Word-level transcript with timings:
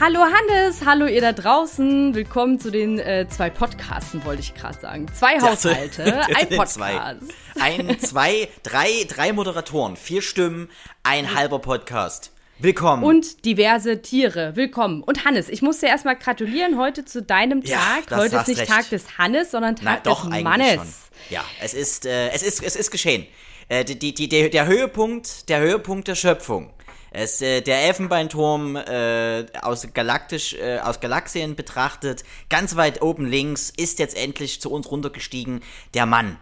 Hallo 0.00 0.20
Hannes, 0.20 0.84
hallo 0.86 1.06
ihr 1.06 1.20
da 1.20 1.32
draußen. 1.32 2.14
Willkommen 2.14 2.60
zu 2.60 2.70
den 2.70 3.00
äh, 3.00 3.26
zwei 3.28 3.50
Podcasten, 3.50 4.24
wollte 4.24 4.40
ich 4.42 4.54
gerade 4.54 4.78
sagen. 4.78 5.06
Zwei 5.12 5.40
Haushalte, 5.40 6.20
ein 6.36 6.48
Podcast. 6.50 6.74
Zwei. 6.74 7.16
Ein, 7.60 7.98
zwei, 8.00 8.48
drei, 8.62 8.88
drei 9.08 9.32
Moderatoren, 9.32 9.96
vier 9.96 10.22
Stimmen, 10.22 10.68
ein 11.02 11.34
halber 11.34 11.58
Podcast. 11.58 12.30
Willkommen. 12.60 13.02
Und 13.02 13.44
diverse 13.44 14.00
Tiere. 14.00 14.54
Willkommen. 14.54 15.02
Und 15.02 15.24
Hannes, 15.24 15.48
ich 15.48 15.62
muss 15.62 15.78
dir 15.80 15.88
erstmal 15.88 16.16
gratulieren 16.16 16.78
heute 16.78 17.04
zu 17.04 17.20
deinem 17.22 17.62
Ja, 17.62 17.98
Tag. 18.06 18.18
heute 18.18 18.36
ist 18.36 18.48
nicht 18.48 18.60
recht. 18.60 18.70
Tag 18.70 18.90
des 18.90 19.18
Hannes, 19.18 19.50
sondern 19.50 19.76
Na, 19.82 19.94
Tag 19.94 20.04
doch, 20.04 20.30
des 20.30 20.42
Mannes. 20.42 20.74
schon. 20.74 20.86
Ja, 21.30 21.44
es 21.60 21.74
ist, 21.74 22.06
äh, 22.06 22.30
es 22.30 22.42
ist, 22.42 22.62
es 22.62 22.76
ist 22.76 22.90
geschehen. 22.92 23.26
Äh, 23.68 23.84
die, 23.84 23.98
die, 23.98 24.14
die, 24.14 24.28
der 24.50 24.66
Höhepunkt, 24.66 25.48
der 25.48 25.58
Höhepunkt 25.60 26.06
der 26.08 26.14
Schöpfung. 26.14 26.70
Es, 27.10 27.40
äh, 27.40 27.60
der 27.60 27.82
Elfenbeinturm 27.84 28.76
äh, 28.76 29.46
aus 29.62 29.86
galaktisch, 29.94 30.54
äh, 30.54 30.78
aus 30.78 31.00
Galaxien 31.00 31.56
betrachtet, 31.56 32.24
ganz 32.48 32.76
weit 32.76 33.02
oben 33.02 33.26
links, 33.26 33.72
ist 33.76 33.98
jetzt 33.98 34.16
endlich 34.16 34.60
zu 34.60 34.70
uns 34.70 34.90
runtergestiegen, 34.90 35.60
der 35.94 36.06
Mann. 36.06 36.38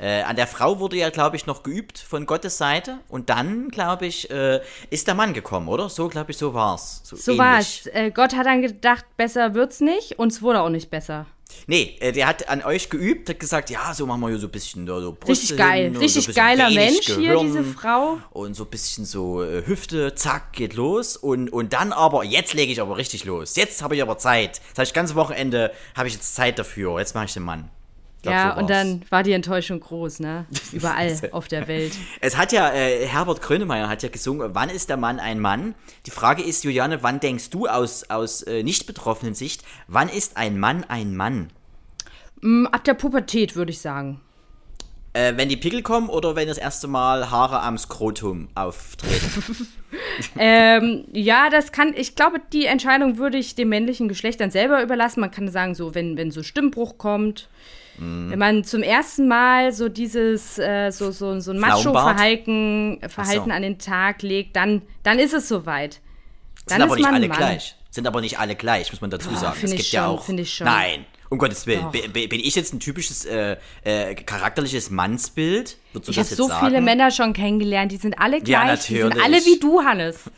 Äh, 0.00 0.22
an 0.22 0.36
der 0.36 0.46
Frau 0.46 0.78
wurde 0.78 0.96
ja, 0.96 1.10
glaube 1.10 1.34
ich, 1.36 1.46
noch 1.46 1.64
geübt 1.64 1.98
von 1.98 2.24
Gottes 2.24 2.56
Seite. 2.56 3.00
Und 3.08 3.30
dann, 3.30 3.68
glaube 3.68 4.06
ich, 4.06 4.30
äh, 4.30 4.60
ist 4.90 5.08
der 5.08 5.14
Mann 5.14 5.34
gekommen, 5.34 5.66
oder? 5.66 5.88
So, 5.88 6.08
glaube 6.08 6.30
ich, 6.30 6.38
so 6.38 6.54
war's. 6.54 7.00
So, 7.02 7.16
So 7.16 7.32
ähnlich. 7.32 7.44
war's. 7.44 7.86
Äh, 7.86 8.10
Gott 8.12 8.36
hat 8.36 8.46
dann 8.46 8.62
gedacht, 8.62 9.04
besser 9.16 9.54
wird's 9.54 9.80
nicht 9.80 10.18
und 10.18 10.30
es 10.32 10.40
wurde 10.40 10.60
auch 10.60 10.68
nicht 10.68 10.90
besser. 10.90 11.26
Nee, 11.66 11.96
äh, 12.00 12.12
der 12.12 12.26
hat 12.26 12.48
an 12.48 12.62
euch 12.62 12.90
geübt, 12.90 13.28
hat 13.28 13.40
gesagt, 13.40 13.70
ja, 13.70 13.92
so 13.94 14.06
machen 14.06 14.20
wir 14.20 14.28
hier 14.28 14.38
so 14.38 14.46
ein 14.46 14.52
bisschen 14.52 14.86
so 14.86 15.16
Brüste 15.18 15.54
Richtig 15.54 15.56
geil. 15.56 15.84
hin 15.84 15.96
Richtig 15.96 16.26
so 16.26 16.32
geiler 16.32 16.70
Mensch 16.70 17.06
hier, 17.06 17.16
Gehirn 17.16 17.46
diese 17.46 17.64
Frau. 17.64 18.18
Und 18.30 18.54
so 18.54 18.64
ein 18.64 18.70
bisschen 18.70 19.04
so 19.04 19.42
äh, 19.42 19.66
Hüfte, 19.66 20.14
zack, 20.14 20.52
geht 20.52 20.74
los. 20.74 21.16
Und, 21.16 21.50
und 21.52 21.72
dann 21.72 21.92
aber, 21.92 22.24
jetzt 22.24 22.54
lege 22.54 22.72
ich 22.72 22.80
aber 22.80 22.96
richtig 22.96 23.24
los. 23.24 23.56
Jetzt 23.56 23.82
habe 23.82 23.96
ich 23.96 24.02
aber 24.02 24.18
Zeit. 24.18 24.60
Das 24.70 24.78
heißt, 24.78 24.94
ganze 24.94 25.14
Wochenende 25.14 25.72
habe 25.94 26.08
ich 26.08 26.14
jetzt 26.14 26.34
Zeit 26.34 26.58
dafür. 26.58 26.98
Jetzt 26.98 27.14
mache 27.14 27.26
ich 27.26 27.32
den 27.34 27.42
Mann. 27.42 27.70
Glaub, 28.22 28.34
ja, 28.34 28.54
so 28.54 28.60
und 28.60 28.70
dann 28.70 29.04
war 29.10 29.22
die 29.22 29.32
Enttäuschung 29.32 29.78
groß, 29.78 30.20
ne? 30.20 30.46
Überall 30.72 31.16
auf 31.30 31.46
der 31.46 31.68
Welt. 31.68 31.92
Es 32.20 32.36
hat 32.36 32.52
ja, 32.52 32.72
äh, 32.72 33.06
Herbert 33.06 33.40
Grönemeyer 33.40 33.88
hat 33.88 34.02
ja 34.02 34.08
gesungen, 34.08 34.50
wann 34.54 34.70
ist 34.70 34.88
der 34.88 34.96
Mann 34.96 35.20
ein 35.20 35.38
Mann? 35.38 35.74
Die 36.06 36.10
Frage 36.10 36.42
ist, 36.42 36.64
Juliane, 36.64 37.02
wann 37.02 37.20
denkst 37.20 37.50
du 37.50 37.68
aus, 37.68 38.10
aus 38.10 38.42
äh, 38.42 38.62
nicht 38.64 38.86
betroffenen 38.86 39.34
Sicht, 39.34 39.62
wann 39.86 40.08
ist 40.08 40.36
ein 40.36 40.58
Mann 40.58 40.84
ein 40.88 41.16
Mann? 41.16 41.52
Mm, 42.40 42.66
Ab 42.66 42.82
der 42.84 42.94
Pubertät, 42.94 43.54
würde 43.54 43.70
ich 43.70 43.80
sagen. 43.80 44.20
Äh, 45.12 45.36
wenn 45.36 45.48
die 45.48 45.56
Pickel 45.56 45.82
kommen 45.82 46.08
oder 46.08 46.36
wenn 46.36 46.48
das 46.48 46.58
erste 46.58 46.86
Mal 46.86 47.30
Haare 47.30 47.60
am 47.60 47.78
Skrotum 47.78 48.48
auftreten? 48.54 49.68
Ähm, 50.38 51.06
ja, 51.12 51.48
das 51.48 51.72
kann, 51.72 51.94
ich 51.96 52.14
glaube, 52.14 52.42
die 52.52 52.66
Entscheidung 52.66 53.16
würde 53.16 53.38
ich 53.38 53.54
dem 53.54 53.70
männlichen 53.70 54.06
Geschlecht 54.06 54.38
dann 54.40 54.50
selber 54.50 54.82
überlassen. 54.82 55.20
Man 55.20 55.30
kann 55.30 55.48
sagen, 55.48 55.74
so, 55.74 55.94
wenn, 55.94 56.18
wenn 56.18 56.30
so 56.30 56.42
Stimmbruch 56.42 56.98
kommt, 56.98 57.48
Mhm. 57.98 58.30
wenn 58.30 58.38
man 58.38 58.64
zum 58.64 58.82
ersten 58.82 59.28
Mal 59.28 59.72
so 59.72 59.88
dieses, 59.88 60.58
äh, 60.58 60.90
so, 60.90 61.10
so, 61.10 61.38
so 61.40 61.50
ein? 61.50 61.58
Macho-Verhalten 61.58 63.00
Verhalten 63.08 63.46
so. 63.46 63.50
an 63.50 63.62
den 63.62 63.78
Tag 63.78 64.22
legt, 64.22 64.56
dann, 64.56 64.82
dann 65.02 65.18
ist 65.18 65.34
es 65.34 65.48
soweit. 65.48 66.00
Dann 66.66 66.80
Sind 66.80 66.82
aber 66.82 66.96
nicht 66.96 67.06
alle 67.08 67.28
Mann. 67.28 67.36
gleich. 67.38 67.74
Sind 67.90 68.06
aber 68.06 68.20
nicht 68.20 68.38
alle 68.38 68.54
gleich, 68.54 68.92
muss 68.92 69.00
man 69.00 69.10
dazu 69.10 69.34
sagen. 69.34 69.56
find 69.56 69.72
es 69.72 69.76
gibt 69.78 69.92
ja 69.92 70.04
schon, 70.06 70.10
auch. 70.18 70.24
find 70.24 70.40
ich 70.40 70.52
schon. 70.54 70.66
Nein, 70.66 71.06
um 71.30 71.38
Gottes 71.38 71.66
Willen. 71.66 71.90
Bin, 71.90 72.12
bin 72.12 72.40
ich 72.40 72.54
jetzt 72.54 72.72
ein 72.74 72.80
typisches 72.80 73.24
äh, 73.24 73.56
äh, 73.82 74.14
charakterliches 74.14 74.90
Mannsbild? 74.90 75.78
Würdest 75.92 76.08
du 76.08 76.12
Ich 76.12 76.18
habe 76.18 76.28
so 76.28 76.48
sagen? 76.48 76.66
viele 76.66 76.80
Männer 76.82 77.10
schon 77.10 77.32
kennengelernt, 77.32 77.90
die 77.90 77.96
sind 77.96 78.18
alle 78.20 78.40
gleich. 78.40 78.80
Die 78.86 78.94
sind 78.96 79.08
natürlich. 79.08 79.24
alle 79.24 79.44
wie 79.44 79.58
du, 79.58 79.82
Hannes. 79.82 80.30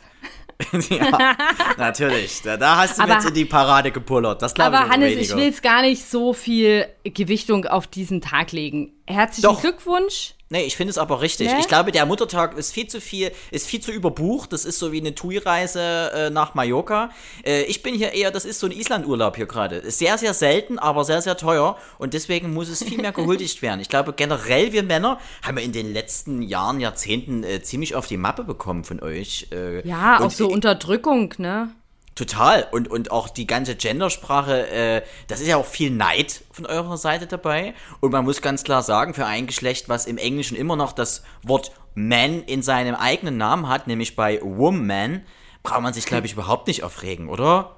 ja, 0.89 1.35
natürlich. 1.77 2.41
Da, 2.41 2.57
da 2.57 2.77
hast 2.77 2.97
du 2.99 3.03
Aber- 3.03 3.13
jetzt 3.13 3.25
in 3.27 3.33
die 3.33 3.45
Parade 3.45 3.91
gepullert. 3.91 4.41
Das 4.41 4.53
glaube 4.53 4.71
ich 4.71 4.75
Aber 4.77 4.85
aber 4.85 4.93
Hannes, 4.93 5.11
weniger. 5.11 5.21
ich 5.21 5.35
will 5.35 5.43
jetzt 5.45 5.63
gar 5.63 5.81
nicht 5.81 6.03
so 6.09 6.33
viel 6.33 6.85
Gewichtung 7.03 7.65
auf 7.65 7.87
diesen 7.87 8.21
Tag 8.21 8.51
legen. 8.51 8.93
Herzlichen 9.11 9.43
Doch. 9.43 9.61
Glückwunsch. 9.61 10.33
Nee, 10.51 10.63
ich 10.63 10.75
finde 10.75 10.91
es 10.91 10.97
aber 10.97 11.21
richtig. 11.21 11.49
Ne? 11.49 11.59
Ich 11.61 11.69
glaube, 11.69 11.93
der 11.93 12.05
Muttertag 12.05 12.57
ist 12.57 12.73
viel 12.73 12.85
zu 12.85 12.99
viel, 12.99 13.31
ist 13.51 13.67
viel 13.67 13.79
zu 13.79 13.91
überbucht. 13.91 14.51
Das 14.51 14.65
ist 14.65 14.79
so 14.79 14.91
wie 14.91 14.99
eine 14.99 15.15
TUI-Reise 15.15 16.11
äh, 16.13 16.29
nach 16.29 16.55
Mallorca. 16.55 17.09
Äh, 17.45 17.63
ich 17.63 17.81
bin 17.83 17.95
hier 17.95 18.11
eher, 18.11 18.31
das 18.31 18.43
ist 18.43 18.59
so 18.59 18.67
ein 18.67 18.73
Islandurlaub 18.73 19.37
hier 19.37 19.45
gerade. 19.45 19.89
Sehr, 19.89 20.17
sehr 20.17 20.33
selten, 20.33 20.77
aber 20.77 21.05
sehr, 21.05 21.21
sehr 21.21 21.37
teuer. 21.37 21.77
Und 21.99 22.13
deswegen 22.13 22.53
muss 22.53 22.67
es 22.67 22.83
viel 22.83 22.97
mehr 22.97 23.11
gehuldigt 23.13 23.61
werden. 23.61 23.79
Ich 23.79 23.87
glaube, 23.87 24.11
generell 24.11 24.73
wir 24.73 24.83
Männer 24.83 25.19
haben 25.41 25.57
ja 25.57 25.63
in 25.63 25.71
den 25.71 25.93
letzten 25.93 26.41
Jahren, 26.41 26.81
Jahrzehnten 26.81 27.45
äh, 27.45 27.63
ziemlich 27.63 27.95
auf 27.95 28.07
die 28.07 28.17
Mappe 28.17 28.43
bekommen 28.43 28.83
von 28.83 29.01
euch. 29.01 29.47
Äh, 29.53 29.87
Ja, 29.87 30.17
und 30.17 30.25
auch 30.25 30.31
so 30.31 30.49
Unterdrückung, 30.49 31.33
ne? 31.37 31.73
Total. 32.15 32.67
Und, 32.71 32.89
und 32.89 33.11
auch 33.11 33.29
die 33.29 33.47
ganze 33.47 33.75
Gendersprache, 33.75 34.67
äh, 34.67 35.01
das 35.27 35.39
ist 35.39 35.47
ja 35.47 35.57
auch 35.57 35.65
viel 35.65 35.91
Neid 35.91 36.41
von 36.51 36.65
eurer 36.65 36.97
Seite 36.97 37.25
dabei. 37.25 37.73
Und 37.99 38.11
man 38.11 38.25
muss 38.25 38.41
ganz 38.41 38.63
klar 38.63 38.83
sagen, 38.83 39.13
für 39.13 39.25
ein 39.25 39.47
Geschlecht, 39.47 39.87
was 39.87 40.05
im 40.05 40.17
Englischen 40.17 40.57
immer 40.57 40.75
noch 40.75 40.93
das 40.93 41.23
Wort 41.43 41.71
man 41.95 42.43
in 42.43 42.61
seinem 42.61 42.95
eigenen 42.95 43.37
Namen 43.37 43.67
hat, 43.69 43.87
nämlich 43.87 44.15
bei 44.15 44.39
woman, 44.41 45.23
braucht 45.63 45.81
man 45.81 45.93
sich, 45.93 46.05
glaube 46.05 46.25
ich, 46.25 46.33
überhaupt 46.33 46.67
nicht 46.67 46.83
aufregen, 46.83 47.29
oder? 47.29 47.77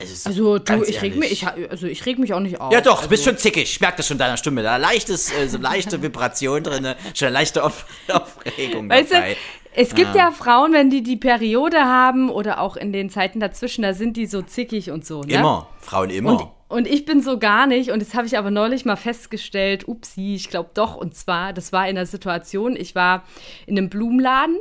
Es 0.00 0.12
ist 0.12 0.26
Also 0.28 0.58
du, 0.58 0.82
ich 0.84 1.02
reg 1.02 1.16
mich, 1.16 1.32
ich, 1.32 1.46
also 1.46 1.88
ich 1.88 2.06
reg 2.06 2.20
mich 2.20 2.32
auch 2.32 2.38
nicht 2.38 2.60
auf. 2.60 2.72
Ja 2.72 2.80
doch, 2.80 2.98
also, 2.98 3.02
du 3.02 3.08
bist 3.08 3.24
schon 3.24 3.36
zickig. 3.36 3.64
Ich 3.64 3.80
merke 3.80 3.96
das 3.96 4.06
schon 4.06 4.14
in 4.14 4.20
deiner 4.20 4.36
Stimme. 4.36 4.62
Da 4.62 4.76
leichtes, 4.76 5.32
äh, 5.32 5.48
so 5.48 5.58
leichte 5.58 6.00
Vibration 6.02 6.62
drin, 6.62 6.94
schon 7.14 7.26
eine 7.26 7.34
leichte 7.34 7.64
Auf 7.64 7.84
Aufregung 8.08 8.88
Weißt 8.88 9.10
dabei. 9.10 9.36
Es 9.74 9.94
gibt 9.94 10.14
ja. 10.14 10.30
Frauen, 10.30 10.72
wenn 10.72 10.90
die 10.90 11.02
die 11.02 11.16
Periode 11.16 11.78
haben 11.78 12.30
oder 12.30 12.60
auch 12.60 12.76
in 12.76 12.92
den 12.92 13.10
Zeiten 13.10 13.40
dazwischen, 13.40 13.82
da 13.82 13.94
sind 13.94 14.16
die 14.16 14.26
so 14.26 14.42
zickig 14.42 14.90
und 14.90 15.06
so. 15.06 15.22
Ne? 15.22 15.34
Immer. 15.34 15.68
Frauen 15.80 16.10
immer. 16.10 16.32
Und, 16.32 16.48
und 16.68 16.86
ich 16.86 17.04
bin 17.04 17.22
so 17.22 17.38
gar 17.38 17.66
nicht. 17.66 17.90
Und 17.90 18.00
das 18.00 18.14
habe 18.14 18.26
ich 18.26 18.36
aber 18.36 18.50
neulich 18.50 18.84
mal 18.84 18.96
festgestellt. 18.96 19.86
Upsi, 19.86 20.34
ich 20.34 20.50
glaube 20.50 20.70
doch. 20.74 20.96
Und 20.96 21.14
zwar, 21.14 21.52
das 21.52 21.72
war 21.72 21.88
in 21.88 21.94
der 21.94 22.06
Situation, 22.06 22.76
ich 22.76 22.94
war 22.94 23.24
in 23.66 23.78
einem 23.78 23.88
Blumenladen 23.88 24.56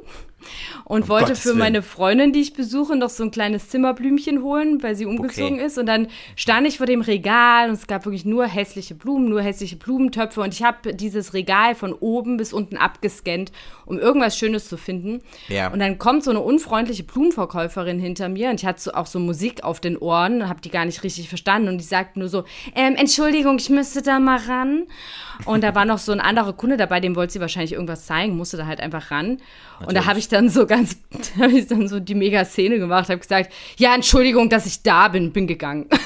und 0.86 1.10
wollte 1.10 1.28
Gottes 1.28 1.42
für 1.42 1.50
Willen. 1.50 1.60
meine 1.60 1.82
Freundin, 1.82 2.32
die 2.32 2.42
ich 2.42 2.54
besuche, 2.54 2.96
noch 2.96 3.10
so 3.10 3.24
ein 3.24 3.32
kleines 3.32 3.70
Zimmerblümchen 3.70 4.42
holen, 4.42 4.82
weil 4.84 4.96
sie 4.96 5.06
umgezogen 5.06 5.60
ist. 5.60 5.78
Und 5.78 5.86
dann 5.86 6.08
stand 6.36 6.68
ich 6.68 6.78
vor 6.78 6.86
dem 6.86 7.02
Regal 7.02 7.70
und 7.70 7.76
es 7.76 7.88
gab 7.88 8.06
wirklich 8.06 8.26
nur 8.26 8.46
hässliche 8.46 8.96
Blumen, 8.96 9.30
nur 9.30 9.42
hässliche 9.42 9.76
Blumentöpfe. 9.76 10.42
Und 10.42 10.54
ich 10.54 10.64
habe 10.64 10.94
dieses 10.94 11.34
Regal 11.34 11.76
von 11.76 11.94
oben 11.94 12.38
bis 12.38 12.54
unten 12.54 12.78
abgescannt, 12.78 13.52
um 13.86 14.00
irgendwas 14.00 14.38
Schönes 14.38 14.68
zu 14.68 14.78
finden. 14.78 15.22
Ja. 15.50 15.72
Und 15.72 15.80
dann 15.80 15.98
kommt 15.98 16.24
so 16.24 16.32
eine 16.32 16.40
unfreundliche 16.40 17.04
Blumenverkäuferin 17.04 18.00
hinter 18.00 18.30
mir 18.30 18.50
und 18.50 18.62
ich 18.62 18.66
hatte 18.66 18.82
so 18.82 18.94
auch 18.94 19.08
so 19.08 19.20
Musik 19.20 19.64
auf 19.64 19.80
den 19.80 19.98
Ohren 19.98 20.42
und 20.42 20.50
habe 20.50 20.62
die 20.62 20.70
gar 20.70 20.86
nicht 20.86 21.04
richtig 21.04 21.30
verstanden. 21.30 21.68
Und 21.70 21.80
die 21.80 21.86
sagt 21.86 22.18
nur 22.18 22.30
so, 22.30 22.44
ähm, 22.76 22.96
Entschuldigung, 22.96 23.58
ich 23.58 23.70
müsste 23.70 24.02
da 24.02 24.20
mal 24.20 24.40
ran. 24.48 24.84
Und 25.46 25.64
da 25.64 25.76
war 25.76 25.86
noch 25.86 26.00
so 26.00 26.12
ein 26.12 26.20
anderer 26.20 26.54
Kunde 26.54 26.78
dabei, 26.78 27.00
dem 27.00 27.16
wollte 27.16 27.34
sie 27.34 27.40
wahrscheinlich 27.40 27.74
irgendwas 27.74 28.06
zeigen, 28.06 28.36
musste 28.38 28.58
da 28.58 28.66
halt 28.66 28.80
einfach 28.80 29.12
ran. 29.12 29.38
Und 29.86 29.96
da 29.96 30.06
habe 30.06 30.20
ich 30.20 30.28
dann 30.28 30.50
so 30.50 30.66
ganz, 30.66 30.98
da 31.38 31.44
habe 31.44 31.54
ich 31.54 31.68
dann 31.68 31.88
so 31.88 32.00
die 32.00 32.16
Mega-Szene 32.16 32.80
gemacht, 32.80 33.10
habe 33.10 33.20
gesagt, 33.20 33.52
ja, 33.78 33.94
Entschuldigung, 33.94 34.50
dass 34.50 34.66
ich 34.66 34.84
da 34.84 35.08
bin, 35.08 35.32
bin 35.32 35.48
gegangen. 35.48 35.88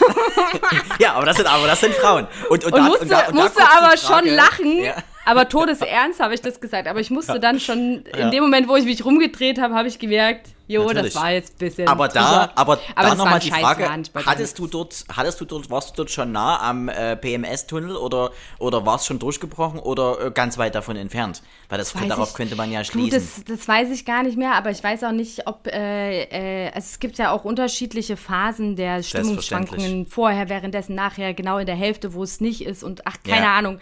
Ja, 1.00 1.14
aber 1.14 1.26
das 1.26 1.38
sind, 1.38 1.48
aber 1.48 1.66
das 1.66 1.80
sind 1.80 1.94
Frauen. 1.96 2.28
Und, 2.50 2.66
und, 2.66 2.74
Und 2.74 2.78
da, 2.78 2.84
musste, 2.84 3.04
und 3.04 3.12
da, 3.12 3.28
und 3.28 3.36
musste 3.36 3.64
aber 3.64 3.96
schon 3.98 4.28
lachen. 4.28 4.84
Ja. 4.84 4.96
Aber 5.26 5.48
todesernst 5.48 6.20
habe 6.20 6.34
ich 6.34 6.42
das 6.42 6.60
gesagt. 6.60 6.88
Aber 6.88 7.00
ich 7.00 7.12
musste 7.12 7.40
dann 7.40 7.60
schon, 7.60 8.04
in 8.18 8.32
dem 8.32 8.44
Moment, 8.44 8.68
wo 8.68 8.76
ich 8.76 8.86
mich 8.86 9.06
rumgedreht 9.06 9.60
habe, 9.62 9.76
habe 9.76 9.88
ich 9.88 10.00
gemerkt, 10.00 10.48
jo, 10.68 10.84
Natürlich. 10.88 11.14
das 11.14 11.22
war 11.22 11.32
jetzt 11.32 11.54
ein 11.56 11.58
bisschen. 11.60 11.88
Aber 11.88 12.08
da, 12.08 12.22
drüber. 12.48 12.52
aber, 12.56 12.72
aber 12.74 12.82
da 12.96 13.02
das 13.10 13.18
nochmal 13.18 13.40
die 13.40 13.52
Frage, 13.52 13.88
hattest 14.26 14.58
du 14.58 14.68
dort, 14.68 15.06
hattest 15.16 15.40
du 15.42 15.46
dort, 15.46 15.70
warst 15.70 15.92
du 15.92 15.94
dort 15.98 16.12
schon 16.12 16.32
nah 16.32 16.60
am 16.62 16.90
äh, 16.90 17.16
PMS-Tunnel 17.18 17.96
oder, 17.98 18.32
oder 18.58 18.86
war 18.86 18.96
es 18.96 19.06
schon 19.06 19.20
durchgebrochen 19.20 19.80
oder 19.80 20.28
äh, 20.28 20.32
ganz 20.32 20.58
weit 20.58 20.74
davon 20.76 20.96
entfernt? 20.96 21.44
Weil 21.70 21.78
das, 21.78 21.94
Weiß 21.96 22.08
darauf 22.08 22.30
ich- 22.30 22.36
könnte 22.36 22.56
man 22.56 22.72
ja 22.72 22.80
Du, 22.82 22.86
schließen. 22.92 23.12
das, 23.12 23.44
das 23.60 23.68
weiß 23.68 23.90
ich 23.92 24.06
gar 24.06 24.24
nicht 24.24 24.38
mehr, 24.38 24.54
aber 24.56 24.72
ich 24.72 24.84
weiß 24.84 25.04
auch 25.04 25.12
nicht, 25.12 25.46
ob 25.46 25.68
äh, 25.68 26.24
äh, 26.24 26.68
also 26.74 26.80
es 26.90 27.00
gibt 27.00 27.18
ja 27.20 27.32
auch 27.32 27.44
unterschiedliche 27.46 28.18
Phasen 28.18 28.76
der 28.76 29.04
Stimmungsschwankungen 29.04 30.08
vorher, 30.08 30.50
währenddessen, 30.50 30.96
nachher, 30.96 31.34
genau 31.34 31.58
in 31.60 31.66
der 31.66 31.76
Hälfte, 31.76 32.14
wo 32.14 32.24
es 32.24 32.42
nicht 32.42 32.66
ist 32.66 32.84
und 32.84 33.06
ach, 33.06 33.18
keine 33.24 33.46
Ja. 33.46 33.58
Ahnung. 33.58 33.80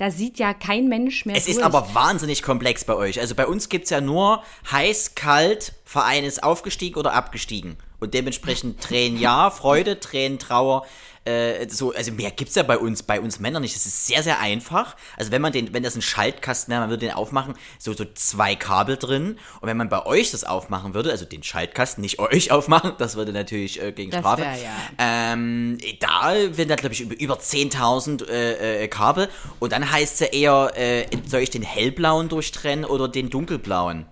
Da 0.00 0.10
sieht 0.10 0.38
ja 0.38 0.54
kein 0.54 0.88
Mensch 0.88 1.26
mehr 1.26 1.36
Es 1.36 1.44
durch. 1.44 1.58
ist 1.58 1.62
aber 1.62 1.94
wahnsinnig 1.94 2.42
komplex 2.42 2.86
bei 2.86 2.94
euch. 2.94 3.20
Also 3.20 3.34
bei 3.34 3.46
uns 3.46 3.68
gibt 3.68 3.84
es 3.84 3.90
ja 3.90 4.00
nur 4.00 4.42
heiß, 4.72 5.14
kalt, 5.14 5.74
Verein 5.84 6.24
ist 6.24 6.42
aufgestiegen 6.42 6.98
oder 6.98 7.12
abgestiegen. 7.12 7.76
Und 7.98 8.14
dementsprechend 8.14 8.80
Tränen 8.80 9.20
ja, 9.20 9.50
Freude, 9.50 10.00
Tränen, 10.00 10.38
Trauer. 10.38 10.86
Äh, 11.30 11.68
so, 11.68 11.92
also 11.92 12.12
mehr 12.12 12.30
gibt's 12.30 12.54
ja 12.54 12.62
bei 12.62 12.78
uns, 12.78 13.02
bei 13.02 13.20
uns 13.20 13.38
Männern 13.40 13.62
nicht. 13.62 13.74
Das 13.74 13.86
ist 13.86 14.06
sehr, 14.06 14.22
sehr 14.22 14.40
einfach. 14.40 14.96
Also 15.16 15.30
wenn 15.30 15.42
man 15.42 15.52
den, 15.52 15.72
wenn 15.72 15.82
das 15.82 15.96
ein 15.96 16.02
Schaltkasten 16.02 16.72
wäre, 16.72 16.80
man 16.80 16.90
würde 16.90 17.06
den 17.06 17.14
aufmachen, 17.14 17.54
so, 17.78 17.92
so 17.92 18.04
zwei 18.14 18.54
Kabel 18.54 18.96
drin. 18.96 19.38
Und 19.60 19.68
wenn 19.68 19.76
man 19.76 19.88
bei 19.88 20.04
euch 20.06 20.30
das 20.30 20.44
aufmachen 20.44 20.94
würde, 20.94 21.10
also 21.10 21.24
den 21.24 21.42
Schaltkasten, 21.42 22.02
nicht 22.02 22.18
euch 22.18 22.50
aufmachen, 22.52 22.92
das 22.98 23.16
würde 23.16 23.32
natürlich 23.32 23.82
äh, 23.82 23.92
gegen 23.92 24.10
Das 24.10 24.20
Strafe. 24.20 24.42
wär 24.42 24.56
ja. 24.56 24.70
Ähm, 24.98 25.78
da 26.00 26.34
werden 26.34 26.68
da, 26.68 26.76
glaube 26.76 26.94
ich, 26.94 27.00
über, 27.00 27.18
über 27.18 27.34
10.000 27.34 28.28
äh, 28.28 28.84
äh, 28.84 28.88
Kabel. 28.88 29.28
Und 29.58 29.72
dann 29.72 29.90
heißt 29.90 30.14
es 30.14 30.20
ja 30.20 30.26
eher, 30.26 30.72
äh, 30.76 31.06
soll 31.26 31.40
ich 31.40 31.50
den 31.50 31.62
hellblauen 31.62 32.28
durchtrennen 32.28 32.84
oder 32.84 33.08
den 33.08 33.30
dunkelblauen? 33.30 34.06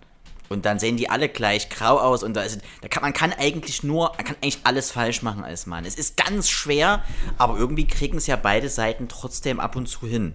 Und 0.48 0.64
dann 0.64 0.78
sehen 0.78 0.96
die 0.96 1.10
alle 1.10 1.28
gleich 1.28 1.68
grau 1.68 1.98
aus 1.98 2.22
und 2.22 2.34
da, 2.34 2.42
ist, 2.42 2.60
da 2.80 2.88
kann 2.88 3.02
man 3.02 3.12
kann 3.12 3.32
eigentlich 3.32 3.82
nur, 3.82 4.12
man 4.16 4.24
kann 4.24 4.36
eigentlich 4.42 4.60
alles 4.64 4.90
falsch 4.90 5.22
machen 5.22 5.44
als 5.44 5.66
Mann. 5.66 5.84
Es 5.84 5.94
ist 5.96 6.16
ganz 6.16 6.48
schwer, 6.48 7.02
aber 7.36 7.58
irgendwie 7.58 7.86
kriegen 7.86 8.16
es 8.16 8.26
ja 8.26 8.36
beide 8.36 8.68
Seiten 8.68 9.08
trotzdem 9.08 9.60
ab 9.60 9.76
und 9.76 9.86
zu 9.86 10.06
hin. 10.06 10.34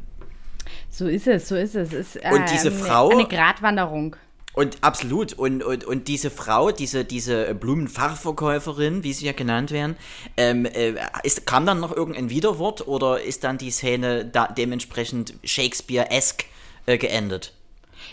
So 0.90 1.08
ist 1.08 1.28
es, 1.28 1.48
so 1.48 1.56
ist 1.56 1.76
es. 1.76 1.92
es 1.94 2.16
ist, 2.16 2.32
Und 2.32 2.50
diese 2.52 2.70
ähm, 2.70 2.78
Frau- 2.78 3.10
Eine 3.10 3.28
Gratwanderung. 3.28 4.16
Und 4.54 4.78
absolut. 4.82 5.34
Und, 5.34 5.64
und, 5.64 5.84
und 5.84 6.08
diese 6.08 6.30
Frau, 6.30 6.72
diese, 6.72 7.04
diese 7.06 7.56
Blumenfachverkäuferin, 7.56 9.04
wie 9.04 9.14
sie 9.14 9.26
ja 9.26 9.32
genannt 9.32 9.72
werden, 9.72 9.96
ähm, 10.38 10.66
äh, 10.66 10.94
ist, 11.24 11.48
kam 11.48 11.66
dann 11.66 11.80
noch 11.80 11.92
irgendein 11.96 12.30
Widerwort 12.30 12.88
oder 12.88 13.22
ist 13.22 13.44
dann 13.44 13.58
die 13.58 13.72
Szene 13.72 14.26
da 14.26 14.48
dementsprechend 14.48 15.34
Shakespeare-esque 15.44 16.46
äh, 16.86 17.00
geendet? 17.00 17.54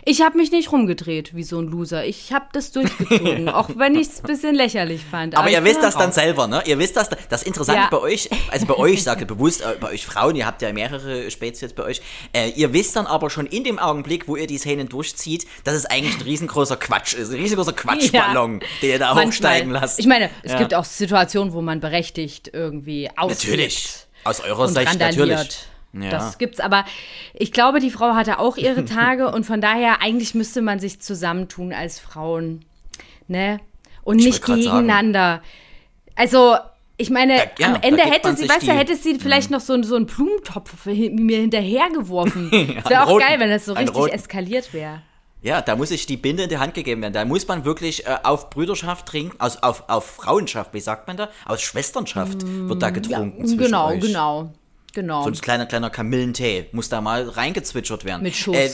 Ich 0.04 0.22
habe 0.22 0.36
mich 0.38 0.50
nicht 0.50 0.72
rumgedreht 0.72 1.34
wie 1.34 1.42
so 1.42 1.58
ein 1.60 1.66
Loser. 1.68 2.04
Ich 2.04 2.32
habe 2.32 2.46
das 2.52 2.72
durchgezogen, 2.72 3.48
auch 3.50 3.68
wenn 3.76 3.94
ich 3.94 4.08
es 4.08 4.20
ein 4.20 4.26
bisschen 4.26 4.54
lächerlich 4.54 5.02
fand. 5.04 5.36
Aber 5.36 5.48
ich 5.48 5.54
ihr 5.54 5.64
wisst 5.64 5.82
das 5.82 5.96
dann 5.96 6.12
selber, 6.12 6.46
ne? 6.46 6.62
Ihr 6.66 6.78
wisst 6.78 6.96
das. 6.96 7.10
Das 7.28 7.42
Interessante 7.42 7.82
Ja. 7.82 7.88
bei 7.90 7.98
euch, 7.98 8.28
also 8.50 8.66
bei 8.66 8.76
euch, 8.76 9.02
sage 9.04 9.22
ich 9.22 9.26
bewusst, 9.26 9.60
äh, 9.62 9.76
bei 9.80 9.90
euch 9.90 10.06
Frauen, 10.06 10.36
ihr 10.36 10.46
habt 10.46 10.62
ja 10.62 10.72
mehrere 10.72 11.30
Spezies 11.30 11.72
bei 11.72 11.82
euch, 11.84 12.00
äh, 12.32 12.50
ihr 12.50 12.72
wisst 12.72 12.96
dann 12.96 13.06
aber 13.06 13.30
schon 13.30 13.46
in 13.46 13.64
dem 13.64 13.78
Augenblick, 13.78 14.26
wo 14.28 14.36
ihr 14.36 14.46
die 14.46 14.58
Szenen 14.58 14.88
durchzieht, 14.88 15.46
dass 15.64 15.74
es 15.74 15.86
eigentlich 15.86 16.16
ein 16.16 16.22
riesengroßer 16.22 16.76
Quatsch 16.76 17.14
ist. 17.14 17.30
Ein 17.30 17.36
riesengroßer 17.40 17.72
Quatschballon, 17.72 18.60
den 18.82 18.90
ihr 18.90 18.98
da 18.98 19.06
Manchmal. 19.14 19.26
hochsteigen 19.26 19.70
lasst. 19.70 19.98
Ich 19.98 20.06
meine, 20.06 20.30
es 20.42 20.52
Ja. 20.52 20.58
gibt 20.58 20.74
auch 20.74 20.84
Situationen, 20.84 21.52
wo 21.52 21.60
man 21.62 21.80
berechtigt 21.80 22.50
irgendwie 22.52 23.08
ausflippt. 23.16 23.44
Natürlich. 23.50 23.88
Aus 24.24 24.40
eurer 24.40 24.68
Sicht 24.68 24.98
natürlich. 24.98 25.58
Ja. 25.92 26.10
Das 26.10 26.38
gibt's, 26.38 26.60
aber 26.60 26.84
ich 27.34 27.50
glaube, 27.52 27.80
die 27.80 27.90
Frau 27.90 28.14
hatte 28.14 28.38
auch 28.38 28.56
ihre 28.56 28.84
Tage 28.84 29.30
und 29.32 29.44
von 29.44 29.60
daher 29.60 30.02
eigentlich 30.02 30.34
müsste 30.34 30.62
man 30.62 30.78
sich 30.78 31.00
zusammentun 31.00 31.72
als 31.72 31.98
Frauen, 31.98 32.64
ne? 33.28 33.60
Und 34.02 34.18
Ich 34.20 34.24
nicht 34.26 34.42
grad 34.42 34.62
sagen. 34.62 34.78
gegeneinander. 34.78 35.42
Also 36.14 36.56
ich 36.96 37.10
meine, 37.10 37.36
Da- 37.38 37.44
ja, 37.58 37.74
am 37.74 37.82
Ende 37.82 38.02
hätte 38.02 38.34
sie, 38.36 38.48
weißt 38.48 38.66
du, 38.66 38.72
hätte 38.72 38.94
sie 38.96 39.18
vielleicht 39.18 39.50
noch 39.50 39.60
so, 39.60 39.80
so 39.82 39.96
einen 39.96 40.06
Blumentopf 40.06 40.86
mir 40.86 41.38
hinterhergeworfen. 41.40 42.50
Das 42.82 42.90
wäre 42.90 43.04
auch 43.04 43.08
roten. 43.08 43.26
geil, 43.26 43.40
wenn 43.40 43.50
das 43.50 43.64
so 43.64 43.72
richtig 43.72 43.96
roten. 43.96 44.12
eskaliert 44.14 44.72
wäre. 44.72 45.02
Ja, 45.42 45.62
da 45.62 45.74
muss 45.76 45.88
sich 45.88 46.04
die 46.04 46.18
Binde 46.18 46.42
in 46.42 46.48
die 46.50 46.58
Hand 46.58 46.74
gegeben 46.74 47.00
werden. 47.00 47.14
Da 47.14 47.24
muss 47.24 47.48
man 47.48 47.64
wirklich 47.64 48.06
äh, 48.06 48.16
auf 48.24 48.50
Brüderschaft 48.50 49.06
trinken, 49.06 49.40
aus, 49.40 49.62
auf, 49.62 49.84
auf 49.88 50.04
Frauenschaft, 50.04 50.74
wie 50.74 50.80
sagt 50.80 51.06
man 51.08 51.16
da? 51.16 51.30
Aus 51.46 51.62
Schwesternschaft 51.62 52.42
wird 52.44 52.82
da 52.82 52.90
getrunken 52.90 53.46
zwischen 53.46 53.58
Genau, 53.64 53.88
euch. 53.88 54.00
genau. 54.00 54.52
Genau. 54.92 55.22
So 55.22 55.30
ein 55.30 55.34
kleiner, 55.34 55.66
kleiner 55.66 55.90
Kamillentee 55.90 56.66
muss 56.72 56.88
da 56.88 57.00
mal 57.00 57.28
reingezwitschert 57.28 58.04
werden. 58.04 58.22
Mit 58.22 58.34
Schuss. 58.34 58.56
Äh, 58.56 58.70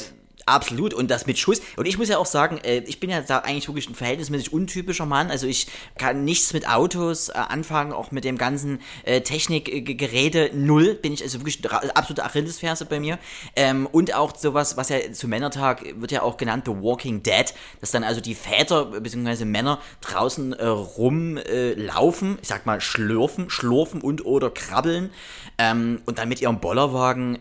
absolut. 0.47 0.95
Und 0.95 1.11
das 1.11 1.27
mit 1.27 1.39
Schuss. 1.39 1.61
Und 1.77 1.87
ich 1.87 1.99
muss 1.99 2.09
ja 2.09 2.19
auch 2.19 2.27
sagen, 2.27 2.59
äh, 2.59 2.79
ich 2.87 3.01
bin 3.01 3.11
ja 3.11 3.21
da 3.21 3.39
eigentlich 3.41 3.69
wirklich 3.69 3.89
ein 3.91 3.95
verhältnismäßig 3.95 4.53
untypischer 4.53 5.07
Mann. 5.07 5.31
Also 5.31 5.47
ich 5.47 5.67
kann 5.99 6.25
nichts 6.25 6.53
mit 6.53 6.69
Autos 6.69 7.29
äh, 7.29 7.33
anfangen, 7.33 7.93
auch 7.93 8.13
mit 8.13 8.25
dem 8.25 8.39
ganzen 8.39 8.81
äh, 9.05 9.21
Technikgerede 9.21 10.51
null. 10.55 10.95
Bin 10.95 11.13
ich 11.13 11.23
also 11.23 11.41
wirklich 11.41 11.61
absolute 11.71 12.25
Achillesferse 12.25 12.87
bei 12.87 13.01
mir. 13.01 13.19
Ähm, 13.57 13.87
und 13.87 14.15
auch 14.15 14.35
sowas, 14.37 14.77
was 14.77 14.89
ja 14.89 15.13
zu 15.13 15.29
Männertag 15.29 15.85
wird 15.97 16.13
ja 16.13 16.23
auch 16.23 16.37
genannt, 16.37 16.65
The 16.67 16.73
Walking 16.73 17.23
Dead, 17.23 17.53
dass 17.81 17.91
dann 17.91 18.05
also 18.05 18.21
die 18.21 18.35
Väter 18.35 18.87
bzw. 18.87 19.45
Männer 19.45 19.81
draußen 20.01 20.55
rumlaufen, 20.55 21.77
laufen, 21.77 22.39
ich 22.41 22.49
sag 22.49 22.67
mal 22.67 22.81
schlürfen, 22.81 23.51
schlurfen 23.51 24.01
und 24.01 24.25
oder 24.25 24.51
krabbeln 24.51 25.11
ähm, 25.59 26.01
und 26.07 26.19
dann 26.19 26.29
mit 26.29 26.41
ihrem 26.41 26.61
Bollerwagen 26.61 27.39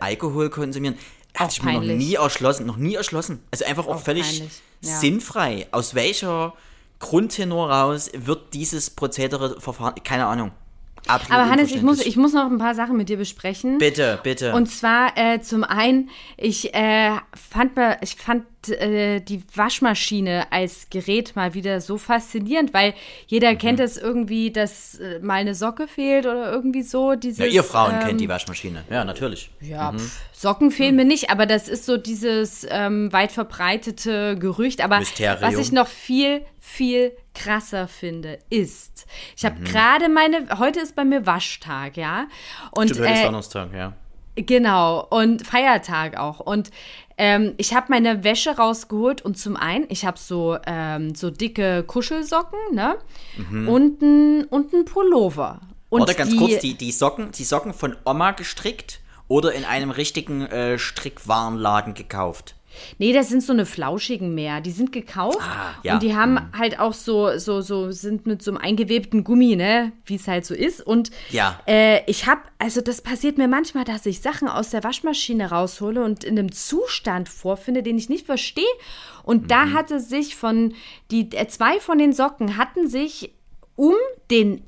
Alkohol 0.00 0.50
konsumieren. 0.50 0.96
Auch 1.38 1.44
Hatte 1.44 1.52
ich 1.52 1.62
mir 1.62 1.74
noch 1.74 1.82
nie 1.82 2.14
erschlossen, 2.14 2.66
noch 2.66 2.76
nie 2.76 2.96
erschlossen. 2.96 3.40
Also 3.52 3.64
einfach 3.64 3.86
auch, 3.86 3.96
Auch 3.96 4.02
völlig 4.02 4.42
ja. 4.80 4.98
sinnfrei. 4.98 5.68
Aus 5.70 5.94
welcher 5.94 6.54
Grundtenor 6.98 7.70
raus 7.70 8.10
wird 8.12 8.54
dieses 8.54 8.90
Prozedere 8.90 9.60
verfahren? 9.60 9.94
Keine 10.02 10.26
Ahnung. 10.26 10.50
Absolut 11.06 11.32
Aber 11.40 11.50
Hannes, 11.50 11.70
ich 11.70 11.82
muss, 11.82 12.04
ich 12.04 12.16
muss 12.16 12.32
noch 12.32 12.50
ein 12.50 12.58
paar 12.58 12.74
Sachen 12.74 12.96
mit 12.96 13.08
dir 13.08 13.16
besprechen. 13.16 13.78
Bitte, 13.78 14.18
bitte. 14.22 14.52
Und 14.54 14.66
zwar 14.66 15.16
äh, 15.16 15.40
zum 15.40 15.64
einen, 15.64 16.10
ich 16.36 16.74
äh, 16.74 17.12
fand 17.34 17.76
mal, 17.76 17.96
ich 18.02 18.16
fand 18.16 18.44
äh, 18.68 19.20
die 19.20 19.42
Waschmaschine 19.54 20.46
als 20.50 20.88
Gerät 20.90 21.36
mal 21.36 21.54
wieder 21.54 21.80
so 21.80 21.96
faszinierend, 21.96 22.74
weil 22.74 22.94
jeder 23.26 23.52
Mhm. 23.52 23.58
kennt 23.58 23.80
es 23.80 23.96
irgendwie, 23.96 24.50
dass 24.50 24.96
äh, 24.98 25.20
mal 25.20 25.34
eine 25.34 25.54
Socke 25.54 25.86
fehlt 25.88 26.26
oder 26.26 26.50
irgendwie 26.52 26.82
so. 26.82 27.14
Dieses, 27.14 27.38
ja, 27.38 27.46
ihr 27.46 27.64
Frauen 27.64 27.94
ähm, 27.94 28.00
kennt 28.06 28.20
die 28.20 28.28
Waschmaschine. 28.28 28.84
Ja, 28.90 29.04
natürlich. 29.04 29.50
Ja, 29.60 29.92
pf, 29.92 30.18
Socken 30.32 30.70
fehlen 30.70 30.96
mir 30.96 31.04
nicht, 31.04 31.30
aber 31.30 31.46
das 31.46 31.68
ist 31.68 31.86
so 31.86 31.96
dieses 31.96 32.66
ähm, 32.68 33.12
weit 33.12 33.32
verbreitete 33.32 34.36
Gerücht. 34.38 34.82
Aber 34.82 34.98
Mysterium. 34.98 35.40
was 35.40 35.56
ich 35.58 35.72
noch 35.72 35.86
viel, 35.88 36.44
viel 36.60 37.12
krasser 37.38 37.86
finde, 37.88 38.38
ist, 38.50 39.06
ich 39.36 39.42
Mhm. 39.42 39.48
habe 39.48 39.60
gerade 39.62 40.08
meine, 40.08 40.58
heute 40.58 40.80
ist 40.80 40.94
bei 40.96 41.04
mir 41.04 41.24
Waschtag, 41.26 41.96
ja. 41.96 42.26
Und 42.72 42.90
Stimmt, 42.90 43.06
äh, 43.08 43.22
Donnerstag, 43.24 43.72
ja. 43.74 43.92
Genau, 44.36 45.04
und 45.10 45.44
Feiertag 45.46 46.16
auch. 46.16 46.38
Und 46.38 46.70
ähm, 47.16 47.54
ich 47.56 47.74
habe 47.74 47.86
meine 47.88 48.22
Wäsche 48.22 48.56
rausgeholt 48.56 49.20
und 49.22 49.36
zum 49.36 49.56
einen, 49.56 49.86
ich 49.88 50.04
habe 50.04 50.16
so, 50.18 50.56
ähm, 50.64 51.14
so 51.16 51.30
dicke 51.30 51.82
Kuschelsocken, 51.84 52.58
ne? 52.72 52.96
Und 53.66 54.00
ein 54.00 54.44
und 54.44 54.72
ein 54.72 54.84
Pullover. 54.84 55.60
Und 55.88 56.00
Mhm. 56.00 56.00
Warte 56.02 56.14
ganz 56.14 56.30
die, 56.30 56.36
kurz, 56.36 56.60
die, 56.60 56.74
die, 56.74 56.92
Socken, 56.92 57.32
die 57.32 57.44
Socken 57.44 57.74
von 57.74 57.96
Oma 58.04 58.30
gestrickt 58.32 59.00
oder 59.26 59.52
in 59.52 59.64
einem 59.64 59.90
richtigen 59.90 60.42
äh, 60.42 60.78
Strickwarenladen 60.78 61.94
gekauft? 61.94 62.54
Nee, 62.98 63.12
das 63.12 63.28
sind 63.28 63.42
so 63.42 63.52
eine 63.52 63.66
flauschigen 63.66 64.34
mehr. 64.34 64.60
Die 64.60 64.70
sind 64.70 64.92
gekauft 64.92 65.38
Ah, 65.40 65.74
ja. 65.82 65.94
und 65.94 66.02
die 66.02 66.14
haben 66.16 66.38
halt 66.56 66.78
auch 66.78 66.94
so, 66.94 67.38
so, 67.38 67.60
so, 67.60 67.90
sind 67.92 68.26
mit 68.26 68.42
so 68.42 68.50
einem 68.50 68.58
eingewebten 68.58 69.24
Gummi, 69.24 69.56
ne? 69.56 69.92
Wie 70.04 70.16
es 70.16 70.28
halt 70.28 70.44
so 70.46 70.54
ist. 70.54 70.80
Und 70.80 71.10
Ja. 71.30 71.58
äh, 71.66 72.00
ich 72.10 72.26
habe, 72.26 72.40
also 72.58 72.80
das 72.80 73.02
passiert 73.02 73.38
mir 73.38 73.48
manchmal, 73.48 73.84
dass 73.84 74.06
ich 74.06 74.20
Sachen 74.20 74.48
aus 74.48 74.70
der 74.70 74.84
Waschmaschine 74.84 75.50
raushole 75.50 76.02
und 76.04 76.24
in 76.24 76.38
einem 76.38 76.52
Zustand 76.52 77.28
vorfinde, 77.28 77.82
den 77.82 77.98
ich 77.98 78.08
nicht 78.08 78.26
verstehe. 78.26 78.64
Und 79.22 79.42
Mhm. 79.44 79.48
da 79.48 79.70
hatte 79.72 80.00
sich 80.00 80.36
von, 80.36 80.74
die 81.10 81.30
äh, 81.32 81.46
zwei 81.48 81.80
von 81.80 81.98
den 81.98 82.12
Socken 82.12 82.56
hatten 82.56 82.88
sich 82.88 83.32
um 83.76 83.94
den 84.30 84.62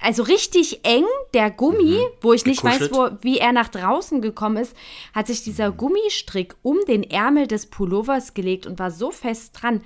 also 0.00 0.22
richtig 0.22 0.84
eng, 0.84 1.04
der 1.34 1.50
Gummi, 1.50 1.98
wo 2.22 2.32
ich 2.32 2.46
nicht 2.46 2.64
weiß, 2.64 2.80
Mhm. 2.80 2.84
Gekuschelt. 2.84 3.12
wo, 3.14 3.24
wie 3.24 3.38
er 3.38 3.52
nach 3.52 3.68
draußen 3.68 4.22
gekommen 4.22 4.56
ist, 4.56 4.74
hat 5.14 5.26
sich 5.26 5.42
dieser 5.44 5.70
Mhm. 5.72 5.76
Gummistrick 5.76 6.54
um 6.62 6.78
den 6.88 7.02
Ärmel 7.02 7.46
des 7.46 7.66
Pullovers 7.66 8.34
gelegt 8.34 8.66
und 8.66 8.78
war 8.78 8.90
so 8.90 9.10
fest 9.10 9.52
dran. 9.60 9.82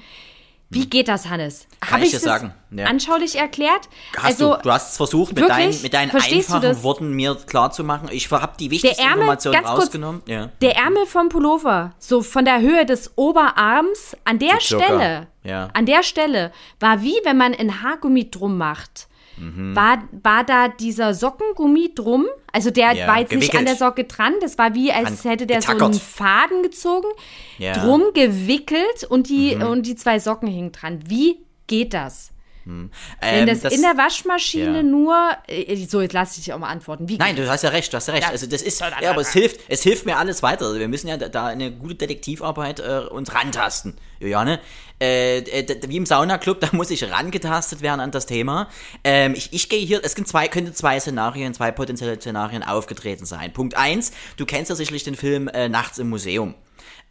Wie 0.73 0.89
geht 0.89 1.09
das, 1.09 1.29
Hannes? 1.29 1.67
Mhm. 1.67 1.81
Kann 1.81 1.91
Hab 1.99 2.05
ich 2.05 2.11
dir 2.13 2.21
sagen, 2.21 2.55
ja. 2.71 2.87
anschaulich 2.87 3.35
erklärt? 3.37 3.89
Hast 4.17 4.25
also, 4.25 4.55
du, 4.55 4.63
du 4.63 4.71
hast 4.71 4.91
es 4.93 4.97
versucht, 4.99 5.31
mit, 5.35 5.43
wirklich? 5.43 5.59
deinen, 5.59 5.83
mit 5.83 5.93
deinen 5.95 6.11
einfachen? 6.13 6.83
Worten 6.85 7.13
mir 7.13 7.35
klarzumachen. 7.35 8.09
Ich 8.13 8.31
habe 8.31 8.53
die 8.61 8.71
wichtigsten 8.71 9.03
Ärmel, 9.03 9.19
Informationen 9.23 9.55
ganz 9.55 9.67
kurz, 9.67 9.81
rausgenommen. 9.87 10.23
Ja. 10.27 10.51
Der 10.61 10.77
Ärmel 10.77 11.07
vom 11.07 11.29
Pullover, 11.29 11.95
so 11.99 12.23
von 12.23 12.45
der 12.45 12.61
Höhe 12.61 12.87
des 12.87 13.11
Oberarms, 13.17 14.17
an 14.23 14.39
der 14.39 14.61
Stelle, 14.61 15.27
ja. 15.43 15.71
an 15.75 15.87
der 15.87 16.05
Stelle, 16.05 16.53
war 16.79 17.03
wie 17.03 17.17
wenn 17.25 17.37
man 17.37 17.53
ein 17.53 17.83
Haargummi 17.83 18.31
drum 18.31 18.57
macht. 18.57 19.09
Mhm. 19.41 19.75
War, 19.75 20.03
war 20.23 20.45
da 20.45 20.69
dieser 20.69 21.15
Sockengummi 21.15 21.93
drum? 21.95 22.27
Also 22.53 22.71
der 22.71 22.93
Ja, 22.93 23.07
war 23.09 23.21
jetzt 23.21 23.33
nicht 23.33 23.55
an 23.55 23.65
gewickelt. 23.65 23.69
der 23.69 23.77
Socke 23.77 24.05
dran, 24.05 24.35
das 24.41 24.59
war 24.59 24.75
wie, 24.75 24.93
als 24.93 25.25
hätte 25.25 25.47
der 25.47 25.63
so 25.63 25.71
einen 25.71 25.79
getackert. 25.79 26.01
Faden 26.03 26.63
gezogen, 26.63 27.09
Ja. 27.59 27.77
Mhm. 27.77 27.81
drum 27.83 28.03
gewickelt 28.15 29.05
und 29.09 29.29
die, 29.29 29.55
und 29.57 29.87
die 29.87 29.95
zwei 29.97 30.19
Socken 30.19 30.49
hingen 30.49 30.73
dran. 30.73 31.01
Wie 31.07 31.39
geht 31.67 31.95
das? 31.95 32.33
Wenn 32.65 32.91
Ähm, 33.21 33.47
das, 33.47 33.73
in 33.73 33.83
der 33.83 33.97
Waschmaschine 33.97 34.77
ja. 34.79 34.83
nur, 34.83 35.17
äh, 35.49 35.77
so 35.87 36.01
jetzt 36.01 36.13
lass 36.13 36.37
ich 36.37 36.45
dich 36.45 36.53
auch 36.53 36.59
mal 36.59 36.69
antworten. 36.69 37.09
Wie 37.09 37.17
Nein, 37.17 37.37
du 37.37 37.49
hast 37.49 37.63
ja 37.63 37.71
recht, 37.71 37.93
du 37.93 37.97
hast 37.97 38.09
ja 38.09 38.15
recht. 38.15 38.29
Also 38.29 38.47
das 38.47 38.63
ist, 38.63 38.81
ja, 38.81 39.11
aber 39.11 39.21
es 39.23 39.33
hilft, 39.33 39.61
es 39.69 39.83
hilft 39.83 40.07
mir 40.07 40.17
alles 40.17 40.43
weiter. 40.43 40.67
Also 40.67 40.79
wir 40.79 40.89
müssen 40.89 41.09
ja 41.09 41.17
da- 41.17 41.47
eine 41.47 41.73
gute 41.73 41.95
Detektivarbeit 41.97 42.81
äh, 42.81 43.01
uns 43.11 43.35
rantasten, 43.35 43.95
Juliane. 44.19 44.61
Äh, 45.03 45.39
äh, 45.39 45.81
wie 45.89 45.97
im 45.97 46.05
Saunaclub, 46.07 46.61
da 46.61 46.69
muss 46.73 46.91
ich 46.91 47.11
rangetastet 47.11 47.81
werden 47.81 48.01
an 48.01 48.11
das 48.11 48.27
Thema. 48.27 48.69
Ähm, 49.03 49.35
ich, 49.35 49.53
ich 49.53 49.69
gehe 49.71 49.85
hier, 49.85 50.01
es 50.05 50.13
sind 50.13 50.29
zwei, 50.29 50.47
könnte 50.49 50.73
zwei 50.75 51.01
Szenarien, 51.01 51.55
zwei 51.55 51.71
potenzielle 51.73 52.17
Szenarien 52.21 52.63
aufgetreten 52.63 53.25
sein. 53.25 53.53
Punkt 53.53 53.77
eins, 53.77 54.13
du 54.37 54.45
kennst 54.45 54.69
ja 54.69 54.77
sicherlich 54.77 55.05
den 55.05 55.15
Film 55.15 55.49
äh, 55.49 55.69
Nachts 55.71 55.99
im 55.99 56.11
Museum. 56.11 56.55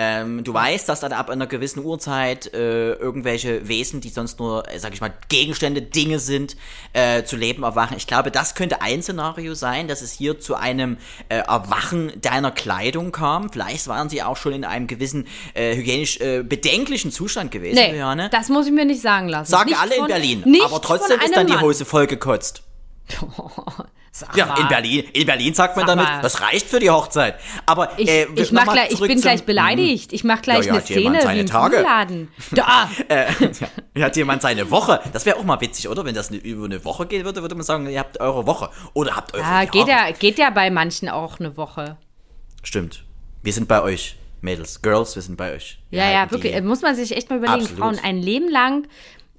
Ähm, 0.01 0.45
du 0.45 0.53
weißt, 0.53 0.87
dass 0.87 1.01
dann 1.01 1.11
ab 1.11 1.29
einer 1.29 1.45
gewissen 1.45 1.83
Uhrzeit 1.83 2.53
äh, 2.53 2.93
irgendwelche 2.93 3.67
Wesen, 3.67 3.99
die 3.99 4.07
sonst 4.07 4.39
nur, 4.39 4.63
äh, 4.71 4.79
sag 4.79 4.93
ich 4.93 5.01
mal, 5.01 5.11
Gegenstände, 5.27 5.81
Dinge 5.81 6.19
sind, 6.19 6.55
äh, 6.93 7.23
zu 7.23 7.35
Leben 7.35 7.63
erwachen. 7.63 7.97
Ich 7.97 8.07
glaube, 8.07 8.31
das 8.31 8.55
könnte 8.55 8.81
ein 8.81 9.03
Szenario 9.03 9.55
sein, 9.55 9.89
dass 9.89 10.01
es 10.01 10.13
hier 10.13 10.39
zu 10.39 10.55
einem 10.55 10.97
äh, 11.27 11.39
Erwachen 11.39 12.13
deiner 12.21 12.51
Kleidung 12.51 13.11
kam. 13.11 13.51
Vielleicht 13.51 13.89
waren 13.89 14.07
sie 14.07 14.23
auch 14.23 14.37
schon 14.37 14.53
in 14.53 14.63
einem 14.63 14.87
gewissen 14.87 15.27
äh, 15.53 15.75
hygienisch 15.75 16.21
äh, 16.21 16.43
bedenklichen 16.43 17.11
Zustand 17.11 17.51
gewesen, 17.51 17.75
Nee, 17.75 17.89
Juliane. 17.89 18.29
das 18.31 18.47
muss 18.47 18.67
ich 18.67 18.71
mir 18.71 18.85
nicht 18.85 19.01
sagen 19.01 19.27
lassen. 19.27 19.51
Sagen 19.51 19.69
Nicht 19.69 19.79
alle 19.81 19.95
in 19.95 19.99
von- 19.99 20.07
Berlin. 20.07 20.43
nicht 20.45 20.63
Aber 20.63 20.81
trotzdem 20.81 21.19
ist 21.19 21.35
dann 21.35 21.45
die. 21.47 21.57
Hose 21.59 21.83
vollgekotzt. 21.83 22.63
Ja, 24.35 24.55
in 24.59 24.67
Berlin, 24.67 25.05
in 25.13 25.25
Berlin 25.27 25.53
sagt 25.53 25.77
man 25.77 25.85
damit, 25.85 26.03
mal. 26.05 26.21
das 26.21 26.41
reicht 26.41 26.67
für 26.67 26.79
die 26.79 26.89
Hochzeit. 26.89 27.35
Aber 27.67 27.91
Ich, 27.97 28.09
äh, 28.09 28.27
ich, 28.35 28.51
mach 28.51 28.65
gleich, 28.73 28.91
ich 28.91 28.99
bin 28.99 29.11
zum- 29.11 29.21
gleich 29.21 29.43
beleidigt. 29.45 30.11
Ich 30.13 30.23
mach 30.23 30.41
gleich 30.41 30.65
Ja, 30.65 30.65
ja, 30.65 30.71
eine 30.73 30.81
Szene 30.81 31.21
seine 31.21 31.41
wie 31.41 31.45
Tage. 31.45 31.77
Buchladen. 31.77 32.27
Da! 32.51 32.89
Äh, 33.07 33.25
ja, 33.95 34.05
hat 34.07 34.15
jemand 34.17 34.41
seine 34.41 34.69
Woche? 34.71 34.99
Das 35.13 35.25
wäre 35.27 35.37
auch 35.37 35.43
mal 35.43 35.61
witzig, 35.61 35.87
oder? 35.87 36.03
Wenn 36.05 36.15
das 36.15 36.31
ne- 36.31 36.37
über 36.37 36.65
eine 36.65 36.83
Woche 36.85 37.05
gehen 37.05 37.23
würde, 37.23 37.41
würde 37.43 37.53
man 37.55 37.63
sagen, 37.63 37.87
ihr 37.87 37.99
habt 37.99 38.19
eure 38.19 38.45
Woche. 38.47 38.69
Oder 38.93 39.15
habt 39.15 39.33
eure 39.35 39.43
Ja, 39.43 39.63
geht 39.65 39.87
ja, 39.87 40.11
geht 40.11 40.39
ja 40.39 40.49
bei 40.49 40.69
manchen 40.71 41.07
auch 41.07 41.39
eine 41.39 41.55
Woche. 41.55 41.97
Stimmt. 42.63 43.05
Wir 43.43 43.53
sind 43.53 43.67
bei 43.67 43.81
euch, 43.81 44.17
Mädels. 44.41 44.81
Girls, 44.81 45.15
wir 45.15 45.21
sind 45.21 45.37
bei 45.37 45.53
euch. 45.53 45.79
Wir 45.91 45.99
Ja, 46.03 46.11
ja, 46.11 46.31
wirklich. 46.31 46.59
Muss 46.63 46.81
man 46.81 46.95
sich 46.95 47.15
echt 47.15 47.29
mal 47.29 47.37
überlegen. 47.37 47.61
Absolut. 47.61 47.79
Frauen, 47.79 47.99
ein 48.03 48.17
Leben 48.17 48.49
lang, 48.49 48.87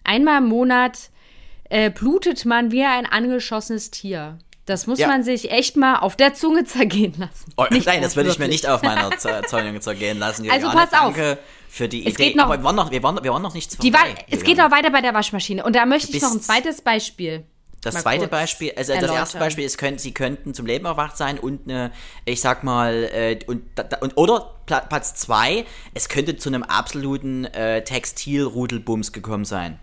einmal 0.05 0.39
im 0.39 0.49
Monat, 0.49 1.11
äh, 1.71 1.91
blutet 1.91 2.45
man 2.45 2.71
wie 2.71 2.85
ein 2.85 3.07
angeschossenes 3.07 3.91
Tier. 3.91 4.39
Das 4.67 4.87
muss 4.87 4.99
Ja. 5.01 5.09
man 5.09 5.25
sich 5.25 5.51
echt 5.51 5.77
mal 5.77 5.97
auf 5.97 6.15
der 6.17 6.35
Zunge 6.35 6.65
zergehen 6.67 7.15
lassen. 7.19 7.53
Oh, 7.57 7.65
Nicht 7.71 7.87
nein, 7.87 8.03
das 8.03 8.15
würde 8.15 8.29
ich 8.31 8.39
mir 8.39 8.47
nicht 8.49 8.69
auf 8.69 8.83
meiner 8.83 9.11
Zunge 9.49 9.81
zergehen 9.81 10.19
lassen. 10.19 10.49
Also 10.51 10.67
Juliane. 10.69 10.87
pass 10.91 11.01
auf. 11.01 11.15
Danke 11.15 11.39
für 11.69 11.89
die 11.89 12.07
Es 12.07 12.15
Idee. 12.15 12.25
geht 12.27 12.37
noch- 12.37 12.45
Aber 12.45 12.59
wir 12.59 12.65
waren 12.65 12.77
noch, 12.77 12.91
wir 12.91 13.03
waren, 13.03 13.23
wir 13.25 13.33
waren 13.33 13.43
noch 13.43 13.55
nichts 13.55 13.77
Die 13.79 13.93
war, 13.93 14.01
vorbei. 14.07 14.25
es 14.31 14.45
geht 14.45 14.59
noch 14.59 14.71
weiter 14.71 14.91
bei 14.91 15.01
der 15.01 15.15
Waschmaschine. 15.15 15.65
Und 15.65 15.75
da 15.75 15.87
möchte 15.87 16.15
ich 16.17 16.23
noch 16.23 16.33
ein 16.33 16.41
zweites 16.41 16.83
Beispiel. 16.83 17.45
Das 17.83 17.95
mal 17.95 18.01
zweite 18.03 18.29
Beispiel, 18.29 18.73
also 18.77 18.93
das 18.93 19.01
erste 19.01 19.15
erläutern. 19.17 19.39
Beispiel 19.41 19.65
ist, 19.65 19.79
können, 19.79 19.97
sie 19.97 20.13
könnten 20.13 20.53
zum 20.53 20.67
Leben 20.67 20.85
erwacht 20.85 21.17
sein 21.17 21.39
und 21.39 21.63
eine, 21.67 21.93
ich 22.27 22.43
sag 22.43 22.63
mal, 22.63 23.05
äh, 23.11 23.39
und, 23.47 23.63
und 24.03 24.19
oder 24.19 24.55
Pla- 24.67 24.81
Platz 24.81 25.15
zwei, 25.15 25.65
es 25.95 26.11
könnte 26.11 26.37
zu 26.37 26.51
einem 26.51 26.63
absoluten 26.63 27.47
äh, 27.47 27.83
Textilrudelbums 27.83 29.13
gekommen 29.13 29.47
sein. 29.47 29.79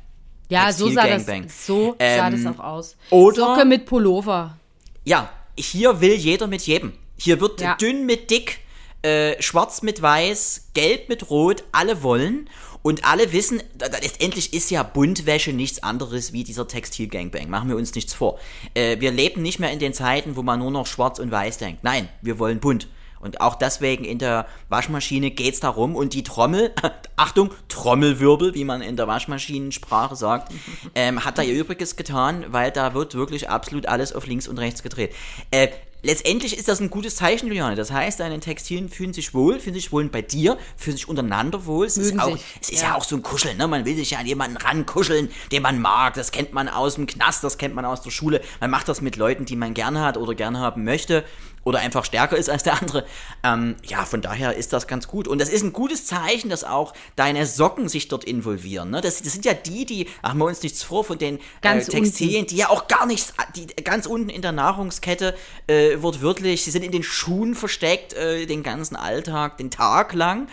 Ja, 0.50 0.72
so 0.72 0.90
sah 0.90 1.08
das, 1.08 1.26
so 1.66 1.96
sah 2.00 2.28
Ähm, 2.28 2.44
das 2.44 2.56
auch 2.56 2.64
aus. 2.64 2.96
oder- 3.10 3.36
Socke 3.36 3.66
mit 3.66 3.86
Pullover. 3.86 4.58
Ja, 5.04 5.30
hier 5.58 6.00
will 6.02 6.14
jeder 6.14 6.48
mit 6.48 6.62
jedem. 6.62 6.94
Hier 7.18 7.42
wird 7.42 7.60
Ja. 7.62 7.76
dünn 7.76 8.06
mit 8.06 8.30
dick, 8.32 8.60
äh, 9.02 9.42
schwarz 9.42 9.82
mit 9.82 10.02
weiß, 10.02 10.70
gelb 10.74 11.10
mit 11.10 11.30
rot, 11.30 11.64
alle 11.72 12.04
wollen. 12.04 12.50
Und 12.84 13.04
alle 13.04 13.34
wissen, 13.34 13.62
letztendlich 13.80 14.54
ist 14.54 14.70
ja 14.72 14.84
Buntwäsche 14.84 15.52
nichts 15.52 15.84
anderes 15.84 16.32
wie 16.32 16.46
dieser 16.46 16.68
Textil-Gangbang. 16.70 17.50
Machen 17.50 17.68
wir 17.68 17.76
uns 17.76 17.94
nichts 17.96 18.14
vor. 18.14 18.40
Äh, 18.76 19.02
wir 19.02 19.12
leben 19.12 19.42
nicht 19.42 19.60
mehr 19.60 19.72
in 19.72 19.80
den 19.80 19.94
Zeiten, 19.94 20.38
wo 20.38 20.44
man 20.44 20.60
nur 20.60 20.72
noch 20.72 20.88
schwarz 20.88 21.20
und 21.20 21.30
weiß 21.30 21.58
denkt. 21.58 21.84
Nein, 21.84 22.08
wir 22.22 22.40
wollen 22.40 22.60
bunt. 22.60 22.88
Und 23.20 23.42
auch 23.42 23.56
deswegen 23.56 24.04
in 24.04 24.20
der 24.20 24.48
Waschmaschine 24.70 25.32
geht's 25.32 25.60
darum 25.60 25.96
und 25.96 26.14
die 26.14 26.24
Trommel, 26.24 26.74
Achtung, 27.16 27.52
Trommelwirbel, 27.68 28.54
wie 28.54 28.64
man 28.64 28.82
in 28.82 28.96
der 28.96 29.08
Waschmaschinensprache 29.08 30.16
sagt, 30.16 30.54
ähm, 30.96 31.26
hat 31.26 31.38
da 31.38 31.42
ihr 31.42 31.56
Übriges 31.56 31.96
getan, 31.96 32.46
weil 32.50 32.72
da 32.72 32.94
wird 32.94 33.16
wirklich 33.16 33.50
absolut 33.50 33.88
alles 33.88 34.14
auf 34.14 34.26
links 34.26 34.48
und 34.48 34.58
rechts 34.60 34.84
gedreht. 34.84 35.14
Äh, 35.52 35.70
letztendlich 36.04 36.58
ist 36.58 36.68
das 36.68 36.80
ein 36.80 36.90
gutes 36.90 37.16
Zeichen, 37.16 37.48
Juliane. 37.48 37.76
Das 37.76 37.92
heißt, 37.92 38.20
deine 38.20 38.40
Textilien 38.40 38.90
fühlen 38.90 39.14
sich 39.14 39.34
wohl, 39.34 39.60
fühlen 39.60 39.76
sich 39.76 39.92
wohl 39.92 40.08
bei 40.10 40.22
dir, 40.22 40.58
fühlen 40.76 40.98
sich 40.98 41.08
untereinander 41.08 41.66
wohl. 41.66 41.86
Es 41.86 41.98
Mögen 41.98 42.18
ist, 42.18 42.24
auch, 42.24 42.32
sich, 42.32 42.46
es 42.62 42.70
ist 42.70 42.82
ja. 42.82 42.90
ja. 42.90 42.96
auch 42.96 43.04
so 43.04 43.16
ein 43.16 43.24
Kuscheln, 43.24 43.58
ne? 43.58 43.68
Man 43.68 43.86
will 43.86 43.96
sich 43.96 44.12
ja 44.12 44.20
an 44.20 44.26
jemanden 44.26 44.58
rankuscheln, 44.58 45.30
den 45.52 45.62
man 45.62 45.82
mag. 45.82 46.14
Das 46.14 46.32
kennt 46.32 46.54
man 46.54 46.70
aus 46.70 46.96
dem 46.96 47.08
Knast, 47.08 47.44
das 47.44 47.58
kennt 47.58 47.76
man 47.76 47.86
aus 47.86 48.02
der 48.02 48.12
Schule. 48.12 48.42
Man 48.60 48.70
macht 48.70 48.88
das 48.88 49.02
mit 49.02 49.16
Leuten, 49.16 49.46
die 49.46 49.56
man 49.56 49.74
gerne 49.74 50.02
hat 50.02 50.18
oder 50.18 50.36
gerne 50.36 50.60
haben 50.60 50.84
möchte 50.84 51.24
oder 51.68 51.80
einfach 51.80 52.06
stärker 52.06 52.38
ist 52.38 52.50
als 52.50 52.64
der 52.64 52.82
andere. 52.82 53.06
Ähm, 53.44 53.76
ja, 53.84 54.06
von 54.06 54.22
daher 54.22 54.56
ist 54.56 54.72
das 54.72 54.88
ganz 54.88 55.08
gut. 55.08 55.28
Und 55.28 55.40
das 55.40 55.50
ist 55.50 55.64
ein 55.64 55.74
gutes 55.74 56.06
Zeichen, 56.06 56.50
dass 56.50 56.64
auch 56.64 56.94
deine 57.18 57.46
Socken 57.46 57.90
sich 57.90 58.08
dort 58.08 58.24
involvieren. 58.24 58.90
Ne? 58.90 59.02
Das, 59.02 59.22
das 59.22 59.34
sind 59.34 59.44
ja 59.44 59.54
die, 59.54 59.86
die, 59.86 60.08
machen 60.24 60.40
wir 60.40 60.46
uns 60.46 60.64
nichts 60.64 60.82
vor, 60.82 61.04
von 61.04 61.18
den 61.18 61.40
äh, 61.62 61.82
Textilien, 61.82 62.48
die 62.48 62.56
ja 62.56 62.70
auch 62.70 62.88
gar 62.88 63.06
nichts, 63.06 63.34
die 63.58 63.68
ganz 63.84 64.06
unten 64.06 64.30
in 64.30 64.42
der 64.42 64.54
Nahrungskette 64.54 65.36
äh, 65.68 66.02
wortwörtlich, 66.02 66.64
sie 66.64 66.72
sind 66.72 66.84
in 66.84 66.94
den 66.94 67.04
Schuhen 67.04 67.54
versteckt, 67.54 68.14
äh, 68.14 68.46
den 68.46 68.64
ganzen 68.64 68.96
Alltag, 68.96 69.58
den 69.58 69.70
Tag 69.70 70.14
lang. 70.14 70.48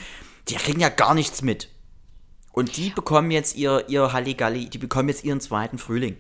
Die 0.49 0.56
kriegen 0.56 0.80
ja 0.80 0.88
gar 0.88 1.14
nichts 1.14 1.42
mit. 1.42 1.68
Und 2.50 2.76
die 2.76 2.90
bekommen 2.90 3.30
jetzt 3.30 3.54
ihr, 3.54 3.85
ihr 3.88 4.12
Halligalli, 4.12 4.68
die 4.68 4.78
bekommen 4.78 5.09
jetzt 5.09 5.23
ihren 5.23 5.40
zweiten 5.40 5.78
Frühling. 5.78 6.16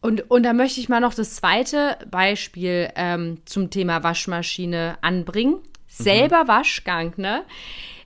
Und, 0.00 0.30
und 0.30 0.44
da 0.44 0.52
möchte 0.52 0.80
ich 0.80 0.88
mal 0.88 1.00
noch 1.00 1.14
das 1.14 1.34
zweite 1.34 1.96
Beispiel 2.10 2.90
ähm, 2.94 3.38
zum 3.44 3.70
Thema 3.70 4.02
Waschmaschine 4.02 4.98
anbringen. 5.00 5.56
Selber 5.88 6.46
Waschgang, 6.46 7.14
ne? 7.16 7.42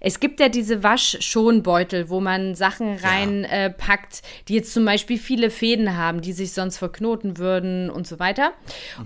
Es 0.04 0.18
gibt 0.18 0.40
ja 0.40 0.48
diese 0.48 0.82
Waschschonbeutel, 0.82 2.08
wo 2.08 2.20
man 2.20 2.56
Sachen 2.56 2.96
reinpackt, 2.96 3.52
äh, 3.52 3.70
packt, 3.70 4.22
die 4.48 4.54
jetzt 4.54 4.72
zum 4.72 4.84
Beispiel 4.84 5.16
viele 5.16 5.48
Fäden 5.48 5.96
haben, 5.96 6.22
die 6.22 6.32
sich 6.32 6.52
sonst 6.52 6.78
verknoten 6.78 7.38
würden 7.38 7.88
und 7.88 8.06
so 8.08 8.18
weiter. 8.18 8.52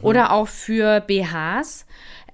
Oder 0.00 0.32
auch 0.32 0.48
für 0.48 1.00
BHs. 1.00 1.84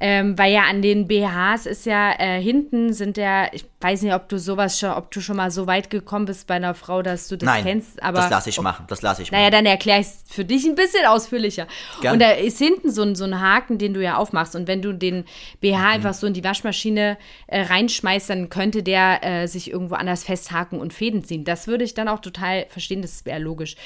Ähm, 0.04 0.36
weil 0.36 0.52
ja 0.52 0.62
an 0.62 0.82
den 0.82 1.06
BHs 1.06 1.66
ist 1.66 1.86
ja 1.86 2.12
äh, 2.18 2.42
hinten 2.42 2.92
sind 2.92 3.16
ja, 3.16 3.46
ich 3.52 3.64
weiß 3.80 4.02
nicht, 4.02 4.12
ob 4.14 4.28
du 4.28 4.36
sowas 4.36 4.80
schon, 4.80 4.90
ob 4.90 5.12
du 5.12 5.20
schon 5.20 5.36
mal 5.36 5.52
so 5.52 5.68
weit 5.68 5.90
gekommen 5.90 6.24
bist 6.24 6.48
bei 6.48 6.54
einer 6.54 6.74
Frau, 6.74 7.02
dass 7.02 7.28
du 7.28 7.36
das 7.38 7.46
Nein, 7.46 7.62
kennst, 7.64 8.02
aber 8.02 8.18
das 8.18 8.30
lasse 8.30 8.50
ich 8.50 8.60
machen, 8.60 8.84
das 8.88 9.00
lasse 9.02 9.22
ich 9.22 9.30
machen. 9.30 9.38
naja, 9.40 9.50
dann 9.50 9.64
erkläre 9.64 10.00
ich 10.00 10.08
es 10.08 10.24
für 10.28 10.44
dich 10.44 10.64
ein 10.64 10.74
bisschen 10.74 11.06
ausführlicher. 11.06 11.68
Gern. 12.00 12.14
Und 12.14 12.18
da 12.20 12.30
ist 12.32 12.58
hinten 12.58 12.90
so 12.90 13.02
ein, 13.02 13.14
so 13.14 13.22
ein 13.24 13.40
Haken, 13.40 13.78
den 13.78 13.94
du 13.94 14.02
ja 14.02 14.16
aufmachst. 14.16 14.56
Und 14.56 14.66
wenn 14.66 14.82
du 14.82 14.92
den 14.92 15.24
BH 15.60 15.78
Mhm. 15.78 15.84
einfach 15.84 16.14
so 16.14 16.26
in 16.26 16.34
die 16.34 16.42
Waschmaschine 16.42 17.16
äh, 17.46 17.62
reinschmeißt, 17.62 18.28
dann 18.30 18.48
könnte 18.50 18.82
der 18.82 19.22
äh, 19.22 19.46
sich 19.46 19.70
irgendwo 19.70 19.94
anders 19.94 20.24
festhaken 20.24 20.80
und 20.80 20.92
Fäden 20.92 21.22
ziehen. 21.22 21.44
Das 21.44 21.68
würde 21.68 21.84
ich 21.84 21.94
dann 21.94 22.08
auch 22.08 22.18
total 22.20 22.66
verstehen, 22.68 23.02
das 23.02 23.24
wäre 23.24 23.38
logisch. 23.38 23.76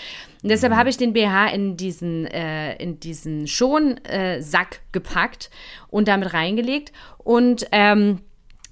Und 0.47 0.51
deshalb 0.51 0.77
habe 0.77 0.89
ich 0.89 0.97
den 0.97 1.13
BH 1.13 1.49
in 1.49 1.77
diesen, 1.77 2.25
äh, 2.29 2.77
in 2.77 3.01
diesen 3.01 3.49
Schonsack 3.49 4.39
Sack 4.39 4.81
gepackt 4.93 5.51
und 5.89 6.07
damit 6.07 6.35
reingelegt. 6.35 6.93
Und 7.19 7.67
ähm, 7.73 8.21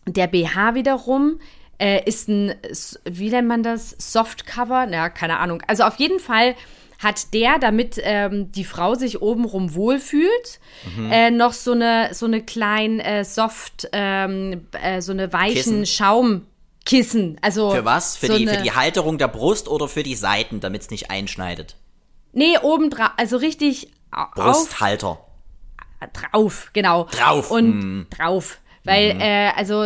der 0.07 0.29
BH 0.29 0.77
wiederum 0.77 1.41
äh, 1.81 2.01
ist 2.05 2.29
ein, 2.29 2.55
wie 3.05 3.29
nennt 3.29 3.49
man 3.49 3.65
das? 3.65 3.97
Softcover? 3.99 4.89
Ja, 4.89 5.09
keine 5.09 5.41
Ahnung. 5.41 5.65
Also 5.67 5.83
auf 5.83 5.97
jeden 5.97 6.21
Fall 6.21 6.55
hat 7.03 7.35
der, 7.35 7.59
damit 7.59 8.01
ähm, 8.05 8.53
die 8.53 8.63
Frau 8.63 8.95
sich 8.95 9.21
obenrum 9.21 9.75
wohlfühlt, 9.75 10.61
Mhm. 10.97 11.11
äh, 11.11 11.33
noch 11.33 11.55
so 11.55 11.73
eine, 11.73 12.11
so 12.15 12.27
eine 12.27 12.41
kleinen 12.41 13.01
äh, 13.01 13.25
Soft, 13.25 13.89
ähm, 13.93 14.69
äh, 14.81 15.01
so 15.01 15.11
eine 15.11 15.33
weichen 15.33 15.55
Kissen. 15.83 15.87
Schaumkissen. 16.87 17.39
Also 17.43 17.71
Für 17.71 17.85
was? 17.85 18.17
Für, 18.17 18.27
so 18.29 18.37
die, 18.39 18.49
eine, 18.49 18.59
für 18.59 18.63
die 18.63 18.73
Halterung 18.73 19.19
der 19.19 19.29
Brust 19.29 19.69
oder 19.69 19.89
für 19.89 20.03
die 20.03 20.15
Seiten, 20.15 20.61
damit 20.61 20.83
es 20.83 20.91
nicht 20.91 21.11
einschneidet? 21.11 21.77
Nee, 22.33 22.59
oben 22.59 22.91
drauf, 22.91 23.11
also 23.17 23.37
richtig 23.37 23.93
au- 24.11 24.23
auf, 24.23 24.35
Brusthalter. 24.35 25.19
drauf, 26.13 26.71
genau. 26.73 27.05
Drauf, 27.05 27.51
Und 27.51 28.01
mm. 28.01 28.07
drauf. 28.11 28.59
Weil, 28.87 29.17
äh, 29.19 29.51
also 29.57 29.83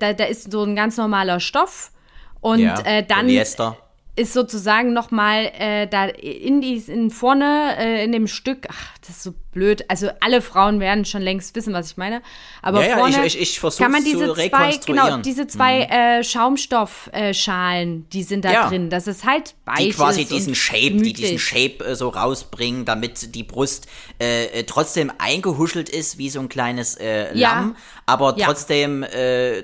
da, 0.00 0.12
da 0.12 0.24
ist 0.24 0.50
so 0.50 0.64
ein 0.64 0.74
ganz 0.74 0.96
normaler 0.96 1.38
Stoff 1.38 1.92
und 2.40 2.58
ja. 2.58 2.80
äh, 2.80 3.06
dann 3.06 3.26
Polyester. 3.26 3.76
Ist 4.20 4.32
sozusagen 4.32 4.92
noch 4.92 5.10
mal 5.10 5.50
äh, 5.58 5.86
da 5.86 6.04
in 6.06 6.60
die 6.60 6.76
in 6.86 7.10
vorne 7.10 7.76
äh, 7.78 8.04
in 8.04 8.12
dem 8.12 8.26
Stück, 8.26 8.66
ach, 8.70 8.98
das 9.00 9.10
ist 9.10 9.22
so 9.22 9.34
blöd. 9.52 9.84
Also 9.88 10.08
alle 10.20 10.42
Frauen 10.42 10.78
werden 10.78 11.04
schon 11.04 11.22
längst 11.22 11.54
wissen, 11.56 11.72
was 11.72 11.90
ich 11.90 11.96
meine. 11.96 12.22
Aber 12.62 12.82
Ja, 12.82 12.90
ja, 12.90 12.96
vorne 12.98 13.26
ich- 13.26 13.40
ich- 13.40 13.62
ich 13.64 13.76
kann 13.78 13.90
man 13.90 14.02
zu 14.04 14.10
diese 14.10 14.34
zwei, 14.34 14.78
genau, 14.86 15.16
diese 15.18 15.46
zwei 15.48 15.82
äh, 15.82 16.22
Schaumstoffschalen, 16.22 18.08
die 18.10 18.22
sind 18.22 18.44
da 18.44 18.52
Ja. 18.52 18.68
drin. 18.68 18.90
Das 18.90 19.06
ist 19.06 19.24
halt 19.24 19.54
weich 19.64 19.78
die 19.78 19.90
quasi 19.90 20.24
diesen 20.24 20.54
Shape, 20.54 20.78
die 20.92 21.12
diesen 21.12 21.36
gemütlich. 21.36 21.42
Shape 21.42 21.84
äh, 21.84 21.94
so 21.96 22.08
rausbringen, 22.08 22.84
damit 22.84 23.34
die 23.34 23.42
Brust 23.42 23.86
äh, 24.20 24.46
äh, 24.46 24.62
trotzdem 24.64 25.12
eingehuschelt 25.18 25.88
ist 25.88 26.18
wie 26.18 26.30
so 26.30 26.40
ein 26.40 26.48
kleines. 26.48 26.98
Lamm, 27.32 27.76
aber 28.06 28.36
trotzdem 28.36 29.04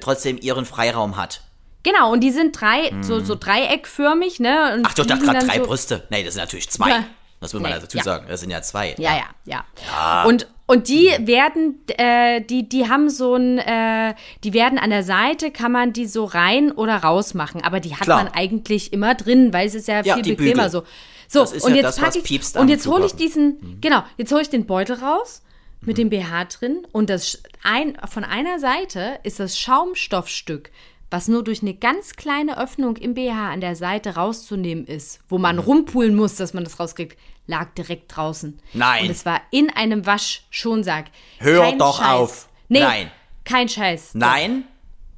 trotzdem 0.00 0.38
ihren 0.40 0.64
Freiraum 0.64 1.16
hat. 1.16 1.42
Genau, 1.87 2.12
und 2.12 2.19
die 2.21 2.33
sind 2.33 2.61
drei, 2.61 2.90
so, 3.00 3.21
so 3.21 3.37
dreieckförmig, 3.37 4.40
ne? 4.40 4.73
Und 4.75 4.78
Hm. 4.78 4.83
Ach, 4.87 4.95
du, 4.95 5.05
dachte 5.05 5.25
gerade 5.25 5.47
drei 5.47 5.59
so, 5.59 5.66
Brüste. 5.66 6.02
Nee, 6.11 6.25
das 6.25 6.35
sind 6.35 6.43
natürlich 6.43 6.69
zwei. 6.69 6.88
Ja. 6.90 7.05
Das 7.40 7.52
muss 7.52 7.62
man 7.62 7.71
Nee, 7.71 7.76
ja 7.76 7.81
dazu 7.81 7.99
ja. 7.99 8.02
sagen. 8.02 8.26
Das 8.28 8.40
sind 8.40 8.50
ja 8.50 8.61
zwei. 8.62 8.95
Ja, 8.99 9.14
ja, 9.16 9.25
ja. 9.45 10.25
Und, 10.25 10.49
und 10.66 10.88
die 10.88 11.11
Hm. 11.12 11.26
werden, 11.28 11.81
äh, 11.97 12.40
die, 12.40 12.69
die 12.69 12.88
haben 12.88 13.09
so 13.09 13.37
ein, 13.37 13.59
äh, 13.59 14.14
die 14.43 14.52
werden 14.52 14.81
an 14.81 14.90
der 14.90 15.05
Seite, 15.05 15.52
kann 15.52 15.71
man 15.71 15.93
die 15.93 16.07
so 16.07 16.25
rein 16.25 16.73
oder 16.73 16.97
raus 16.97 17.35
machen. 17.35 17.62
Aber 17.62 17.78
die 17.78 17.95
hat 17.95 18.00
Klar. 18.02 18.25
man 18.25 18.33
eigentlich 18.35 18.93
immer 18.93 19.14
drin, 19.14 19.52
weil 19.52 19.69
es 19.69 19.76
ist 19.76 19.87
ja, 19.87 20.02
Ja, 20.02 20.14
viel 20.14 20.25
bequemer 20.35 20.64
Bügel. 20.64 20.71
so. 20.71 20.83
So, 21.28 21.43
und 21.43 21.75
ja 21.75 21.83
jetzt 21.83 22.00
das, 22.02 22.16
ich, 22.16 22.57
und 22.57 22.69
jetzt 22.69 22.87
hole 22.87 23.05
ich 23.05 23.14
diesen, 23.14 23.78
genau, 23.81 24.02
jetzt 24.16 24.31
hole 24.33 24.43
ich 24.43 24.49
den 24.49 24.64
Beutel 24.66 24.97
raus 24.97 25.43
mit 25.81 25.99
dem 25.99 26.09
BH 26.09 26.45
drin 26.45 26.87
und 26.93 27.11
das 27.11 27.43
ein, 27.64 27.97
von 28.09 28.23
einer 28.25 28.61
Seite 28.61 29.19
ist 29.25 29.40
das 29.40 29.59
Schaumstoffstück 29.59 30.71
was 31.10 31.28
nur 31.28 31.44
durch 31.44 31.62
eine 31.62 31.75
ganz 31.75 32.14
kleine 32.16 32.58
Öffnung 32.58 32.96
im 32.96 33.14
BH 33.14 33.50
an 33.52 33.60
der 33.60 33.76
Seite 33.76 34.16
rauszunehmen 34.16 34.86
ist, 34.86 35.20
wo 35.28 35.38
man 35.38 35.58
rumpulen 35.58 36.14
muss, 36.14 36.34
dass 36.36 36.52
man 36.54 36.64
das 36.64 36.80
rauskriegt, 36.80 37.16
lag 37.46 37.72
direkt 37.75 38.16
draußen. 38.16 38.60
Nein. 38.72 39.04
Und 39.04 39.10
es 39.10 39.25
war 39.25 39.40
in 39.52 39.70
einem 39.70 40.04
Waschschonsack. 40.04 41.06
Hör 41.38 41.62
Kein 41.62 41.78
doch 41.78 41.98
Scheiß. 41.98 42.08
auf. 42.08 42.48
Nee, 42.68 42.80
Nein. 42.80 43.10
kein 43.44 43.68
Scheiß. 43.68 44.10
Nein? 44.14 44.64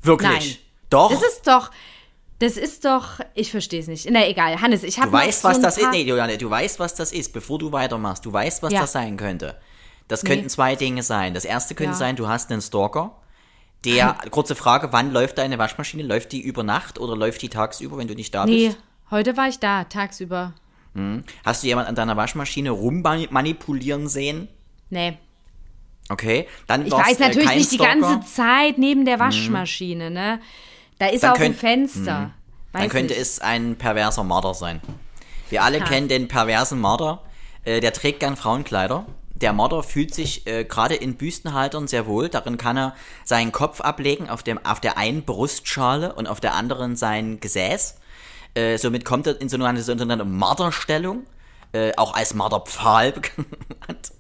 Wirklich? 0.03 0.31
Nein. 0.31 0.57
Doch? 0.91 1.11
Das 1.11 1.23
ist 1.23 1.47
doch, 1.47 1.71
das 2.39 2.57
ist 2.59 2.85
doch, 2.85 3.21
ich 3.35 3.51
verstehe 3.51 3.81
es 3.81 3.87
nicht. 3.89 4.09
Na 4.11 4.27
egal, 4.29 4.61
Hannes, 4.61 4.83
ich 4.83 4.99
habe 4.99 5.11
du 5.11 5.17
weißt, 5.17 5.43
so 5.43 5.49
was 5.49 5.57
ein 5.57 5.63
das 5.63 5.79
ist. 5.79 5.91
Nee, 5.91 6.03
Juliane, 6.03 6.37
du 6.39 6.49
weißt, 6.51 6.79
was 6.79 6.95
das 6.95 7.13
ist, 7.13 7.33
bevor 7.33 7.59
du 7.59 7.73
weitermachst. 7.73 8.25
Du 8.27 8.33
weißt, 8.33 8.63
was 8.63 8.73
Ja. 8.73 8.81
das 8.83 8.93
sein 8.93 9.17
könnte. 9.17 9.59
Das 10.07 10.23
könnten 10.25 10.49
zwei 10.49 10.75
Dinge 10.77 11.03
sein. 11.03 11.35
Das 11.35 11.45
erste 11.45 11.75
könnte 11.75 11.93
Ja. 11.93 11.99
sein, 11.99 12.17
du 12.17 12.29
hast 12.29 12.51
einen 12.51 12.63
Stalker. 12.63 13.17
Der, 13.95 14.17
kurze 14.31 14.55
Frage, 14.55 14.93
wann 14.93 15.13
läuft 15.13 15.39
deine 15.39 15.59
Waschmaschine? 15.59 16.03
Läuft 16.03 16.33
die 16.33 16.41
über 16.41 16.63
Nacht 16.63 16.99
oder 16.99 17.17
läuft 17.17 17.43
die 17.43 17.49
tagsüber, 17.49 17.99
wenn 17.99 18.09
du 18.09 18.15
nicht 18.15 18.35
da 18.35 18.45
Nee, 18.47 18.69
bist? 18.69 18.79
heute 19.11 19.37
war 19.37 19.49
ich 19.49 19.59
da, 19.59 19.85
tagsüber. 19.85 20.55
Hast 21.45 21.63
du 21.63 21.69
jemand 21.69 21.87
an 21.89 21.95
deiner 21.95 22.17
Waschmaschine 22.17 22.71
rummanipulieren 22.71 24.09
sehen? 24.09 24.49
Nee. 24.91 25.17
Okay, 26.09 26.49
dann 26.67 26.87
Ich 26.87 26.93
weiß 26.93 27.19
natürlich 27.19 27.45
äh, 27.45 27.51
kein 27.51 27.59
nicht 27.59 27.71
die 27.71 27.77
Stalker. 27.77 28.01
ganze 28.01 28.35
Zeit 28.35 28.79
neben 28.79 29.05
der 29.05 29.19
Waschmaschine, 29.21 30.11
ne? 30.11 30.41
Da 30.99 31.07
ist 31.07 31.23
Dann 31.23 31.31
auch 31.33 31.35
ein 31.37 31.43
könnt- 31.43 31.57
Fenster. 31.57 32.31
Weiß 32.73 32.83
Dann 32.83 32.89
könnte 32.91 33.13
nicht. 33.15 33.21
es 33.23 33.41
ein 33.41 33.77
perverser 33.77 34.25
Marder 34.25 34.55
sein. 34.55 34.81
Wir 35.51 35.63
alle 35.63 35.81
Ha. 35.81 35.85
kennen 35.85 36.09
den 36.09 36.27
perversen 36.29 36.81
Marder. 36.81 37.23
Äh, 37.65 37.81
der 37.81 37.93
trägt 37.93 38.21
gern 38.21 38.37
Frauenkleider. 38.37 39.07
Der 39.41 39.53
Marder 39.53 39.83
fühlt 39.83 40.15
sich 40.15 40.47
äh, 40.47 40.65
gerade 40.65 40.97
in 40.97 41.15
Büstenhaltern 41.15 41.87
sehr 41.87 42.07
wohl. 42.07 42.29
Darin 42.29 42.59
kann 42.59 42.77
er 42.77 42.95
seinen 43.25 43.53
Kopf 43.53 43.81
ablegen 43.81 44.29
auf, 44.29 44.43
dem, 44.43 44.65
auf 44.65 44.81
der 44.81 44.99
einen 44.99 45.23
Brustschale 45.23 46.15
und 46.15 46.27
auf 46.27 46.41
der 46.41 46.55
anderen 46.55 46.97
sein 46.97 47.39
Gesäß. 47.39 47.97
Äh, 48.55 48.79
somit 48.79 49.05
kommt 49.05 49.29
er 49.29 49.41
in 49.41 49.49
so 49.49 49.63
eine 49.63 49.83
sogenannte 49.83 50.25
Marderstellung, 50.25 51.25
äh, 51.73 51.93
auch 51.97 52.15
als 52.15 52.35
Marderpfahl 52.35 53.13
bekannt. 53.13 54.13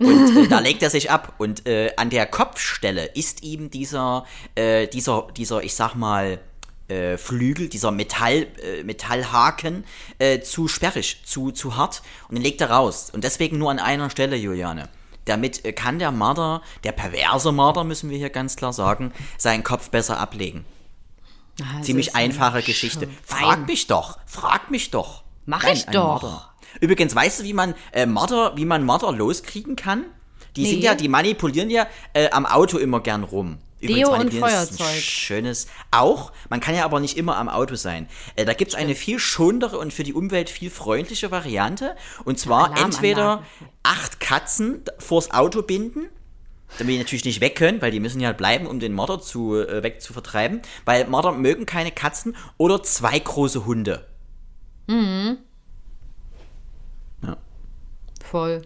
Und 0.00 0.36
äh, 0.36 0.48
da 0.48 0.58
legt 0.58 0.82
er 0.82 0.90
sich 0.90 1.10
ab. 1.10 1.34
Und 1.38 1.66
äh, 1.68 1.92
an 1.96 2.10
der 2.10 2.26
Kopfstelle 2.26 3.06
ist 3.14 3.44
ihm 3.44 3.70
dieser, 3.70 4.24
äh, 4.56 4.88
dieser, 4.88 5.28
dieser, 5.36 5.62
ich 5.62 5.74
sag 5.74 5.94
mal, 5.94 6.40
äh, 6.88 7.16
Flügel, 7.16 7.68
dieser 7.68 7.90
Metall, 7.90 8.46
äh, 8.62 8.82
Metallhaken, 8.82 9.84
äh, 10.18 10.40
zu 10.40 10.68
sperrig, 10.68 11.22
zu, 11.24 11.50
zu 11.50 11.76
hart. 11.76 12.02
Und 12.28 12.36
den 12.36 12.42
legt 12.42 12.60
er 12.60 12.70
raus. 12.70 13.10
Und 13.12 13.24
deswegen 13.24 13.58
nur 13.58 13.70
an 13.70 13.78
einer 13.78 14.10
Stelle, 14.10 14.36
Juliane. 14.36 14.88
Damit 15.24 15.64
äh, 15.64 15.72
kann 15.72 15.98
der 15.98 16.10
Marder, 16.12 16.62
der 16.84 16.92
perverse 16.92 17.52
Marder, 17.52 17.84
müssen 17.84 18.10
wir 18.10 18.18
hier 18.18 18.30
ganz 18.30 18.56
klar 18.56 18.72
sagen, 18.72 19.12
seinen 19.38 19.64
Kopf 19.64 19.90
besser 19.90 20.18
ablegen. 20.18 20.64
Ah, 21.62 21.76
das 21.78 21.86
Ziemlich 21.86 22.14
ein 22.14 22.30
einfache 22.30 22.62
Geschichte. 22.62 23.06
Schwein. 23.06 23.16
Frag 23.24 23.66
mich 23.66 23.86
doch, 23.86 24.18
frag 24.26 24.70
mich 24.70 24.90
doch. 24.90 25.22
Mach 25.46 25.62
Nein, 25.62 25.74
ich 25.74 25.86
doch. 25.86 26.22
Marder. 26.22 26.50
Übrigens, 26.80 27.14
weißt 27.14 27.40
du, 27.40 27.44
wie 27.44 27.52
man 27.52 27.74
äh, 27.92 28.06
Marder, 28.06 28.56
wie 28.56 28.64
man 28.64 28.84
Marder 28.84 29.12
loskriegen 29.12 29.76
kann? 29.76 30.04
Die 30.56 30.62
Nee. 30.62 30.70
sind 30.70 30.82
ja, 30.82 30.94
die 30.94 31.08
manipulieren 31.08 31.70
ja 31.70 31.86
äh, 32.12 32.30
am 32.30 32.44
Auto 32.46 32.78
immer 32.78 33.00
gern 33.00 33.22
rum. 33.24 33.58
Deo 33.86 34.12
und 34.12 34.28
ist 34.28 34.34
ein 34.34 34.40
Feuerzeug. 34.40 35.00
Schönes. 35.00 35.66
Auch, 35.90 36.32
man 36.48 36.60
kann 36.60 36.74
ja 36.74 36.84
aber 36.84 37.00
nicht 37.00 37.16
immer 37.16 37.36
am 37.36 37.48
Auto 37.48 37.74
sein. 37.74 38.08
Äh, 38.36 38.44
da 38.44 38.54
gibt 38.54 38.72
es 38.72 38.74
eine 38.76 38.94
viel 38.94 39.18
schonendere 39.18 39.78
und 39.78 39.92
für 39.92 40.02
die 40.02 40.14
Umwelt 40.14 40.50
viel 40.50 40.70
freundliche 40.70 41.30
Variante. 41.30 41.96
Und 42.24 42.38
zwar 42.38 42.76
entweder 42.78 43.44
acht 43.82 44.20
Katzen 44.20 44.82
vors 44.98 45.30
Auto 45.30 45.62
binden 45.62 46.08
damit 46.78 46.94
die 46.94 46.98
natürlich 46.98 47.24
nicht 47.24 47.40
weg 47.40 47.56
können, 47.56 47.80
weil 47.80 47.90
die 47.90 48.00
müssen 48.00 48.20
ja 48.20 48.32
bleiben, 48.32 48.66
um 48.66 48.80
den 48.80 48.92
Marder 48.92 49.20
zu, 49.20 49.56
äh, 49.56 49.82
wegzuvertreiben. 49.82 50.62
Weil 50.84 51.06
Marder 51.06 51.32
mögen 51.32 51.66
keine 51.66 51.92
Katzen 51.92 52.36
oder 52.56 52.82
zwei 52.82 53.18
große 53.18 53.64
Hunde. 53.64 54.06
voll. 58.24 58.62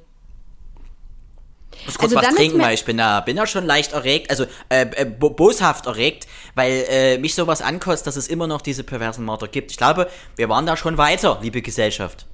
Ich 1.81 1.87
muss 1.87 1.99
kurz 1.99 2.15
Also 2.15 2.29
was 2.29 2.35
trinken, 2.35 2.61
weil 2.61 2.75
ich 2.75 2.85
bin 2.85 2.99
da, 2.99 3.21
bin 3.21 3.37
da 3.37 3.47
schon 3.47 3.65
leicht 3.65 3.93
erregt, 3.93 4.31
also 4.31 4.45
äh, 4.69 4.87
äh, 4.95 5.05
bo 5.05 5.31
boshaft 5.31 5.87
erregt, 5.87 6.27
weil 6.55 6.85
äh, 6.89 7.19
mich 7.19 7.35
sowas 7.35 7.63
ankostet, 7.63 8.07
dass 8.07 8.17
es 8.17 8.29
immer 8.29 8.47
noch 8.47 8.61
diese 8.61 8.85
perversen 8.85 9.25
Marder 9.25 9.49
gibt. 9.49 9.71
Ich 9.71 9.77
glaube, 9.77 10.09
wir 10.37 10.49
waren 10.49 10.67
da 10.67 10.77
schon 10.77 10.99
weiter, 10.99 11.39
liebe 11.43 11.63
Gesellschaft. 11.63 12.27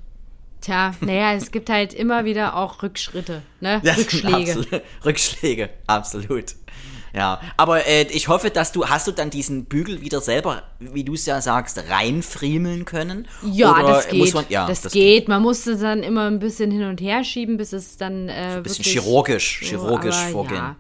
Tja, 0.61 0.95
naja, 1.01 1.35
es 1.35 1.51
gibt 1.51 1.69
halt 1.69 1.93
immer 1.93 2.25
wieder 2.25 2.57
auch 2.57 2.83
Rückschritte, 2.83 3.43
ne? 3.61 3.83
Rückschläge. 3.97 4.53
Absolut. 4.53 4.83
Rückschläge, 5.05 5.71
absolut. 5.87 6.55
Ja, 7.15 7.41
aber 7.57 7.87
äh, 7.87 8.03
ich 8.11 8.27
hoffe, 8.27 8.51
dass 8.51 8.73
du, 8.73 8.87
hast 8.87 9.07
du 9.07 9.13
dann 9.13 9.31
diesen 9.31 9.67
Bügel 9.67 10.01
wieder 10.01 10.21
selber, 10.21 10.65
wie 10.81 11.05
du 11.05 11.15
es 11.15 11.27
ja 11.27 11.41
sagst, 11.41 11.79
reinfriemeln 11.89 12.85
können? 12.85 13.29
Ja, 13.45 13.73
Oder 13.73 13.89
das 13.89 14.09
geht. 14.09 14.35
Man, 14.35 14.45
ja, 14.49 14.67
das, 14.67 14.91
geht. 14.91 15.29
Man 15.29 15.41
musste 15.43 15.77
dann 15.77 16.03
immer 16.03 16.27
ein 16.27 16.41
bisschen 16.41 16.73
hin 16.73 16.83
und 16.83 17.01
her 17.01 17.23
schieben, 17.23 17.57
bis 17.57 17.73
es 17.73 17.97
dann 17.97 18.29
äh, 18.29 18.57
Ein 18.57 18.63
bisschen 18.65 18.85
chirurgisch, 18.85 19.61
so, 19.61 19.67
chirurgisch 19.67 20.17
aber 20.17 20.31
vorgehen. 20.31 20.57
Ja. 20.57 20.77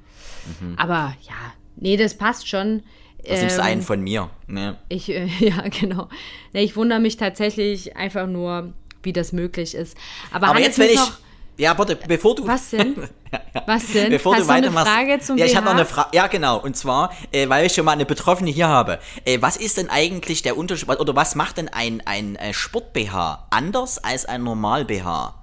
Aber 0.76 1.14
ja, 1.22 1.52
nee, 1.76 1.96
das 1.96 2.14
passt 2.14 2.48
schon. 2.48 2.82
Das 3.26 3.40
nimmst 3.40 3.56
du 3.56 3.60
Ähm, 3.60 3.66
einen 3.66 3.82
von 3.82 4.00
mir. 4.00 4.28
Ne? 4.48 4.76
Ich, 4.88 5.08
äh, 5.08 5.26
ja, 5.38 5.62
genau. 5.68 6.08
Nee, 6.52 6.64
ich 6.64 6.74
wundere 6.74 6.98
mich 6.98 7.16
tatsächlich 7.16 7.96
einfach 7.96 8.26
nur, 8.26 8.72
wie 9.04 9.12
das 9.12 9.32
möglich 9.32 9.74
ist. 9.74 9.96
Aber, 10.32 10.48
Aber 10.48 10.54
Hannes, 10.56 10.66
jetzt, 10.66 10.78
wenn 10.80 10.90
ich. 10.90 10.96
noch, 10.96 11.12
Ja, 11.56 11.78
warte, 11.78 11.96
bevor 11.96 12.34
du. 12.34 12.46
Was 12.46 12.70
denn? 12.70 12.96
Was 13.66 13.86
denn? 13.88 14.10
Bevor 14.10 14.34
Hast 14.34 14.42
du 14.42 14.46
du 14.46 14.52
eine 14.52 14.66
weitermachst. 14.66 14.92
Frage 14.92 15.18
zum 15.20 15.38
ja, 15.38 15.46
ich 15.46 15.52
BH? 15.52 15.60
noch 15.60 15.70
eine 15.70 15.84
Frage. 15.84 16.08
Ja, 16.12 16.26
genau. 16.26 16.58
Und 16.58 16.76
zwar, 16.76 17.12
äh, 17.32 17.48
weil 17.48 17.66
ich 17.66 17.72
schon 17.74 17.84
mal 17.84 17.92
eine 17.92 18.06
Betroffene 18.06 18.50
hier 18.50 18.68
habe. 18.68 18.98
Äh, 19.24 19.38
was 19.40 19.56
ist 19.56 19.76
denn 19.76 19.88
eigentlich 19.88 20.42
der 20.42 20.56
Unterschied, 20.56 20.88
oder 20.88 21.14
was 21.16 21.34
macht 21.34 21.58
denn 21.58 21.68
ein, 21.68 22.02
ein 22.06 22.36
äh, 22.36 22.52
Sport-BH 22.52 23.46
anders 23.50 23.98
als 24.02 24.26
ein 24.26 24.42
Normal-BH? 24.42 25.34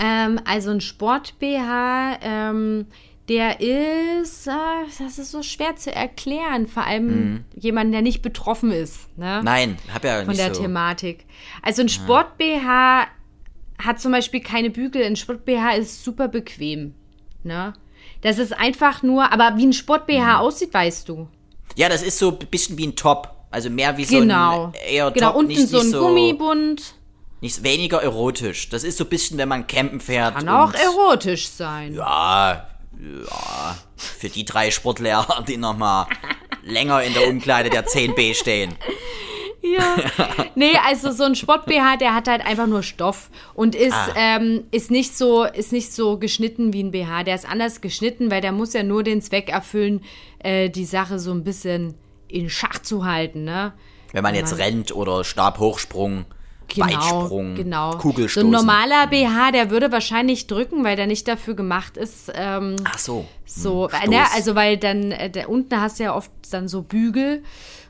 Ähm, 0.00 0.40
also 0.44 0.70
ein 0.70 0.80
Sport-BH, 0.80 2.18
ähm, 2.22 2.86
der 3.28 3.60
ist, 3.60 4.46
äh, 4.46 4.50
das 4.98 5.18
ist 5.18 5.30
so 5.30 5.42
schwer 5.42 5.76
zu 5.76 5.94
erklären, 5.94 6.66
vor 6.66 6.84
allem 6.84 7.44
jemand, 7.54 7.94
der 7.94 8.02
nicht 8.02 8.20
betroffen 8.20 8.70
ist, 8.70 9.16
ne? 9.16 9.38
Mhm. 9.38 9.44
Nein, 9.44 9.78
hab 9.92 10.04
ja 10.04 10.18
Von 10.18 10.28
nicht 10.28 10.40
der 10.40 10.54
so. 10.54 10.62
Thematik. 10.62 11.24
Also 11.62 11.82
ein 11.82 11.88
Sport-BH 11.88 13.06
hat 13.82 14.00
zum 14.00 14.12
Beispiel 14.12 14.40
keine 14.40 14.70
Bügel. 14.70 15.02
Ein 15.04 15.16
Sport-BH 15.16 15.72
ist 15.74 16.04
super 16.04 16.28
bequem, 16.28 16.94
ne? 17.42 17.72
Das 18.22 18.38
ist 18.38 18.52
einfach 18.52 19.02
nur, 19.02 19.32
aber 19.32 19.56
wie 19.56 19.64
ein 19.66 19.68
Mhm. 19.68 19.72
Sport-BH 19.74 20.38
aussieht, 20.38 20.72
weißt 20.72 21.08
du. 21.08 21.28
Ja, 21.76 21.88
das 21.88 22.02
ist 22.02 22.18
so 22.18 22.30
ein 22.30 22.38
bisschen 22.50 22.78
wie 22.78 22.86
ein 22.86 22.96
Top. 22.96 23.30
Also 23.50 23.70
mehr 23.70 23.96
wie 23.96 24.04
Genau. 24.04 24.56
so 24.56 24.64
ein 24.66 24.72
eher 24.88 25.10
genau, 25.10 25.28
Top, 25.28 25.36
unten 25.36 25.52
nicht, 25.52 25.68
so 25.68 25.78
ein 25.80 25.90
so, 25.90 26.00
Gummibund. 26.00 26.94
nicht 27.40 27.62
weniger 27.62 28.02
erotisch. 28.02 28.68
Das 28.70 28.82
ist 28.84 28.96
so 28.98 29.04
ein 29.04 29.10
bisschen, 29.10 29.38
wenn 29.38 29.48
man 29.48 29.66
campen 29.66 30.00
fährt. 30.00 30.34
Kann 30.36 30.48
auch 30.48 30.74
erotisch 30.74 31.48
sein. 31.48 31.94
Ja, 31.94 32.66
ja, 32.98 33.76
für 33.96 34.28
die 34.28 34.44
drei 34.44 34.70
Sportlehrer, 34.70 35.44
die 35.46 35.56
nochmal 35.56 36.06
länger 36.64 37.02
in 37.02 37.12
der 37.14 37.28
Umkleide 37.28 37.70
der 37.70 37.86
10b 37.86 38.34
stehen. 38.34 38.74
Ja. 39.64 39.96
Nee, 40.54 40.76
also 40.86 41.10
so 41.10 41.24
ein 41.24 41.34
Sport-BH, 41.34 41.96
der 41.96 42.14
hat 42.14 42.28
halt 42.28 42.44
einfach 42.46 42.66
nur 42.66 42.82
Stoff 42.82 43.30
und 43.54 43.74
ist, 43.74 43.94
Ah. 43.94 44.08
ähm, 44.14 44.64
ist, 44.70 44.90
nicht 44.90 45.16
so, 45.16 45.44
ist 45.44 45.72
nicht 45.72 45.92
so 45.92 46.18
geschnitten 46.18 46.72
wie 46.74 46.82
ein 46.82 46.90
BH. 46.90 47.24
Der 47.24 47.34
ist 47.34 47.48
anders 47.48 47.80
geschnitten, 47.80 48.30
weil 48.30 48.40
der 48.42 48.52
muss 48.52 48.74
ja 48.74 48.82
nur 48.82 49.02
den 49.02 49.22
Zweck 49.22 49.48
erfüllen, 49.48 50.02
äh, 50.40 50.68
die 50.68 50.84
Sache 50.84 51.18
so 51.18 51.32
ein 51.32 51.44
bisschen 51.44 51.94
in 52.28 52.50
Schach 52.50 52.80
zu 52.82 53.04
halten, 53.06 53.44
ne? 53.44 53.72
Wenn 54.12 54.22
man 54.22 54.34
jetzt 54.34 54.58
rennt 54.58 54.94
oder 54.94 55.24
Stabhochsprung, 55.24 56.26
Weitsprung, 56.76 57.54
genau. 57.54 57.90
Kugelstoßen. 57.98 58.42
So 58.42 58.46
ein 58.48 58.50
normaler 58.66 59.06
BH, 59.06 59.50
der 59.52 59.70
würde 59.70 59.92
wahrscheinlich 59.92 60.46
drücken, 60.46 60.82
weil 60.84 60.96
der 60.96 61.06
nicht 61.06 61.26
dafür 61.28 61.54
gemacht 61.54 61.96
ist, 61.96 62.32
ähm, 62.34 62.76
Ach 62.84 62.98
so. 62.98 63.26
so, 63.44 63.88
Hm, 63.90 64.10
ne, 64.10 64.16
Stoß. 64.24 64.34
also 64.36 64.54
weil 64.54 64.76
dann, 64.76 65.12
äh, 65.12 65.30
da 65.30 65.46
unten 65.46 65.80
hast 65.80 65.98
du 65.98 66.04
ja 66.04 66.14
oft 66.14 66.30
dann 66.50 66.68
so 66.68 66.82
Bügel 66.82 67.42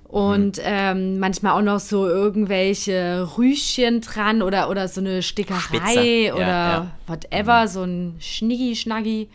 und 0.05 0.61
ähm, 0.63 1.19
manchmal 1.19 1.59
auch 1.59 1.65
noch 1.65 1.81
so 1.81 2.07
irgendwelche 2.07 3.29
Rüschen 3.37 4.01
dran 4.01 4.43
oder, 4.43 4.71
oder 4.71 4.87
so 4.87 5.01
eine 5.01 5.23
Stickerei 5.23 5.59
Spitze, 5.59 6.35
oder 6.35 6.47
ja. 6.47 6.91
whatever, 7.07 7.67
so 7.69 7.83
ein 7.83 8.17
Schniggi-Schnaggi. 8.21 9.29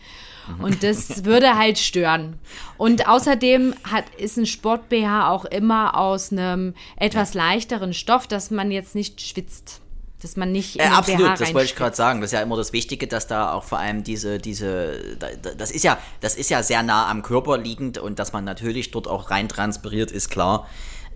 Und 0.58 0.82
das 0.82 1.24
würde 1.24 1.56
halt 1.56 1.78
stören. 1.78 2.38
Und 2.76 3.06
außerdem 3.06 3.74
hat, 3.84 4.04
ist 4.16 4.36
ein 4.36 4.46
Sport-BH 4.46 5.30
auch 5.30 5.44
immer 5.44 5.96
aus 5.96 6.32
einem 6.32 6.74
etwas 6.96 7.34
leichteren 7.34 7.92
Stoff, 7.92 8.26
dass 8.26 8.50
man 8.50 8.70
jetzt 8.70 8.94
nicht 8.94 9.20
schwitzt. 9.20 9.80
Dass 10.22 10.36
man 10.36 10.52
nicht 10.52 10.76
in 10.76 10.82
Äh, 10.82 10.84
absolut, 10.88 11.22
BH 11.22 11.36
das 11.36 11.54
wollte 11.54 11.66
ich 11.66 11.76
gerade 11.76 11.96
sagen. 11.96 12.20
Das 12.20 12.28
ist 12.28 12.32
ja 12.34 12.42
immer 12.42 12.56
das 12.56 12.72
Wichtige, 12.72 13.06
dass 13.06 13.26
da 13.26 13.52
auch 13.52 13.64
vor 13.64 13.78
allem 13.78 14.04
diese, 14.04 14.38
diese, 14.38 15.16
da- 15.18 15.28
da- 15.40 15.54
das 15.54 15.70
ist 15.70 15.82
ja, 15.82 15.98
das 16.20 16.34
ist 16.34 16.50
ja 16.50 16.62
sehr 16.62 16.82
nah 16.82 17.08
am 17.10 17.22
Körper 17.22 17.56
liegend 17.58 17.96
und 17.98 18.18
dass 18.18 18.32
man 18.32 18.44
natürlich 18.44 18.90
dort 18.90 19.08
auch 19.08 19.30
rein 19.30 19.48
transpiriert, 19.48 20.10
ist 20.10 20.28
klar. 20.30 20.66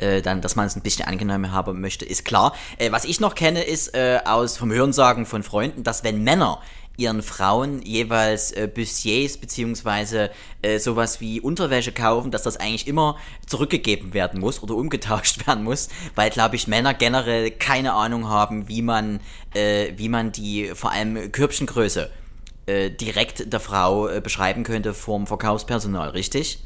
Äh, 0.00 0.22
dann, 0.22 0.40
dass 0.40 0.56
man 0.56 0.66
es 0.66 0.74
ein 0.74 0.82
bisschen 0.82 1.06
angenehmer 1.06 1.52
haben 1.52 1.80
möchte, 1.80 2.04
ist 2.04 2.24
klar. 2.24 2.52
Äh, 2.78 2.90
was 2.90 3.04
ich 3.04 3.20
noch 3.20 3.34
kenne, 3.36 3.62
ist 3.62 3.94
äh, 3.94 4.20
aus 4.24 4.56
vom 4.56 4.72
Hörensagen 4.72 5.24
von 5.24 5.42
Freunden, 5.44 5.84
dass 5.84 6.02
wenn 6.02 6.24
Männer 6.24 6.60
ihren 6.96 7.22
Frauen 7.22 7.82
jeweils 7.82 8.52
äh, 8.52 8.68
Bustiers 8.72 9.36
beziehungsweise 9.36 10.30
äh, 10.62 10.78
sowas 10.78 11.20
wie 11.20 11.40
Unterwäsche 11.40 11.92
kaufen, 11.92 12.30
dass 12.30 12.42
das 12.42 12.56
eigentlich 12.56 12.86
immer 12.86 13.16
zurückgegeben 13.46 14.14
werden 14.14 14.40
muss 14.40 14.62
oder 14.62 14.74
umgetauscht 14.74 15.46
werden 15.46 15.64
muss, 15.64 15.88
weil 16.14 16.30
glaube 16.30 16.56
ich 16.56 16.68
Männer 16.68 16.94
generell 16.94 17.50
keine 17.50 17.94
Ahnung 17.94 18.28
haben, 18.28 18.68
wie 18.68 18.82
man 18.82 19.20
äh, 19.54 19.92
wie 19.96 20.08
man 20.08 20.32
die 20.32 20.70
vor 20.74 20.92
allem 20.92 21.32
Körbchengröße 21.32 22.10
äh, 22.66 22.90
direkt 22.90 23.52
der 23.52 23.60
Frau 23.60 24.08
äh, 24.08 24.20
beschreiben 24.20 24.62
könnte 24.64 24.94
vom 24.94 25.26
Verkaufspersonal, 25.26 26.10
richtig? 26.10 26.60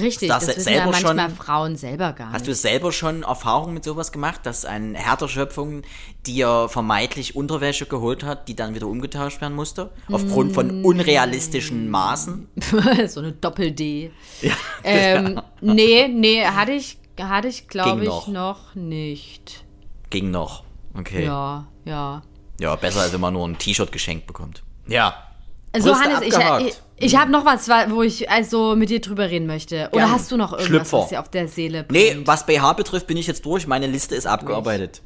Richtig, 0.00 0.30
Hast 0.30 0.48
das 0.48 0.54
du 0.54 0.60
wissen 0.60 0.72
ja 0.74 0.86
manchmal 0.86 1.28
schon- 1.28 1.36
Frauen 1.36 1.76
selber 1.76 2.12
gar 2.12 2.28
Hast 2.32 2.40
nicht. 2.42 2.48
du 2.48 2.54
selber 2.54 2.92
schon 2.92 3.22
Erfahrung 3.24 3.74
mit 3.74 3.84
sowas 3.84 4.10
gemacht, 4.12 4.40
dass 4.44 4.64
ein 4.64 4.94
Herr 4.94 5.28
Schöpfung 5.28 5.82
dir 6.26 6.68
vermeidlich 6.68 7.36
Unterwäsche 7.36 7.86
geholt 7.86 8.24
hat, 8.24 8.48
die 8.48 8.56
dann 8.56 8.74
wieder 8.74 8.86
umgetauscht 8.86 9.40
werden 9.40 9.54
musste? 9.54 9.90
Aufgrund 10.10 10.52
Mm. 10.52 10.54
von 10.54 10.84
unrealistischen 10.84 11.90
Maßen? 11.90 12.48
so 13.08 13.20
eine 13.20 13.32
Doppel-D. 13.32 14.10
ähm, 14.84 15.40
nee, 15.60 16.08
nee, 16.08 16.44
hatte 16.44 16.72
ich, 16.72 16.98
hatte 17.20 17.48
ich 17.48 17.68
glaube 17.68 18.02
ich, 18.02 18.08
noch. 18.08 18.28
noch 18.28 18.74
nicht. 18.74 19.64
Ging 20.10 20.30
noch. 20.30 20.64
Okay. 20.98 21.24
Ja, 21.24 21.66
Ja, 21.84 22.22
ja. 22.60 22.76
besser 22.76 23.00
als 23.00 23.12
wenn 23.12 23.20
man 23.20 23.34
nur 23.34 23.46
ein 23.46 23.58
T-Shirt 23.58 23.92
geschenkt 23.92 24.26
bekommt. 24.26 24.62
Ja. 24.86 25.14
Also 25.74 25.90
Brüste 25.90 26.04
Hannes, 26.04 26.20
ich, 26.20 26.34
abgehakt. 26.34 26.62
ich, 26.66 26.68
ich 26.68 26.82
habe 27.16 27.30
noch 27.30 27.44
was, 27.44 27.68
wa- 27.68 27.86
wo 27.90 28.02
ich 28.02 28.30
also 28.30 28.76
mit 28.76 28.90
dir 28.90 29.00
drüber 29.00 29.28
reden 29.30 29.46
möchte. 29.46 29.88
Oder 29.92 30.02
Gerne. 30.02 30.12
hast 30.12 30.30
du 30.30 30.36
noch 30.36 30.52
irgendwas, 30.52 30.66
Schlüpfer. 30.68 30.98
was 31.00 31.08
dir 31.08 31.20
auf 31.20 31.28
der 31.30 31.48
Seele 31.48 31.84
Nee, 31.90 32.10
brennt? 32.12 32.26
was 32.26 32.46
BH 32.46 32.72
betrifft, 32.74 33.06
bin 33.06 33.16
ich 33.16 33.26
jetzt 33.26 33.44
durch. 33.44 33.66
Meine 33.66 33.86
Liste 33.86 34.14
ist 34.14 34.26
abgearbeitet. 34.26 35.02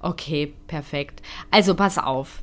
Okay, 0.00 0.54
perfekt. 0.66 1.22
Also 1.50 1.74
pass 1.74 1.98
auf. 1.98 2.42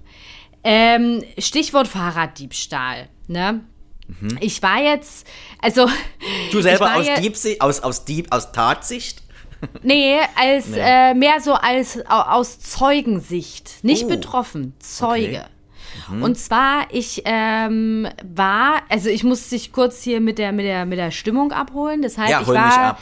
Ähm, 0.63 1.23
Stichwort 1.38 1.88
Fahrraddiebstahl. 1.88 3.10
Ne? 3.27 3.62
Mhm. 4.08 4.38
Ich 4.41 4.62
war 4.62 4.82
jetzt, 4.82 5.25
also 5.62 5.88
Du 6.51 6.62
selber 6.62 6.95
aus, 6.95 7.06
Diebsi 7.19 7.58
aus, 7.60 7.80
aus, 7.82 8.06
Dieb 8.06 8.27
aus 8.32 8.51
Tatsicht? 8.51 9.21
Nee, 9.84 10.17
als 10.36 10.65
Äh, 10.73 11.13
mehr 11.13 11.39
so 11.39 11.54
als 11.54 11.99
au- 12.10 12.32
aus 12.39 12.60
Zeugensicht. 12.60 13.84
Nicht 13.84 14.06
Oh, 14.06 14.08
betroffen, 14.08 14.73
Zeuge. 14.80 15.45
Und 16.10 16.38
zwar, 16.38 16.88
ich 16.91 17.21
ähm, 17.25 18.08
war, 18.23 18.82
also 18.89 19.10
ich 19.10 19.23
muss 19.23 19.49
dich 19.49 19.71
kurz 19.71 20.01
hier 20.01 20.19
mit 20.21 20.38
der, 20.38 20.51
mit 20.51 20.65
der, 20.65 20.86
mit 20.86 20.97
der 20.99 21.12
Stimmung 21.12 21.51
abholen. 21.51 22.01
Das 22.01 22.17
heißt, 22.17 22.32
Ja, 22.32 22.41
ich 22.41 22.47
hol 22.47 22.56
war, 22.56 22.65
mich 22.67 22.75
ab. 22.77 23.01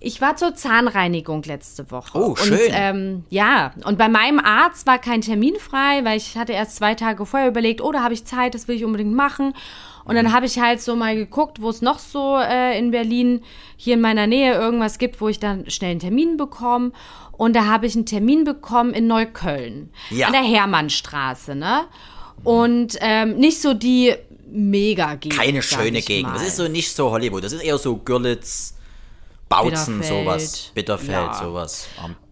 ich 0.00 0.20
war 0.20 0.36
zur 0.36 0.54
Zahnreinigung 0.54 1.42
letzte 1.44 1.90
Woche. 1.90 2.18
Oh, 2.18 2.36
schön. 2.36 2.52
Und, 2.54 2.60
ähm, 2.70 3.24
ja, 3.30 3.72
und 3.84 3.98
bei 3.98 4.08
meinem 4.08 4.38
Arzt 4.38 4.86
war 4.86 4.98
kein 4.98 5.20
Termin 5.20 5.56
frei, 5.56 6.04
weil 6.04 6.16
ich 6.16 6.36
hatte 6.36 6.52
erst 6.52 6.76
zwei 6.76 6.94
Tage 6.94 7.26
vorher 7.26 7.48
überlegt, 7.48 7.80
oh, 7.80 7.92
da 7.92 8.02
habe 8.02 8.14
ich 8.14 8.24
Zeit, 8.24 8.54
das 8.54 8.68
will 8.68 8.76
ich 8.76 8.84
unbedingt 8.84 9.14
machen. 9.14 9.54
Und 10.08 10.14
Mhm. 10.14 10.24
dann 10.24 10.32
habe 10.32 10.46
ich 10.46 10.58
halt 10.58 10.80
so 10.80 10.96
mal 10.96 11.14
geguckt, 11.14 11.62
wo 11.62 11.68
es 11.68 11.80
noch 11.82 12.00
so 12.00 12.36
äh, 12.38 12.76
in 12.76 12.90
Berlin 12.90 13.42
hier 13.76 13.94
in 13.94 14.00
meiner 14.00 14.26
Nähe 14.26 14.54
irgendwas 14.54 14.98
gibt, 14.98 15.20
wo 15.20 15.28
ich 15.28 15.38
dann 15.38 15.70
schnell 15.70 15.92
einen 15.92 16.00
Termin 16.00 16.36
bekomme. 16.36 16.90
Und 17.32 17.54
da 17.54 17.66
habe 17.66 17.86
ich 17.86 17.94
einen 17.94 18.06
Termin 18.06 18.42
bekommen 18.44 18.92
in 18.94 19.06
Neukölln. 19.06 19.90
Ja. 20.10 20.26
An 20.26 20.32
der 20.32 20.42
Hermannstraße, 20.42 21.54
ne? 21.54 21.84
Und 22.42 22.96
ähm, 23.00 23.36
nicht 23.36 23.60
so 23.60 23.74
die 23.74 24.14
Mega-Gegend. 24.50 25.38
Keine 25.38 25.62
sag 25.62 25.82
schöne 25.82 26.00
Gegend. 26.02 26.32
mal. 26.32 26.38
Das 26.38 26.46
ist 26.48 26.56
so 26.56 26.66
nicht 26.68 26.90
so 26.90 27.10
Hollywood. 27.10 27.44
Das 27.44 27.52
ist 27.52 27.62
eher 27.62 27.78
so 27.78 27.96
Görlitz, 27.96 28.74
Bautzen, 29.48 29.98
Bitterfeld. 30.00 30.24
sowas. 30.24 30.70
Bitterfeld, 30.74 31.10
Ja. 31.10 31.34
sowas. 31.34 31.88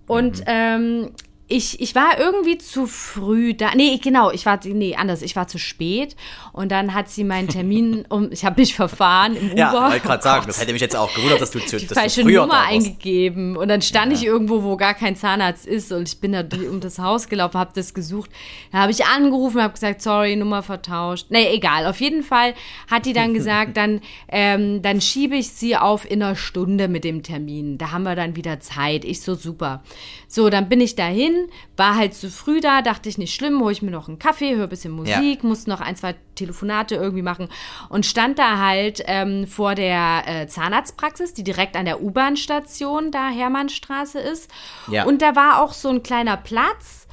Und 0.07 0.43
ähm, 0.47 1.11
ich, 1.49 1.81
ich 1.81 1.95
war 1.95 2.19
irgendwie 2.19 2.59
zu 2.59 2.87
früh 2.87 3.55
da. 3.55 3.71
Nee, 3.77 3.99
genau, 4.03 4.33
ich 4.33 4.47
war, 4.47 4.59
nee, 4.65 4.97
anders, 4.97 5.23
ich 5.23 5.37
war 5.37 5.47
zu 5.47 5.59
spät. 5.59 6.17
Und 6.53 6.73
dann 6.73 6.93
hat 6.93 7.09
sie 7.09 7.23
meinen 7.23 7.49
Termin 7.49 8.05
um, 8.09 8.33
ich 8.33 8.45
habe 8.45 8.61
mich 8.61 8.75
verfahren 8.75 9.37
im 9.37 9.53
Uber. 9.53 9.57
Ja, 9.57 9.73
wollte 9.73 10.01
gerade 10.01 10.19
Oh 10.19 10.23
sagen, 10.23 10.41
Gott. 10.41 10.49
das 10.49 10.61
hätte 10.61 10.73
mich 10.73 10.83
jetzt 10.83 10.97
auch 10.97 11.15
gewundert, 11.15 11.41
dass 11.41 11.53
du 11.53 11.61
zu 11.61 11.77
die 11.77 11.87
dass 11.87 11.95
du 11.95 12.01
falsche 12.01 12.23
früher 12.23 12.43
Nummer 12.43 12.63
eingegeben 12.63 13.57
und 13.57 13.69
dann 13.69 13.81
stand 13.83 14.13
ich 14.13 14.25
irgendwo, 14.25 14.65
wo 14.65 14.77
gar 14.77 14.95
kein 14.95 15.15
Zahnarzt 15.15 15.67
ist 15.67 15.93
und 15.93 16.09
ich 16.09 16.19
bin 16.21 16.33
da 16.33 16.43
um 16.69 16.81
das 16.81 16.99
Haus 16.99 17.29
gelaufen, 17.29 17.59
habe 17.59 17.71
das 17.75 17.95
gesucht. 17.95 18.31
Da 18.73 18.79
habe 18.79 18.91
ich 18.91 19.05
angerufen, 19.05 19.63
habe 19.63 19.75
gesagt, 19.75 20.03
sorry, 20.03 20.35
Nummer 20.35 20.63
vertauscht. 20.65 21.27
Nee, 21.31 21.55
egal. 21.55 21.87
Auf 21.87 22.01
jeden 22.01 22.23
Fall 22.25 22.55
hat 22.91 23.07
die 23.07 23.13
dann 23.13 23.35
gesagt, 23.35 23.77
dann, 23.77 24.01
ähm, 24.29 24.83
dann 24.83 25.01
schiebe 25.01 25.37
ich 25.37 25.51
sie 25.51 25.77
auf 25.77 26.11
in 26.11 26.23
einer 26.23 26.35
Stunde 26.35 26.89
mit 26.89 27.05
dem 27.05 27.23
Termin. 27.23 27.79
Da 27.79 27.93
haben 27.93 28.03
wir 28.03 28.17
dann 28.17 28.35
wieder 28.35 28.59
Zeit. 28.59 29.05
Ich 29.05 29.21
so 29.21 29.35
super. 29.35 29.83
So, 30.29 30.51
dann 30.51 30.69
bin 30.69 30.81
ich 30.81 30.97
dahin, 30.97 31.36
war 31.77 31.97
halt 31.97 32.15
zu 32.15 32.31
früh 32.31 32.61
da, 32.61 32.83
dachte 32.83 33.09
ich 33.09 33.19
nicht 33.19 33.35
schlimm, 33.35 33.61
hole 33.61 33.73
ich 33.73 33.83
mir 33.83 33.91
noch 33.91 34.09
einen 34.09 34.19
Kaffee, 34.19 34.55
höre 34.55 34.65
ein 34.65 34.69
bisschen 34.69 34.93
Musik, 34.93 35.45
musste 35.45 35.71
noch 35.71 35.81
ein, 35.81 35.97
zwei 35.97 36.15
Telefonate 36.35 36.95
irgendwie 36.95 37.23
machen 37.23 37.49
und 37.89 38.07
stand 38.07 38.39
da 38.39 38.59
halt 38.59 39.03
ähm, 39.07 39.47
vor 39.47 39.75
der 39.75 40.23
äh, 40.27 40.47
Zahnarztpraxis, 40.47 41.35
die 41.35 41.45
direkt 41.45 41.77
an 41.77 41.85
der 41.85 42.03
U-Bahn-Station 42.03 43.11
da 43.11 43.29
Hermannstraße 43.29 44.19
ist. 44.19 44.51
Ja. 44.91 45.05
Und 45.05 45.23
da 45.23 45.37
war 45.37 45.63
auch 45.63 45.73
so 45.73 45.89
ein 45.89 46.03
kleiner 46.03 46.37
Platz. 46.37 47.07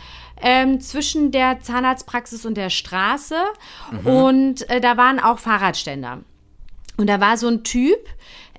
Ähm, 0.46 0.82
zwischen 0.82 1.32
der 1.32 1.62
Zahnarztpraxis 1.62 2.46
und 2.46 2.56
der 2.56 2.70
Straße. 2.70 3.38
Mhm. 3.92 4.08
Und 4.08 4.70
äh, 4.70 4.82
da 4.82 4.98
waren 4.98 5.22
auch 5.22 5.40
Fahrradständer. 5.40 6.24
Und 6.98 7.08
da 7.08 7.22
war 7.22 7.38
so 7.38 7.48
ein 7.48 7.64
Typ, 7.64 8.00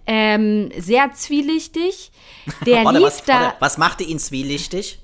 ähm, 0.07 0.71
sehr 0.77 1.13
zwielichtig, 1.13 2.13
der 2.67 2.85
Warte, 2.85 2.99
lief 2.99 3.07
was, 3.07 3.25
da. 3.25 3.41
warte, 3.41 3.57
was 3.61 3.79
machte 3.79 4.05
ihn 4.05 4.19
zwielichtig? 4.19 4.99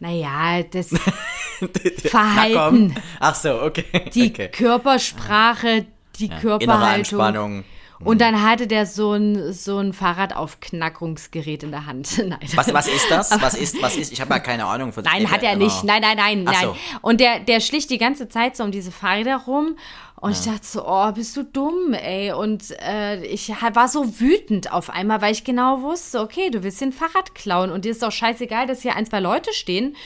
Naja, 0.00 0.62
das 0.62 0.90
Na 1.60 1.68
Verhalten, 2.10 2.94
komm. 2.94 3.02
Ach 3.20 3.34
so, 3.34 3.62
okay. 3.62 3.84
die 4.12 4.30
okay. 4.30 4.48
Körpersprache, 4.48 5.86
die 6.18 6.26
Innere 6.26 6.40
Körperhaltung. 6.40 7.64
Und 8.04 8.20
dann 8.20 8.42
hatte 8.42 8.66
der 8.66 8.86
so 8.86 9.12
ein, 9.12 9.52
so 9.52 9.78
ein 9.78 9.92
Fahrradaufknackungsgerät 9.92 11.62
in 11.62 11.70
der 11.70 11.86
Hand. 11.86 12.18
Nein. 12.26 12.38
Was, 12.54 12.72
was 12.72 12.88
ist 12.88 13.10
das? 13.10 13.30
Was 13.40 13.54
ist, 13.54 13.80
was 13.80 13.96
ist? 13.96 14.12
Ich 14.12 14.20
habe 14.20 14.34
ja 14.34 14.40
keine 14.40 14.66
Ahnung 14.66 14.92
von 14.92 15.04
Nein, 15.04 15.30
hat 15.30 15.42
er 15.42 15.56
nicht. 15.56 15.84
Nein, 15.84 16.02
nein, 16.02 16.16
nein, 16.16 16.44
Ach 16.48 16.52
nein. 16.52 16.62
so. 16.64 16.76
Und 17.00 17.20
der, 17.20 17.40
der 17.40 17.60
schlich 17.60 17.86
die 17.86 17.98
ganze 17.98 18.28
Zeit 18.28 18.56
so 18.56 18.64
um 18.64 18.72
diese 18.72 18.90
Fahrräder 18.90 19.36
rum. 19.36 19.76
Und 20.22 20.30
ich 20.30 20.44
dachte 20.44 20.64
so, 20.64 20.84
oh, 20.86 21.10
bist 21.10 21.36
du 21.36 21.42
dumm, 21.42 21.94
ey. 21.94 22.30
Und 22.32 22.70
äh, 22.80 23.24
ich 23.24 23.48
war 23.48 23.88
so 23.88 24.20
wütend 24.20 24.72
auf 24.72 24.88
einmal, 24.88 25.20
weil 25.20 25.32
ich 25.32 25.42
genau 25.42 25.82
wusste, 25.82 26.20
okay, 26.20 26.48
du 26.48 26.62
willst 26.62 26.80
den 26.80 26.92
Fahrrad 26.92 27.34
klauen 27.34 27.72
und 27.72 27.84
dir 27.84 27.90
ist 27.90 28.04
doch 28.04 28.12
scheißegal, 28.12 28.68
dass 28.68 28.82
hier 28.82 28.94
ein, 28.94 29.04
zwei 29.04 29.18
Leute 29.18 29.52
stehen. 29.52 29.96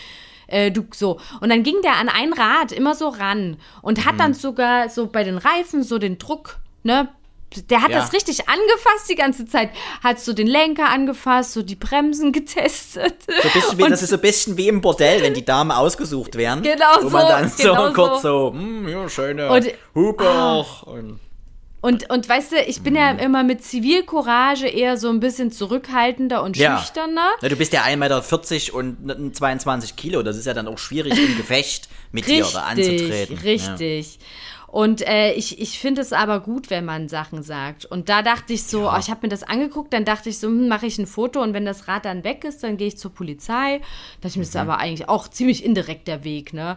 Äh, 0.47 0.71
du 0.71 0.87
so. 0.95 1.21
Und 1.41 1.51
dann 1.51 1.63
ging 1.63 1.75
der 1.83 1.97
an 1.97 2.09
ein 2.09 2.33
Rad 2.33 2.73
immer 2.73 2.95
so 2.95 3.09
ran 3.11 3.59
und 3.83 4.07
hat 4.07 4.15
Mhm. 4.15 4.19
dann 4.19 4.35
sogar 4.35 4.89
so 4.89 5.07
bei 5.09 5.23
den 5.23 5.37
Reifen 5.37 5.83
so 5.83 5.99
den 5.99 6.17
Druck, 6.17 6.61
ne? 6.83 7.09
Der 7.71 7.81
hat 7.81 7.91
Ja. 7.91 8.01
das 8.01 8.13
richtig 8.13 8.49
angefasst 8.49 9.09
die 9.09 9.15
ganze 9.15 9.47
Zeit. 9.47 9.71
Hat 10.03 10.21
so 10.21 10.33
den 10.33 10.47
Lenker 10.47 10.89
angefasst, 10.91 11.53
so 11.53 11.63
die 11.63 11.77
Bremsen 11.77 12.33
getestet. 12.33 13.15
So 13.27 13.33
ein 13.33 13.53
bisschen 13.53 13.79
wie, 13.79 13.83
Und- 13.85 13.91
das 13.91 14.03
ist 14.03 14.11
so 14.11 14.17
ein 14.17 14.21
bisschen 14.21 14.57
wie 14.57 14.69
im 14.69 14.81
Bordell, 14.81 15.23
wenn 15.23 15.33
die 15.35 15.45
Damen 15.45 15.71
ausgesucht 15.71 16.35
werden. 16.37 16.63
Genau 16.63 16.85
wo 17.03 17.09
man 17.09 17.23
so, 17.23 17.29
dann 17.29 17.49
so 17.49 17.63
genau 17.63 17.93
kurz 17.93 18.23
so. 18.23 18.51
so, 18.51 18.53
hm, 18.53 18.89
ja, 18.89 19.09
schöne 19.09 19.49
Und- 19.51 19.73
Hupe 19.95 20.25
Ah. 20.29 20.55
auch. 20.57 20.83
Und, 20.83 21.21
Und, 21.83 22.11
und 22.11 22.29
weißt 22.29 22.51
du, 22.53 22.57
ich 22.63 22.83
bin 22.83 22.97
ja 22.97 23.11
immer 23.13 23.45
mit 23.45 23.63
Zivilcourage 23.63 24.67
eher 24.67 24.97
so 24.97 25.09
ein 25.09 25.21
bisschen 25.21 25.53
zurückhaltender 25.53 26.43
und 26.43 26.57
Ja. 26.57 26.79
schüchterner. 26.79 27.31
Na, 27.41 27.49
du 27.49 27.55
bist 27.55 27.73
ja 27.73 27.83
1,40 27.85 27.97
Meter 28.73 28.75
und 28.75 29.09
n- 29.09 29.33
22 29.33 29.95
Kilo. 29.95 30.23
Das 30.25 30.37
ist 30.37 30.47
ja 30.47 30.55
dann 30.55 30.67
auch 30.67 30.79
schwierig 30.79 31.13
im 31.17 31.37
Gefecht 31.37 31.89
mit 32.11 32.27
dir 32.27 32.45
da 32.53 32.63
anzutreten. 32.63 33.37
Richtig, 33.39 33.45
richtig. 33.45 34.19
Und 34.77 35.01
äh, 35.09 35.33
ich, 35.33 35.59
ich 35.59 35.79
finde 35.79 36.03
es 36.03 36.13
aber 36.13 36.41
gut, 36.41 36.69
wenn 36.69 36.85
man 36.85 37.09
Sachen 37.09 37.43
sagt. 37.43 37.87
Und 37.87 38.11
da 38.11 38.21
dachte 38.21 38.53
ich 38.53 38.65
so, 38.65 38.91
oh, 38.91 38.97
ich 39.01 39.09
habe 39.09 39.21
mir 39.23 39.31
das 39.31 39.43
angeguckt, 39.43 39.91
dann 39.95 40.05
dachte 40.05 40.29
ich 40.29 40.39
so, 40.39 40.49
hm, 40.49 40.69
mache 40.69 40.85
ich 40.85 40.99
ein 40.99 41.07
Foto 41.07 41.41
und 41.41 41.55
wenn 41.55 41.65
das 41.65 41.89
Rad 41.89 42.05
dann 42.05 42.25
weg 42.25 42.45
ist, 42.45 42.63
dann 42.63 42.77
gehe 42.77 42.89
ich 42.89 42.99
zur 42.99 43.11
Polizei. 43.11 43.81
Dachte 44.17 44.29
ich 44.29 44.37
mir, 44.37 44.43
das 44.43 44.51
ist 44.51 44.57
aber 44.57 44.77
eigentlich 44.77 45.09
auch 45.09 45.29
ziemlich 45.29 45.65
indirekt 45.65 46.09
der 46.09 46.25
Weg, 46.25 46.53
ne? 46.53 46.77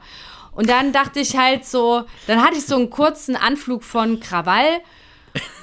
Und 0.53 0.69
dann 0.69 0.93
dachte 0.93 1.19
ich 1.19 1.35
halt 1.35 1.65
so, 1.65 2.05
dann 2.25 2.41
hatte 2.41 2.55
ich 2.55 2.65
so 2.65 2.77
einen 2.77 2.89
kurzen 2.89 3.35
Anflug 3.35 3.83
von 3.83 4.21
Krawall, 4.21 4.79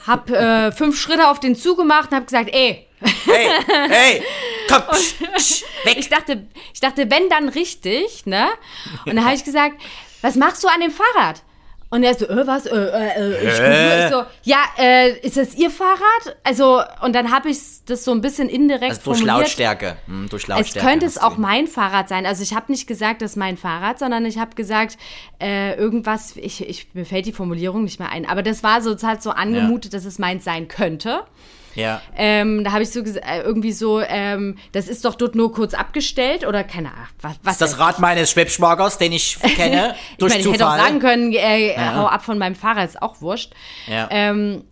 hab 0.06 0.28
äh, 0.28 0.72
fünf 0.72 1.00
Schritte 1.00 1.28
auf 1.28 1.40
den 1.40 1.56
zugemacht 1.56 2.10
und 2.10 2.18
hab 2.18 2.26
gesagt, 2.26 2.50
ey, 2.52 2.86
Ja. 3.00 3.32
Hey, 3.32 3.48
hey, 3.88 4.22
komm, 4.68 4.82
psch, 5.38 5.64
weg. 5.84 5.96
ich 5.96 6.10
dachte, 6.10 6.46
ich 6.74 6.80
dachte, 6.80 7.10
wenn 7.10 7.30
dann 7.30 7.48
richtig, 7.48 8.26
ne? 8.26 8.46
Und 9.06 9.16
dann 9.16 9.24
habe 9.24 9.34
ich 9.34 9.44
gesagt, 9.44 9.80
was 10.20 10.36
machst 10.36 10.62
du 10.62 10.68
an 10.68 10.82
dem 10.82 10.90
Fahrrad? 10.90 11.42
Und 11.88 12.02
er 12.02 12.14
so, 12.14 12.26
äh, 12.26 12.46
was? 12.46 12.66
Äh, 12.66 12.74
äh, 12.74 13.08
äh, 13.16 13.44
ich, 13.44 14.04
ich 14.04 14.10
so, 14.12 14.24
ja, 14.42 14.58
äh, 14.76 15.18
ist 15.20 15.36
das 15.36 15.54
Ihr 15.54 15.70
Fahrrad? 15.70 16.36
Also, 16.42 16.82
und 17.02 17.14
dann 17.14 17.30
habe 17.30 17.48
ich 17.48 17.58
das 17.86 18.04
so 18.04 18.10
ein 18.10 18.20
bisschen 18.20 18.48
indirekt 18.48 18.90
Also 18.90 19.02
durch 19.04 19.18
formuliert. 19.18 19.38
Lautstärke. 19.42 19.96
Hm, 20.06 20.28
durch 20.28 20.42
Es 20.42 20.48
Lautstärke. 20.48 20.88
könnte 20.88 21.06
es 21.06 21.14
hast 21.16 21.22
du 21.22 21.26
auch 21.28 21.36
mein 21.36 21.68
Fahrrad 21.68 22.08
sein. 22.08 22.26
Also 22.26 22.42
ich 22.42 22.54
habe 22.54 22.72
nicht 22.72 22.86
gesagt, 22.88 23.22
das 23.22 23.32
ist 23.32 23.36
mein 23.36 23.56
Fahrrad, 23.56 23.98
sondern 24.00 24.24
ich 24.26 24.38
habe 24.38 24.56
gesagt, 24.56 24.98
äh, 25.40 25.74
irgendwas, 25.76 26.36
ich, 26.36 26.68
ich, 26.68 26.88
mir 26.94 27.04
fällt 27.06 27.26
die 27.26 27.32
Formulierung 27.32 27.84
nicht 27.84 28.00
mehr 28.00 28.10
ein. 28.10 28.28
Aber 28.28 28.42
das 28.42 28.64
war 28.64 28.82
so, 28.82 28.92
es 28.92 29.04
hat 29.04 29.22
so 29.22 29.30
angemutet, 29.30 29.94
dass 29.94 30.04
es 30.04 30.18
meins 30.18 30.44
sein 30.44 30.66
könnte. 30.66 31.22
Ja. 31.76 32.02
Ähm, 32.16 32.64
da 32.64 32.72
habe 32.72 32.82
ich 32.82 32.90
so 32.90 33.00
äh, 33.00 33.40
irgendwie 33.44 33.72
so, 33.72 34.00
ähm, 34.00 34.56
das 34.72 34.88
ist 34.88 35.04
doch 35.04 35.14
dort 35.14 35.34
nur 35.34 35.52
kurz 35.52 35.74
abgestellt 35.74 36.46
oder 36.46 36.64
keine 36.64 36.88
Ahnung. 36.92 37.06
Was, 37.20 37.32
was 37.42 37.58
Das 37.58 37.70
ist 37.70 37.78
das 37.78 37.78
Rad 37.78 37.98
meines 38.00 38.30
Schwibschwagers, 38.30 38.98
den 38.98 39.12
ich 39.12 39.38
kenne, 39.56 39.94
ich 40.12 40.18
durch 40.18 40.32
meine, 40.32 40.40
ich 40.40 40.48
hätte 40.48 40.58
Zufall. 40.58 40.80
auch 40.80 40.84
sagen 40.84 40.98
können, 40.98 41.32
äh, 41.32 41.76
hau 41.76 42.06
ab 42.06 42.24
von 42.24 42.38
meinem 42.38 42.54
Fahrer, 42.54 42.84
ist 42.84 43.00
auch 43.00 43.20
wurscht. 43.20 43.52
Ja. 43.86 44.08
Ähm, 44.10 44.64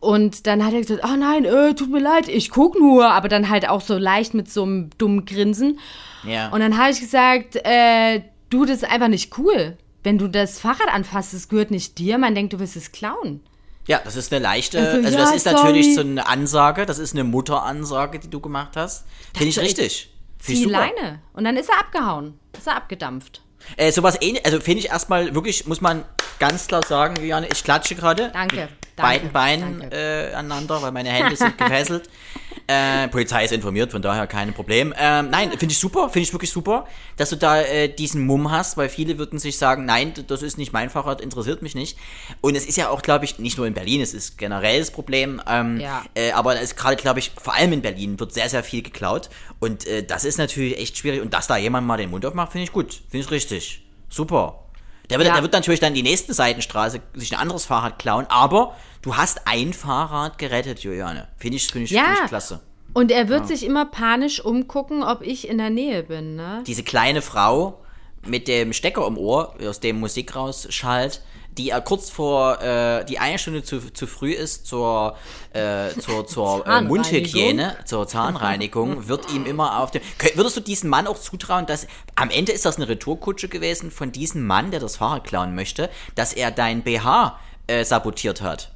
und 0.00 0.48
dann 0.48 0.66
hat 0.66 0.74
er 0.74 0.80
gesagt, 0.80 1.02
oh 1.04 1.16
nein, 1.16 1.44
äh, 1.44 1.74
tut 1.74 1.90
mir 1.90 2.00
leid, 2.00 2.26
ich 2.28 2.50
guck 2.50 2.78
nur, 2.78 3.08
aber 3.12 3.28
dann 3.28 3.48
halt 3.48 3.68
auch 3.68 3.80
so 3.80 3.96
leicht 3.96 4.34
mit 4.34 4.50
so 4.50 4.64
einem 4.64 4.90
dummen 4.98 5.24
Grinsen. 5.24 5.78
ja. 6.26 6.48
Und 6.48 6.58
dann 6.58 6.76
habe 6.76 6.90
ich 6.90 6.98
gesagt, 6.98 7.54
äh, 7.64 8.20
du, 8.50 8.64
das 8.64 8.78
ist 8.78 8.90
einfach 8.90 9.06
nicht 9.08 9.38
cool. 9.38 9.76
Wenn 10.02 10.18
du 10.18 10.26
das 10.26 10.58
Fahrrad 10.58 10.92
anfasst, 10.92 11.34
das 11.34 11.48
gehört 11.48 11.70
nicht 11.70 11.98
dir, 11.98 12.18
man 12.18 12.34
denkt, 12.34 12.52
du 12.52 12.58
willst 12.58 12.74
es 12.74 12.90
klauen. 12.90 13.40
Ja, 13.86 14.00
das 14.04 14.16
ist 14.16 14.32
eine 14.32 14.42
leichte, 14.42 14.78
Also, 14.78 14.96
also, 14.98 15.18
ja, 15.18 15.24
das 15.24 15.34
ist 15.34 15.44
sorry. 15.44 15.56
natürlich 15.56 15.94
so 15.94 16.00
eine 16.02 16.26
Ansage, 16.26 16.86
das 16.86 16.98
ist 16.98 17.14
eine 17.14 17.24
Mutteransage, 17.24 18.18
die 18.20 18.30
du 18.30 18.40
gemacht 18.40 18.76
hast. 18.76 19.04
Finde 19.34 19.48
ich 19.48 19.58
richtig. 19.58 20.10
Zieh 20.38 20.56
super. 20.56 20.70
Leine. 20.70 21.20
Und 21.32 21.44
dann 21.44 21.56
ist 21.56 21.68
er 21.68 21.80
abgehauen. 21.80 22.38
Ist 22.56 22.66
er 22.66 22.76
abgedampft. 22.76 23.42
Äh, 23.76 23.92
sowas 23.92 24.18
ähnlich, 24.20 24.44
also 24.44 24.60
finde 24.60 24.80
ich 24.80 24.88
erstmal 24.88 25.34
wirklich, 25.34 25.66
muss 25.66 25.80
man 25.80 26.04
ganz 26.38 26.66
klar 26.66 26.82
sagen, 26.84 27.16
Juliane, 27.16 27.48
ich 27.52 27.62
klatsche 27.62 27.94
gerade. 27.94 28.30
Danke, 28.32 28.56
Mit 28.56 28.68
danke, 28.96 29.02
beiden 29.02 29.32
Beinen 29.32 29.92
äh, 29.92 30.32
aneinander, 30.34 30.82
weil 30.82 30.90
meine 30.90 31.10
Hände 31.10 31.36
sind 31.36 31.56
gefesselt. 31.56 32.08
Äh, 32.66 33.08
Polizei 33.08 33.44
ist 33.44 33.52
informiert, 33.52 33.90
von 33.92 34.02
daher 34.02 34.26
kein 34.26 34.52
Problem. 34.54 34.94
Ähm, 34.98 35.30
nein, 35.30 35.50
finde 35.50 35.72
ich 35.72 35.78
super, 35.78 36.08
finde 36.08 36.20
ich 36.20 36.32
wirklich 36.32 36.50
super, 36.50 36.86
dass 37.16 37.30
du 37.30 37.36
da 37.36 37.60
äh, 37.60 37.88
diesen 37.88 38.24
Mumm 38.24 38.50
hast, 38.50 38.76
weil 38.76 38.88
viele 38.88 39.18
würden 39.18 39.38
sich 39.38 39.58
sagen, 39.58 39.84
nein, 39.84 40.12
das 40.28 40.42
ist 40.42 40.58
nicht 40.58 40.72
mein 40.72 40.90
Fahrrad, 40.90 41.20
interessiert 41.20 41.62
mich 41.62 41.74
nicht. 41.74 41.98
Und 42.40 42.54
es 42.54 42.64
ist 42.66 42.76
ja 42.76 42.88
auch, 42.88 43.02
glaube 43.02 43.24
ich, 43.24 43.38
nicht 43.38 43.58
nur 43.58 43.66
in 43.66 43.74
Berlin, 43.74 44.00
es 44.00 44.14
ist 44.14 44.38
generell 44.38 44.78
das 44.78 44.90
Problem. 44.90 45.40
Ähm, 45.48 45.80
Ja. 45.80 46.04
äh, 46.14 46.32
aber 46.32 46.56
es 46.56 46.62
ist 46.62 46.76
gerade, 46.76 46.96
glaube 46.96 47.18
ich, 47.18 47.32
vor 47.40 47.54
allem 47.54 47.72
in 47.72 47.82
Berlin 47.82 48.18
wird 48.20 48.32
sehr, 48.32 48.48
sehr 48.48 48.62
viel 48.64 48.82
geklaut. 48.82 49.28
Und 49.60 49.86
äh, 49.86 50.02
das 50.04 50.24
ist 50.24 50.38
natürlich 50.38 50.78
echt 50.78 50.96
schwierig. 50.98 51.20
Und 51.20 51.34
dass 51.34 51.46
da 51.46 51.56
jemand 51.56 51.86
mal 51.86 51.96
den 51.96 52.10
Mund 52.10 52.24
aufmacht, 52.26 52.52
finde 52.52 52.64
ich 52.64 52.72
gut. 52.72 53.02
Finde 53.10 53.24
ich 53.26 53.30
richtig. 53.30 53.82
Super. 54.08 54.61
Der 55.10 55.18
wird, 55.18 55.28
Ja. 55.28 55.34
der 55.34 55.42
wird 55.42 55.52
natürlich 55.52 55.80
dann 55.80 55.94
die 55.94 56.02
nächste 56.02 56.32
Seitenstraße 56.34 57.00
sich 57.14 57.32
ein 57.32 57.38
anderes 57.40 57.64
Fahrrad 57.66 57.98
klauen. 57.98 58.26
Aber 58.28 58.74
du 59.02 59.16
hast 59.16 59.46
ein 59.46 59.72
Fahrrad 59.72 60.38
gerettet, 60.38 60.80
Juliane. 60.80 61.28
Finde 61.36 61.56
ich, 61.56 61.66
finde 61.66 61.84
ich, 61.84 61.90
Ja. 61.90 62.04
finde 62.04 62.18
ich 62.22 62.28
klasse. 62.28 62.60
Und 62.94 63.10
er 63.10 63.28
wird 63.28 63.46
sich 63.48 63.64
immer 63.64 63.86
panisch 63.86 64.44
umgucken, 64.44 65.02
ob 65.02 65.22
ich 65.22 65.48
in 65.48 65.58
der 65.58 65.70
Nähe 65.70 66.02
bin, 66.02 66.36
ne? 66.36 66.62
Diese 66.66 66.82
kleine 66.82 67.22
Frau 67.22 67.78
mit 68.26 68.48
dem 68.48 68.72
Stecker 68.72 69.06
im 69.06 69.16
Ohr, 69.18 69.54
aus 69.66 69.80
dem 69.80 69.98
Musik 69.98 70.36
rausschallt, 70.36 71.22
die 71.58 71.70
er 71.70 71.80
kurz 71.80 72.10
vor, 72.10 72.60
äh, 72.62 73.04
die 73.04 73.18
eine 73.18 73.38
Stunde 73.38 73.62
zu, 73.62 73.92
zu 73.92 74.06
früh 74.06 74.32
ist 74.32 74.66
zur, 74.66 75.16
äh, 75.52 75.90
zur, 75.98 76.26
zur 76.26 76.66
äh. 76.66 76.80
Mundhygiene, 76.80 77.76
zur 77.84 78.08
Zahnreinigung, 78.08 79.08
wird 79.08 79.32
ihm 79.32 79.44
immer 79.44 79.80
auf 79.80 79.90
dem. 79.90 80.02
Würdest 80.34 80.56
du 80.56 80.60
diesem 80.60 80.90
Mann 80.90 81.06
auch 81.06 81.18
zutrauen, 81.18 81.66
dass 81.66 81.86
am 82.14 82.30
Ende 82.30 82.52
ist 82.52 82.64
das 82.64 82.76
eine 82.76 82.88
Retourkutsche 82.88 83.48
gewesen 83.48 83.90
von 83.90 84.12
diesem 84.12 84.46
Mann, 84.46 84.70
der 84.70 84.80
das 84.80 84.96
Fahrrad 84.96 85.24
klauen 85.24 85.54
möchte, 85.54 85.90
dass 86.14 86.32
er 86.32 86.50
dein 86.50 86.82
BH 86.82 87.38
äh, 87.66 87.84
sabotiert 87.84 88.40
hat? 88.40 88.72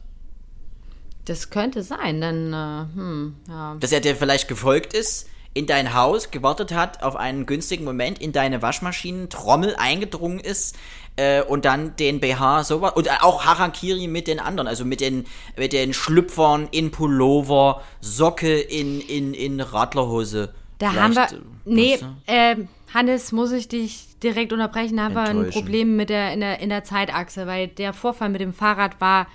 Das 1.25 1.51
könnte 1.51 1.83
sein, 1.83 2.21
dann, 2.21 2.53
äh, 2.53 2.97
hm, 2.97 3.37
ja. 3.49 3.77
dass 3.81 3.91
er 3.91 4.01
dir 4.01 4.15
vielleicht 4.15 4.47
gefolgt 4.49 4.93
ist, 4.93 5.29
in 5.55 5.67
dein 5.67 5.95
Haus 5.95 6.31
gewartet 6.31 6.73
hat, 6.73 7.03
auf 7.03 7.17
einen 7.17 7.47
günstigen 7.47 7.85
Moment 7.85 8.19
in 8.21 8.33
deine 8.33 8.61
Waschmaschinentrommel 8.61 9.75
eingedrungen 9.77 10.39
ist 10.39 10.77
äh, 11.17 11.43
und 11.43 11.65
dann 11.65 11.97
den 11.97 12.21
BH 12.21 12.65
so 12.65 12.81
war 12.81 12.97
und 12.97 13.11
auch 13.23 13.45
Harakiri 13.45 14.07
mit 14.07 14.27
den 14.27 14.41
anderen, 14.41 14.69
also 14.69 14.85
mit 14.85 15.01
den 15.01 15.27
mit 15.57 15.73
den 15.73 15.93
Schlüpfern 15.93 16.69
in 16.71 16.91
Pullover, 16.91 17.83
Socke 18.01 18.61
in 18.61 19.01
in 19.01 19.35
in 19.35 19.61
Radlerhose. 19.61 20.53
Da 20.79 20.93
haben 20.93 21.15
wir, 21.15 21.29
Vielleicht, 21.65 22.03
äh, 22.03 22.55
nee, 22.55 22.63
äh, 22.63 22.67
Hannes, 22.93 23.33
muss 23.33 23.51
ich 23.53 23.69
dich 23.69 24.19
direkt 24.23 24.53
unterbrechen, 24.53 24.99
da 24.99 25.05
haben 25.05 25.15
wir 25.15 25.23
ein. 25.23 25.51
Problem 25.51 25.97
mit 25.97 26.11
der, 26.11 26.33
in, 26.33 26.41
der, 26.41 26.61
in 26.61 26.69
der 26.69 26.85
Zeitachse, 26.85 27.47
weil 27.47 27.69
der 27.69 27.95
Vorfall 27.95 28.29
mit 28.29 28.43
dem 28.43 28.53
Fahrrad 28.53 29.01
war 29.01 29.27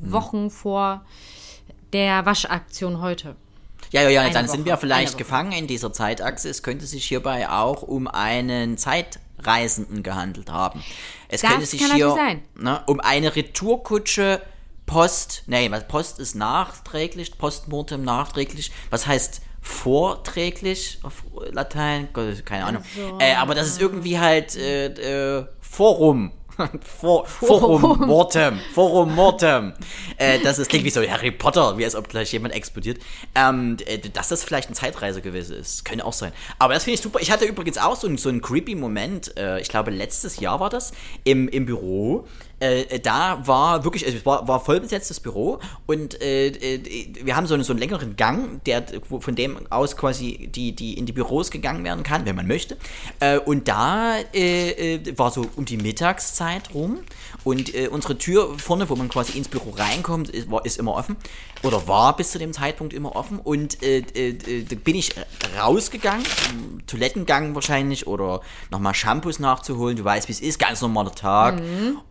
Hm. 0.00 0.12
Wochen 0.12 0.50
vor 0.50 1.04
der 1.92 2.26
Waschaktion 2.26 3.00
heute. 3.00 3.36
Ja, 3.90 4.02
ja, 4.02 4.10
ja, 4.10 4.30
dann 4.30 4.46
Woche, 4.46 4.56
sind 4.56 4.66
wir 4.66 4.76
vielleicht 4.76 5.18
gefangen 5.18 5.52
in 5.52 5.66
dieser 5.66 5.92
Zeitachse. 5.92 6.48
Es 6.48 6.62
könnte 6.62 6.86
sich 6.86 7.04
hierbei 7.04 7.48
auch 7.48 7.82
um 7.82 8.06
einen 8.06 8.76
Zeitreisenden 8.76 10.02
gehandelt 10.02 10.50
haben. 10.50 10.84
Es 11.28 11.40
Das 11.40 11.50
könnte 11.50 11.66
sich 11.66 11.84
hier 11.92 12.16
Ne, 12.54 12.82
um 12.86 13.00
eine 13.00 13.34
Retourkutsche 13.34 14.42
Post, 14.88 15.44
nee, 15.46 15.70
was 15.70 15.86
Post 15.86 16.18
ist 16.18 16.34
nachträglich, 16.34 17.36
Postmortem 17.36 18.02
nachträglich. 18.02 18.72
Was 18.90 19.06
heißt 19.06 19.42
vorträglich 19.60 20.98
auf 21.02 21.24
Latein? 21.52 22.08
Gott, 22.12 22.44
keine 22.46 22.64
Ahnung. 22.64 22.82
Äh, 23.18 23.34
aber 23.34 23.54
das 23.54 23.68
ist 23.68 23.80
irgendwie 23.80 24.18
halt 24.18 24.56
äh, 24.56 25.38
äh, 25.38 25.46
Forum. 25.60 26.32
For, 26.82 27.24
Forum 27.26 28.06
Mortem. 28.06 28.58
Forum 28.74 29.14
Mortem. 29.14 29.72
Äh, 30.16 30.40
das 30.40 30.58
ist, 30.58 30.68
klingt 30.68 30.84
wie 30.84 30.90
so 30.90 31.00
Harry 31.02 31.30
Potter, 31.30 31.78
wie 31.78 31.84
als 31.84 31.94
ob 31.94 32.08
gleich 32.08 32.32
jemand 32.32 32.54
explodiert. 32.54 32.98
Ähm, 33.34 33.76
äh, 33.86 33.98
dass 33.98 34.28
das 34.28 34.42
vielleicht 34.44 34.68
eine 34.68 34.74
Zeitreise 34.76 35.22
gewesen 35.22 35.56
ist. 35.56 35.84
Könnte 35.84 36.04
auch 36.04 36.12
sein. 36.12 36.32
Aber 36.58 36.74
das 36.74 36.84
finde 36.84 36.94
ich 36.96 37.00
super. 37.00 37.20
Ich 37.20 37.30
hatte 37.30 37.44
übrigens 37.44 37.78
auch 37.78 37.96
so, 37.96 38.06
einen- 38.08 38.18
so 38.18 38.28
einen 38.28 38.40
creepy 38.42 38.74
Moment, 38.74 39.36
äh, 39.36 39.60
ich 39.60 39.68
glaube 39.68 39.90
letztes 39.90 40.40
Jahr 40.40 40.58
war 40.60 40.70
das, 40.70 40.92
im, 41.24 41.48
im 41.48 41.66
Büro. 41.66 42.26
Äh, 42.60 42.98
da 42.98 43.46
war 43.46 43.84
wirklich, 43.84 44.04
also 44.04 44.18
es 44.18 44.26
war, 44.26 44.48
war 44.48 44.60
voll 44.60 44.80
besetztes 44.80 45.20
Büro 45.20 45.60
und 45.86 46.20
äh, 46.20 46.48
äh, 46.48 47.14
wir 47.22 47.36
haben 47.36 47.46
so 47.46 47.54
einen, 47.54 47.62
so 47.62 47.72
einen 47.72 47.78
längeren 47.78 48.16
Gang, 48.16 48.62
der, 48.64 48.84
von 49.20 49.34
dem 49.36 49.58
aus 49.70 49.96
quasi 49.96 50.48
die, 50.52 50.72
die 50.72 50.98
in 50.98 51.06
die 51.06 51.12
Büros 51.12 51.50
gegangen 51.50 51.84
werden 51.84 52.02
kann, 52.02 52.26
wenn 52.26 52.34
man 52.34 52.46
möchte. 52.48 52.76
Äh, 53.20 53.38
und 53.38 53.68
da 53.68 54.16
äh, 54.34 54.94
äh, 54.96 55.18
war 55.18 55.30
so 55.30 55.46
um 55.56 55.64
die 55.64 55.76
Mittagszeit 55.76 56.74
rum 56.74 56.98
und 57.44 57.74
äh, 57.74 57.88
unsere 57.88 58.18
Tür 58.18 58.58
vorne, 58.58 58.88
wo 58.88 58.96
man 58.96 59.08
quasi 59.08 59.38
ins 59.38 59.48
Büro 59.48 59.70
reinkommt, 59.70 60.30
ist, 60.30 60.50
war, 60.50 60.64
ist 60.66 60.78
immer 60.78 60.94
offen 60.94 61.16
oder 61.62 61.88
war 61.88 62.16
bis 62.16 62.32
zu 62.32 62.38
dem 62.38 62.52
Zeitpunkt 62.52 62.92
immer 62.92 63.16
offen 63.16 63.38
und 63.38 63.82
äh, 63.82 63.98
äh, 64.14 64.28
äh, 64.30 64.64
da 64.64 64.76
bin 64.76 64.94
ich 64.94 65.14
rausgegangen, 65.58 66.24
Toilettengang 66.86 67.54
wahrscheinlich 67.54 68.06
oder 68.06 68.40
nochmal 68.70 68.94
Shampoos 68.94 69.38
nachzuholen, 69.38 69.96
du 69.96 70.04
weißt 70.04 70.28
wie 70.28 70.32
es 70.32 70.40
ist, 70.40 70.58
ganz 70.58 70.80
normaler 70.80 71.14
Tag. 71.14 71.60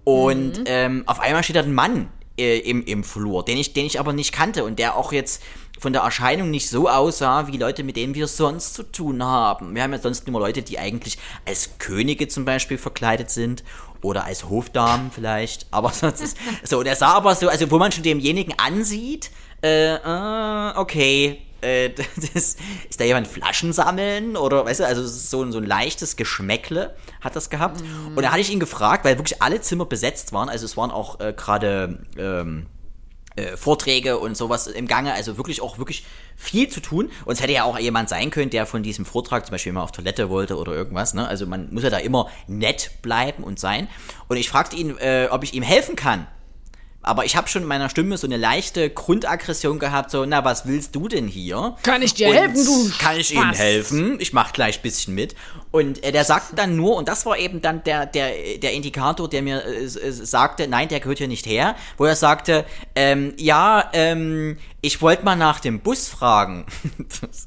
Und 0.03 0.63
ähm, 0.65 1.03
auf 1.05 1.19
einmal 1.19 1.43
steht 1.43 1.55
da 1.55 1.61
ein 1.61 1.73
Mann 1.73 2.09
äh, 2.37 2.59
im, 2.59 2.83
im 2.85 3.03
Flur, 3.03 3.43
den 3.43 3.57
ich, 3.57 3.73
den 3.73 3.85
ich 3.85 3.99
aber 3.99 4.13
nicht 4.13 4.31
kannte 4.31 4.63
und 4.63 4.79
der 4.79 4.95
auch 4.95 5.11
jetzt 5.11 5.41
von 5.79 5.93
der 5.93 6.01
Erscheinung 6.01 6.49
nicht 6.49 6.69
so 6.69 6.89
aussah, 6.89 7.47
wie 7.47 7.57
Leute, 7.57 7.83
mit 7.83 7.97
denen 7.97 8.15
wir 8.15 8.27
sonst 8.27 8.73
zu 8.73 8.83
tun 8.83 9.23
haben. 9.23 9.75
Wir 9.75 9.83
haben 9.83 9.93
ja 9.93 9.99
sonst 9.99 10.27
immer 10.27 10.39
Leute, 10.39 10.63
die 10.63 10.79
eigentlich 10.79 11.17
als 11.45 11.77
Könige 11.77 12.27
zum 12.27 12.45
Beispiel 12.45 12.77
verkleidet 12.77 13.29
sind 13.29 13.63
oder 14.01 14.25
als 14.25 14.49
Hofdamen 14.49 15.11
vielleicht, 15.11 15.67
aber 15.71 15.91
sonst 15.91 16.21
ist 16.21 16.37
so, 16.63 16.79
und 16.79 16.85
er 16.85 16.95
sah 16.95 17.13
aber 17.13 17.35
so, 17.35 17.49
also 17.49 17.69
wo 17.71 17.77
man 17.77 17.91
schon 17.91 18.03
demjenigen 18.03 18.53
ansieht, 18.57 19.31
äh, 19.63 19.95
äh 19.95 20.73
okay, 20.75 21.41
äh, 21.61 21.89
das, 22.33 22.55
ist 22.89 22.99
da 22.99 23.03
jemand 23.03 23.27
Flaschen 23.27 23.73
sammeln 23.73 24.37
oder 24.37 24.65
weißt 24.65 24.81
du, 24.81 24.87
also 24.87 25.05
so, 25.05 25.49
so 25.51 25.57
ein 25.57 25.65
leichtes 25.65 26.15
Geschmäckle 26.15 26.95
hat 27.21 27.35
das 27.35 27.49
gehabt. 27.49 27.81
Und 28.15 28.21
da 28.21 28.31
hatte 28.31 28.41
ich 28.41 28.51
ihn 28.51 28.59
gefragt, 28.59 29.05
weil 29.05 29.17
wirklich 29.17 29.41
alle 29.41 29.61
Zimmer 29.61 29.85
besetzt 29.85 30.33
waren, 30.33 30.49
also 30.49 30.65
es 30.65 30.77
waren 30.77 30.91
auch 30.91 31.19
äh, 31.19 31.33
gerade 31.35 31.99
ähm, 32.17 32.65
äh, 32.65 32.76
Vorträge 33.55 34.17
und 34.17 34.35
sowas 34.35 34.67
im 34.67 34.87
Gange, 34.87 35.13
also 35.13 35.37
wirklich 35.37 35.61
auch 35.61 35.77
wirklich 35.77 36.05
viel 36.35 36.69
zu 36.69 36.79
tun. 36.79 37.11
Und 37.25 37.33
es 37.33 37.41
hätte 37.41 37.53
ja 37.53 37.63
auch 37.63 37.77
jemand 37.77 38.09
sein 38.09 38.31
können, 38.31 38.49
der 38.49 38.65
von 38.65 38.83
diesem 38.83 39.05
Vortrag 39.05 39.45
zum 39.45 39.51
Beispiel 39.51 39.73
mal 39.73 39.83
auf 39.83 39.91
Toilette 39.91 40.29
wollte 40.29 40.57
oder 40.57 40.73
irgendwas. 40.73 41.13
Ne? 41.13 41.27
Also 41.27 41.45
man 41.45 41.73
muss 41.73 41.83
ja 41.83 41.89
da 41.89 41.97
immer 41.97 42.29
nett 42.47 42.91
bleiben 43.01 43.43
und 43.43 43.59
sein. 43.59 43.87
Und 44.27 44.37
ich 44.37 44.49
fragte 44.49 44.75
ihn, 44.75 44.97
äh, 44.97 45.27
ob 45.29 45.43
ich 45.43 45.53
ihm 45.53 45.63
helfen 45.63 45.95
kann. 45.95 46.27
Aber 47.07 47.25
ich 47.25 47.35
habe 47.35 47.47
schon 47.47 47.63
in 47.63 47.67
meiner 47.67 47.89
Stimme 47.89 48.17
so 48.17 48.27
eine 48.27 48.37
leichte 48.37 48.89
Grundaggression 48.89 49.79
gehabt, 49.79 50.11
so, 50.11 50.25
na, 50.25 50.43
was 50.43 50.65
willst 50.67 50.95
du 50.95 51.07
denn 51.07 51.27
hier? 51.27 51.75
Kann 51.83 52.01
ich 52.01 52.13
dir 52.13 52.27
Und 52.27 52.35
helfen, 52.35 52.65
du 52.65 52.91
Kann 52.99 53.17
ich 53.17 53.33
Ihnen 53.33 53.53
helfen? 53.53 54.17
Ich 54.19 54.33
mach 54.33 54.53
gleich 54.53 54.79
ein 54.79 54.81
bisschen 54.81 55.15
mit. 55.15 55.35
Und 55.71 56.03
äh, 56.03 56.11
der 56.11 56.25
sagte 56.25 56.55
dann 56.55 56.75
nur, 56.75 56.95
und 56.95 57.07
das 57.07 57.25
war 57.25 57.37
eben 57.37 57.61
dann 57.61 57.83
der, 57.83 58.05
der, 58.05 58.31
der 58.57 58.73
Indikator, 58.73 59.29
der 59.29 59.41
mir 59.41 59.63
äh, 59.65 59.83
äh, 59.83 60.11
sagte, 60.11 60.67
nein, 60.67 60.87
der 60.87 60.99
gehört 60.99 61.17
hier 61.17 61.27
nicht 61.27 61.45
her, 61.45 61.75
wo 61.97 62.05
er 62.05 62.15
sagte, 62.15 62.65
ähm, 62.95 63.33
ja, 63.37 63.89
ähm, 63.93 64.57
ich 64.81 65.01
wollte 65.01 65.23
mal 65.25 65.35
nach 65.35 65.59
dem 65.59 65.79
Bus 65.79 66.07
fragen. 66.07 66.65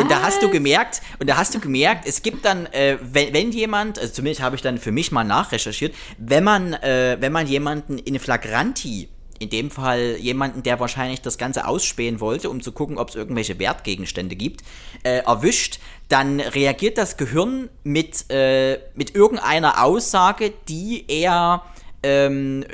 Und 0.00 0.10
da 0.10 0.22
hast 0.22 0.42
du 0.42 0.46
Was? 0.46 0.52
gemerkt, 0.52 1.02
und 1.18 1.28
da 1.28 1.36
hast 1.36 1.54
du 1.54 1.60
gemerkt, 1.60 2.06
es 2.06 2.22
gibt 2.22 2.44
dann, 2.44 2.66
äh, 2.66 2.98
wenn, 3.02 3.32
wenn 3.32 3.52
jemand, 3.52 3.98
also 3.98 4.12
zumindest 4.12 4.42
habe 4.42 4.56
ich 4.56 4.62
dann 4.62 4.78
für 4.78 4.92
mich 4.92 5.12
mal 5.12 5.24
nachrecherchiert, 5.24 5.94
wenn 6.18 6.44
man, 6.44 6.74
äh, 6.74 7.16
wenn 7.20 7.32
man 7.32 7.46
jemanden 7.46 7.98
in 7.98 8.18
Flagranti, 8.18 9.08
in 9.38 9.50
dem 9.50 9.70
Fall 9.70 10.16
jemanden, 10.18 10.62
der 10.62 10.80
wahrscheinlich 10.80 11.20
das 11.20 11.38
Ganze 11.38 11.66
ausspähen 11.66 12.20
wollte, 12.20 12.50
um 12.50 12.62
zu 12.62 12.72
gucken, 12.72 12.98
ob 12.98 13.10
es 13.10 13.14
irgendwelche 13.14 13.58
Wertgegenstände 13.58 14.36
gibt, 14.36 14.62
äh, 15.02 15.18
erwischt, 15.18 15.80
dann 16.08 16.40
reagiert 16.40 16.98
das 16.98 17.16
Gehirn 17.16 17.68
mit, 17.82 18.30
äh, 18.30 18.78
mit 18.94 19.14
irgendeiner 19.14 19.82
Aussage, 19.82 20.52
die 20.68 21.04
er 21.08 21.64
ähm, 22.02 22.64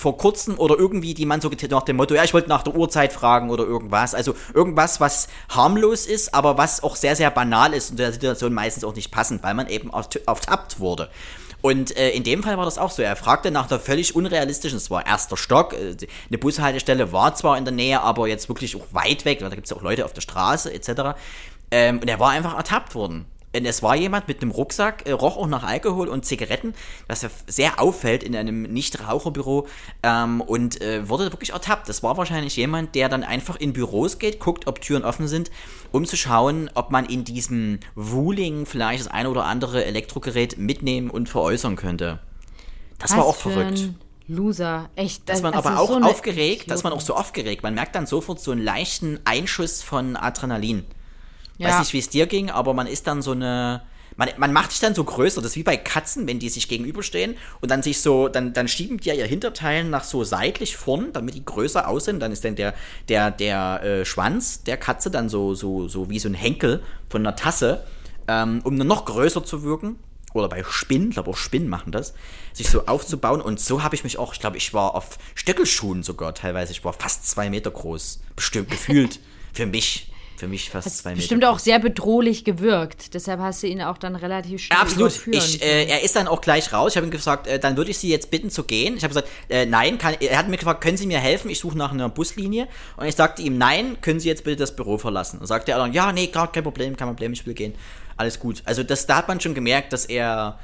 vor 0.00 0.16
kurzem 0.16 0.58
oder 0.58 0.78
irgendwie, 0.78 1.12
die 1.12 1.26
man 1.26 1.42
so 1.42 1.50
nach 1.68 1.82
dem 1.82 1.96
Motto, 1.96 2.14
ja, 2.14 2.24
ich 2.24 2.32
wollte 2.32 2.48
nach 2.48 2.62
der 2.62 2.74
Uhrzeit 2.74 3.12
fragen 3.12 3.50
oder 3.50 3.64
irgendwas. 3.64 4.14
Also 4.14 4.34
irgendwas, 4.54 4.98
was 4.98 5.28
harmlos 5.50 6.06
ist, 6.06 6.32
aber 6.32 6.56
was 6.56 6.82
auch 6.82 6.96
sehr, 6.96 7.16
sehr 7.16 7.30
banal 7.30 7.74
ist 7.74 7.90
und 7.90 7.98
der 7.98 8.10
Situation 8.10 8.54
meistens 8.54 8.82
auch 8.84 8.94
nicht 8.94 9.10
passend, 9.10 9.42
weil 9.42 9.52
man 9.52 9.68
eben 9.68 9.90
auftappt 9.92 10.80
wurde. 10.80 11.10
Und 11.60 11.94
äh, 11.98 12.08
in 12.10 12.24
dem 12.24 12.42
Fall 12.42 12.56
war 12.56 12.64
das 12.64 12.78
auch 12.78 12.90
so. 12.90 13.02
Er 13.02 13.14
fragte 13.14 13.50
nach 13.50 13.66
der 13.66 13.78
völlig 13.78 14.16
unrealistischen, 14.16 14.78
es 14.78 14.90
war 14.90 15.06
erster 15.06 15.36
Stock, 15.36 15.74
äh, 15.74 15.94
eine 16.30 16.38
Bushaltestelle 16.38 17.12
war 17.12 17.34
zwar 17.34 17.58
in 17.58 17.66
der 17.66 17.74
Nähe, 17.74 18.00
aber 18.00 18.26
jetzt 18.26 18.48
wirklich 18.48 18.76
auch 18.76 18.86
weit 18.92 19.26
weg, 19.26 19.42
weil 19.42 19.50
da 19.50 19.54
gibt 19.54 19.66
es 19.66 19.70
ja 19.70 19.76
auch 19.76 19.82
Leute 19.82 20.06
auf 20.06 20.14
der 20.14 20.22
Straße 20.22 20.72
etc. 20.72 21.18
Ähm, 21.70 21.98
und 21.98 22.08
er 22.08 22.18
war 22.18 22.30
einfach 22.30 22.56
ertappt 22.56 22.94
worden. 22.94 23.26
Und 23.54 23.64
es 23.64 23.82
war 23.82 23.96
jemand 23.96 24.28
mit 24.28 24.42
einem 24.42 24.52
Rucksack, 24.52 25.08
äh, 25.08 25.12
roch 25.12 25.36
auch 25.36 25.46
nach 25.48 25.64
Alkohol 25.64 26.08
und 26.08 26.24
Zigaretten, 26.24 26.74
was 27.08 27.22
ja 27.22 27.30
sehr 27.46 27.80
auffällt 27.80 28.22
in 28.22 28.36
einem 28.36 28.62
Nichtraucherbüro 28.62 29.66
ähm, 30.02 30.40
und 30.40 30.80
äh, 30.80 31.08
wurde 31.08 31.32
wirklich 31.32 31.50
ertappt. 31.50 31.88
Das 31.88 32.02
war 32.02 32.16
wahrscheinlich 32.16 32.56
jemand, 32.56 32.94
der 32.94 33.08
dann 33.08 33.24
einfach 33.24 33.56
in 33.56 33.72
Büros 33.72 34.18
geht, 34.18 34.38
guckt, 34.38 34.66
ob 34.68 34.80
Türen 34.80 35.04
offen 35.04 35.26
sind, 35.26 35.50
um 35.90 36.04
zu 36.04 36.16
schauen, 36.16 36.70
ob 36.74 36.92
man 36.92 37.06
in 37.06 37.24
diesem 37.24 37.80
Wuling 37.96 38.66
vielleicht 38.66 39.00
das 39.00 39.08
eine 39.08 39.28
oder 39.28 39.44
andere 39.44 39.84
Elektrogerät 39.84 40.56
mitnehmen 40.58 41.10
und 41.10 41.28
veräußern 41.28 41.74
könnte. 41.74 42.20
Das 42.98 43.10
was 43.10 43.18
war 43.18 43.24
auch 43.24 43.36
verrückt. 43.36 43.90
Loser, 44.28 44.90
echt. 44.94 45.28
Dass 45.28 45.42
man 45.42 45.54
also 45.54 45.68
aber 45.68 45.80
auch 45.80 45.88
so 45.88 46.00
aufgeregt, 46.00 46.70
dass 46.70 46.84
man 46.84 46.92
auch 46.92 47.00
so 47.00 47.16
aufgeregt, 47.16 47.64
man 47.64 47.74
merkt 47.74 47.96
dann 47.96 48.06
sofort 48.06 48.40
so 48.40 48.52
einen 48.52 48.62
leichten 48.62 49.18
Einschuss 49.24 49.82
von 49.82 50.14
Adrenalin. 50.14 50.84
Ja. 51.60 51.68
Weiß 51.68 51.80
nicht, 51.80 51.92
wie 51.92 51.98
es 51.98 52.08
dir 52.08 52.26
ging, 52.26 52.50
aber 52.50 52.72
man 52.72 52.86
ist 52.86 53.06
dann 53.06 53.20
so 53.20 53.32
eine. 53.32 53.82
Man, 54.16 54.28
man 54.38 54.52
macht 54.52 54.72
sich 54.72 54.80
dann 54.80 54.94
so 54.94 55.04
größer. 55.04 55.40
Das 55.40 55.52
ist 55.52 55.56
wie 55.56 55.62
bei 55.62 55.76
Katzen, 55.76 56.26
wenn 56.26 56.38
die 56.38 56.48
sich 56.48 56.68
gegenüberstehen 56.68 57.36
und 57.60 57.70
dann 57.70 57.82
sich 57.82 58.00
so, 58.00 58.28
dann, 58.28 58.52
dann 58.52 58.66
schieben 58.66 58.98
die 58.98 59.08
ja 59.08 59.14
ihr 59.14 59.26
Hinterteil 59.26 59.84
nach 59.84 60.04
so 60.04 60.24
seitlich 60.24 60.76
vorn, 60.76 61.12
damit 61.12 61.34
die 61.34 61.44
größer 61.44 61.86
aussehen. 61.86 62.18
Dann 62.18 62.32
ist 62.32 62.44
dann 62.44 62.56
der, 62.56 62.74
der, 63.08 63.30
der 63.30 63.82
äh, 63.82 64.04
Schwanz 64.04 64.64
der 64.64 64.78
Katze 64.78 65.10
dann 65.10 65.28
so, 65.28 65.54
so, 65.54 65.86
so 65.86 66.10
wie 66.10 66.18
so 66.18 66.28
ein 66.28 66.34
Henkel 66.34 66.82
von 67.08 67.24
einer 67.24 67.36
Tasse, 67.36 67.84
ähm, 68.26 68.60
um 68.64 68.76
dann 68.78 68.88
noch 68.88 69.04
größer 69.04 69.44
zu 69.44 69.62
wirken. 69.62 69.98
Oder 70.32 70.48
bei 70.48 70.64
Spinnen, 70.64 71.08
ich 71.08 71.14
glaube 71.14 71.30
auch 71.30 71.36
Spinnen 71.36 71.68
machen 71.68 71.92
das, 71.92 72.14
sich 72.52 72.68
so 72.68 72.86
aufzubauen. 72.86 73.40
Und 73.40 73.60
so 73.60 73.82
habe 73.82 73.94
ich 73.94 74.04
mich 74.04 74.18
auch, 74.18 74.32
ich 74.34 74.40
glaube, 74.40 74.56
ich 74.56 74.74
war 74.74 74.94
auf 74.94 75.18
Stöckelschuhen 75.34 76.02
sogar 76.02 76.34
teilweise. 76.34 76.72
Ich 76.72 76.84
war 76.84 76.92
fast 76.92 77.28
zwei 77.28 77.48
Meter 77.50 77.70
groß. 77.70 78.20
Bestimmt 78.34 78.70
gefühlt. 78.70 79.20
Für 79.52 79.66
mich 79.66 80.09
für 80.40 80.48
mich 80.48 80.70
fast 80.70 80.98
zwei 80.98 81.10
Meter. 81.10 81.20
Bestimmt 81.20 81.44
auch 81.44 81.58
sehr 81.58 81.78
bedrohlich 81.78 82.44
gewirkt. 82.44 83.14
Deshalb 83.14 83.40
hast 83.40 83.62
du 83.62 83.68
ihn 83.68 83.82
auch 83.82 83.98
dann 83.98 84.16
relativ 84.16 84.62
schnell. 84.62 84.76
Ja, 84.76 84.82
absolut. 84.82 85.26
Ich, 85.28 85.62
äh, 85.62 85.84
er 85.84 86.02
ist 86.02 86.16
dann 86.16 86.26
auch 86.26 86.40
gleich 86.40 86.72
raus. 86.72 86.92
Ich 86.92 86.96
habe 86.96 87.06
ihm 87.06 87.10
gesagt, 87.10 87.46
äh, 87.46 87.60
dann 87.60 87.76
würde 87.76 87.90
ich 87.90 87.98
Sie 87.98 88.08
jetzt 88.08 88.30
bitten 88.30 88.50
zu 88.50 88.64
gehen. 88.64 88.96
Ich 88.96 89.04
habe 89.04 89.14
gesagt, 89.14 89.28
äh, 89.48 89.66
nein. 89.66 89.98
Kann, 89.98 90.14
er 90.18 90.38
hat 90.38 90.48
mir 90.48 90.56
gefragt, 90.56 90.80
können 90.80 90.96
Sie 90.96 91.06
mir 91.06 91.20
helfen? 91.20 91.50
Ich 91.50 91.60
suche 91.60 91.76
nach 91.78 91.92
einer 91.92 92.08
Buslinie. 92.08 92.66
Und 92.96 93.06
ich 93.06 93.14
sagte 93.14 93.42
ihm, 93.42 93.58
nein, 93.58 94.00
können 94.00 94.18
Sie 94.18 94.28
jetzt 94.28 94.44
bitte 94.44 94.56
das 94.56 94.74
Büro 94.74 94.98
verlassen? 94.98 95.38
Und 95.38 95.46
sagte 95.46 95.72
er 95.72 95.78
dann, 95.78 95.92
ja, 95.92 96.10
nee, 96.10 96.26
gar 96.28 96.50
kein 96.50 96.64
Problem, 96.64 96.96
kein 96.96 97.08
Problem, 97.08 97.32
ich 97.32 97.46
will 97.46 97.54
gehen. 97.54 97.74
Alles 98.16 98.40
gut. 98.40 98.62
Also 98.64 98.82
das, 98.82 99.06
da 99.06 99.16
hat 99.16 99.28
man 99.28 99.40
schon 99.40 99.54
gemerkt, 99.54 99.92
dass 99.92 100.06
er, 100.06 100.58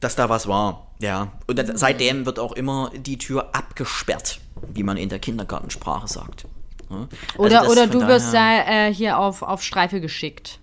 dass 0.00 0.16
da 0.16 0.28
was 0.28 0.48
war. 0.48 0.90
Ja. 1.00 1.32
Und 1.46 1.58
mhm. 1.58 1.76
seitdem 1.76 2.26
wird 2.26 2.38
auch 2.38 2.52
immer 2.52 2.90
die 2.96 3.18
Tür 3.18 3.54
abgesperrt, 3.54 4.40
wie 4.72 4.82
man 4.82 4.96
in 4.96 5.10
der 5.10 5.18
Kindergartensprache 5.18 6.08
sagt. 6.08 6.46
Ne? 6.88 7.08
Oder, 7.36 7.60
also 7.60 7.72
oder 7.72 7.86
du 7.86 8.06
wirst 8.06 8.32
da 8.32 8.86
äh, 8.86 8.94
hier 8.94 9.18
auf, 9.18 9.42
auf 9.42 9.62
Streife 9.62 10.00
geschickt. 10.00 10.60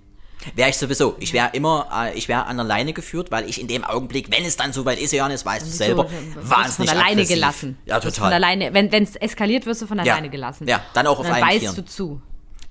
Wäre 0.56 0.70
ich 0.70 0.78
sowieso. 0.78 1.16
Ich 1.20 1.34
wäre 1.34 1.50
immer, 1.54 1.88
äh, 1.94 2.18
ich 2.18 2.28
wäre 2.28 2.46
an 2.46 2.58
der 2.58 2.66
Leine 2.66 2.94
geführt, 2.94 3.32
weil 3.32 3.50
ich 3.50 3.62
in 3.62 3.68
dem 3.68 3.84
Augenblick, 3.84 4.32
wenn 4.32 4.44
es 4.46 4.58
dann 4.58 4.74
soweit 4.74 5.00
ist, 5.00 5.14
Johannes, 5.14 5.46
weißt 5.46 5.66
du 5.66 5.72
selber, 5.72 6.10
so, 6.10 6.50
wahnsinnig 6.50 6.92
von 6.92 7.00
alleine 7.00 7.26
gelassen. 7.26 7.78
Ja, 7.86 8.00
total. 8.00 8.26
Von 8.26 8.34
alleine, 8.34 8.74
wenn 8.74 8.92
es 8.92 9.16
eskaliert, 9.16 9.66
wirst 9.66 9.82
du 9.82 9.88
von 9.88 10.00
alleine 10.00 10.28
ja. 10.28 10.32
gelassen. 10.32 10.68
Ja, 10.68 10.84
dann 10.94 11.08
auch 11.08 11.20
auf 11.20 11.26
dann 11.26 11.36
allen 11.36 11.62
beißt 11.62 11.78
du 11.78 11.86
zu. 11.86 12.22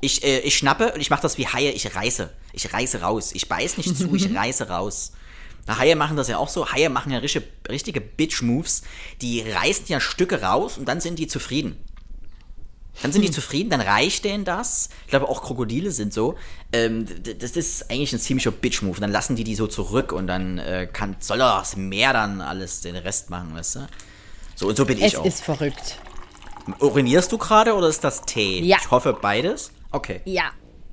Ich, 0.00 0.24
äh, 0.24 0.40
ich 0.40 0.56
schnappe 0.56 0.92
und 0.92 1.00
ich 1.00 1.10
mache 1.10 1.22
das 1.22 1.38
wie 1.38 1.46
Haie, 1.46 1.70
ich 1.70 1.94
reiße. 1.94 2.30
Ich 2.52 2.72
reiße 2.72 3.00
raus. 3.00 3.30
Ich 3.34 3.48
beiß 3.48 3.78
nicht 3.78 3.96
zu, 3.96 4.14
ich 4.14 4.34
reiße 4.34 4.68
raus. 4.68 5.12
Na, 5.66 5.78
Haie 5.78 5.94
machen 5.94 6.16
das 6.16 6.28
ja 6.28 6.38
auch 6.38 6.48
so. 6.48 6.72
Haie 6.72 6.88
machen 6.88 7.12
ja 7.12 7.18
richtige, 7.18 7.46
richtige 7.68 8.00
Bitch-Moves. 8.00 8.82
Die 9.20 9.40
reißen 9.40 9.86
ja 9.86 10.00
Stücke 10.00 10.42
raus 10.42 10.76
und 10.76 10.86
dann 10.86 11.00
sind 11.00 11.18
die 11.18 11.28
zufrieden. 11.28 11.76
Dann 13.00 13.10
sind 13.10 13.22
die 13.22 13.28
hm. 13.28 13.34
zufrieden, 13.34 13.70
dann 13.70 13.80
reicht 13.80 14.24
denen 14.24 14.44
das. 14.44 14.90
Ich 15.04 15.10
glaube, 15.10 15.28
auch 15.28 15.42
Krokodile 15.42 15.90
sind 15.90 16.12
so. 16.12 16.34
Ähm, 16.72 17.06
das 17.38 17.52
ist 17.52 17.90
eigentlich 17.90 18.12
ein 18.12 18.18
ziemlicher 18.18 18.50
Bitch-Move. 18.50 19.00
Dann 19.00 19.10
lassen 19.10 19.34
die 19.34 19.44
die 19.44 19.54
so 19.54 19.66
zurück 19.66 20.12
und 20.12 20.26
dann 20.26 20.58
äh, 20.58 20.86
kann, 20.92 21.16
soll 21.18 21.38
das 21.38 21.76
Meer 21.76 22.12
dann 22.12 22.40
alles 22.40 22.82
den 22.82 22.96
Rest 22.96 23.30
machen, 23.30 23.54
weißt 23.54 23.76
du? 23.76 23.86
So 24.54 24.68
und 24.68 24.76
so 24.76 24.84
bin 24.84 24.98
es 24.98 25.04
ich 25.04 25.16
auch. 25.16 25.24
Es 25.24 25.36
ist 25.36 25.44
verrückt. 25.44 25.98
Urinierst 26.78 27.32
du 27.32 27.38
gerade 27.38 27.74
oder 27.74 27.88
ist 27.88 28.04
das 28.04 28.22
Tee? 28.22 28.60
Ja. 28.60 28.76
Ich 28.80 28.90
hoffe 28.90 29.16
beides. 29.20 29.72
Okay. 29.90 30.20
Ja. 30.24 30.44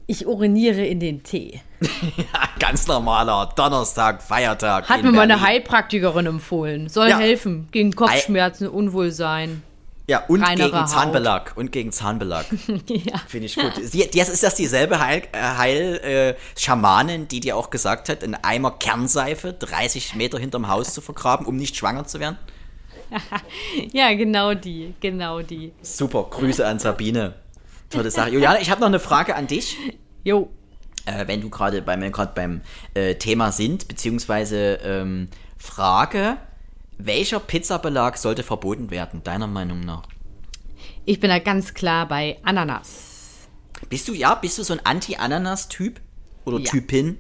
Ich 0.08 0.26
uriniere 0.26 0.84
in 0.84 1.00
den 1.00 1.22
Tee. 1.22 1.62
ja, 1.82 2.50
ganz 2.58 2.88
normaler 2.88 3.54
Donnerstag, 3.56 4.24
Feiertag. 4.24 4.90
Hat 4.90 5.04
mir 5.04 5.12
meine 5.12 5.42
Heilpraktikerin 5.42 6.26
empfohlen. 6.26 6.90
Soll 6.90 7.10
ja. 7.10 7.20
helfen 7.20 7.68
gegen 7.72 7.94
Kopfschmerzen, 7.94 8.68
Unwohlsein. 8.68 9.62
Ja, 10.10 10.24
und 10.28 10.44
gegen 10.56 10.74
Haut. 10.74 10.90
Zahnbelag. 10.90 11.52
Und 11.56 11.72
gegen 11.72 11.92
Zahnbelag. 11.92 12.46
ja. 12.88 13.20
Finde 13.28 13.46
ich 13.46 13.56
gut. 13.56 13.74
Sie, 13.80 14.02
ist 14.02 14.42
das 14.42 14.56
dieselbe 14.56 15.00
Heil, 15.00 15.22
äh, 15.34 15.38
Heil 15.38 16.36
äh, 16.36 16.60
Schamanin, 16.60 17.28
die 17.28 17.40
dir 17.40 17.56
auch 17.56 17.70
gesagt 17.70 18.10
hat, 18.10 18.24
einen 18.24 18.34
Eimer 18.34 18.72
Kernseife 18.72 19.54
30 19.54 20.16
Meter 20.16 20.40
hinterm 20.40 20.68
Haus 20.68 20.96
zu 20.96 21.02
vergraben, 21.02 21.46
um 21.46 21.58
nicht 21.58 21.76
schwanger 21.76 22.06
zu 22.06 22.20
werden? 22.20 22.40
ja, 23.94 24.12
genau 24.16 24.56
die. 24.56 24.96
Genau 25.00 25.44
die. 25.44 25.74
Super. 25.84 26.26
Grüße 26.32 26.66
an 26.66 26.80
Sabine. 26.80 27.36
Tolle 27.92 28.10
Sache. 28.10 28.32
Juliane, 28.32 28.62
ich 28.62 28.72
habe 28.72 28.82
noch 28.82 28.88
eine 28.88 29.00
Frage 29.00 29.36
an 29.36 29.46
dich. 29.46 29.78
Jo. 30.24 30.50
Äh, 31.06 31.28
wenn 31.28 31.40
du 31.40 31.52
gerade 31.52 31.84
beim, 31.84 32.12
beim 32.34 32.62
äh, 32.96 33.14
Thema 33.14 33.52
sind, 33.52 33.88
beziehungsweise 33.88 34.80
ähm, 34.84 35.30
Frage 35.60 36.38
welcher 37.00 37.40
Pizzabelag 37.40 38.18
sollte 38.18 38.44
verboten 38.44 38.92
werden, 38.92 39.24
deiner 39.24 39.48
Meinung 39.48 39.80
nach? 39.80 40.04
Ich 41.06 41.20
bin 41.20 41.30
da 41.30 41.40
ganz 41.40 41.74
klar 41.74 42.08
bei 42.08 42.38
Ananas. 42.44 43.48
Bist 43.90 44.08
du, 44.08 44.14
ja, 44.14 44.36
bist 44.36 44.58
du 44.60 44.64
so 44.64 44.74
ein 44.74 44.86
Anti-Ananas-Typ? 44.86 46.02
Oder 46.46 46.60
ja. 46.60 46.70
Typin? 46.70 47.18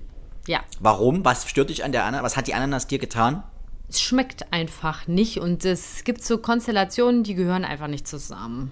Ja. 0.47 0.63
Warum? 0.79 1.23
Was 1.23 1.49
stört 1.49 1.69
dich 1.69 1.83
an 1.83 1.91
der 1.91 2.03
Ananas? 2.03 2.23
Was 2.23 2.37
hat 2.37 2.47
die 2.47 2.53
Ananas 2.53 2.87
dir 2.87 2.99
getan? 2.99 3.43
Es 3.87 4.01
schmeckt 4.01 4.51
einfach 4.51 5.07
nicht 5.07 5.39
und 5.39 5.65
es 5.65 6.03
gibt 6.03 6.23
so 6.23 6.37
Konstellationen, 6.37 7.23
die 7.23 7.33
gehören 7.33 7.65
einfach 7.65 7.87
nicht 7.87 8.07
zusammen. 8.07 8.71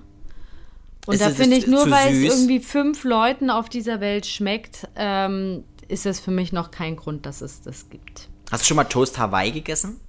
Und 1.07 1.15
ist 1.15 1.23
da 1.23 1.29
finde 1.29 1.55
ich, 1.55 1.67
nur 1.67 1.89
weil 1.89 2.13
süß? 2.13 2.27
es 2.27 2.39
irgendwie 2.39 2.59
fünf 2.59 3.03
Leuten 3.05 3.49
auf 3.49 3.69
dieser 3.69 4.01
Welt 4.01 4.25
schmeckt, 4.25 4.87
ähm, 4.95 5.63
ist 5.87 6.05
es 6.05 6.19
für 6.19 6.31
mich 6.31 6.51
noch 6.51 6.69
kein 6.69 6.97
Grund, 6.97 7.25
dass 7.25 7.41
es 7.41 7.61
das 7.61 7.89
gibt. 7.89 8.29
Hast 8.51 8.63
du 8.63 8.67
schon 8.67 8.75
mal 8.75 8.83
Toast 8.83 9.17
Hawaii 9.17 9.51
gegessen? 9.51 10.01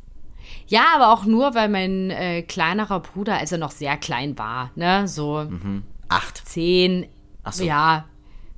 Ja, 0.69 0.85
aber 0.95 1.13
auch 1.13 1.25
nur, 1.25 1.55
weil 1.55 1.69
mein 1.69 2.11
äh, 2.11 2.43
kleinerer 2.43 3.01
Bruder, 3.01 3.39
als 3.39 3.53
er 3.53 3.59
noch 3.59 3.71
sehr 3.71 3.97
klein 3.97 4.39
war, 4.39 4.71
ne, 4.77 5.09
so 5.09 5.47
mhm. 5.49 5.83
acht, 6.09 6.47
zehn, 6.47 7.07
so. 7.51 7.65
ja, 7.65 8.05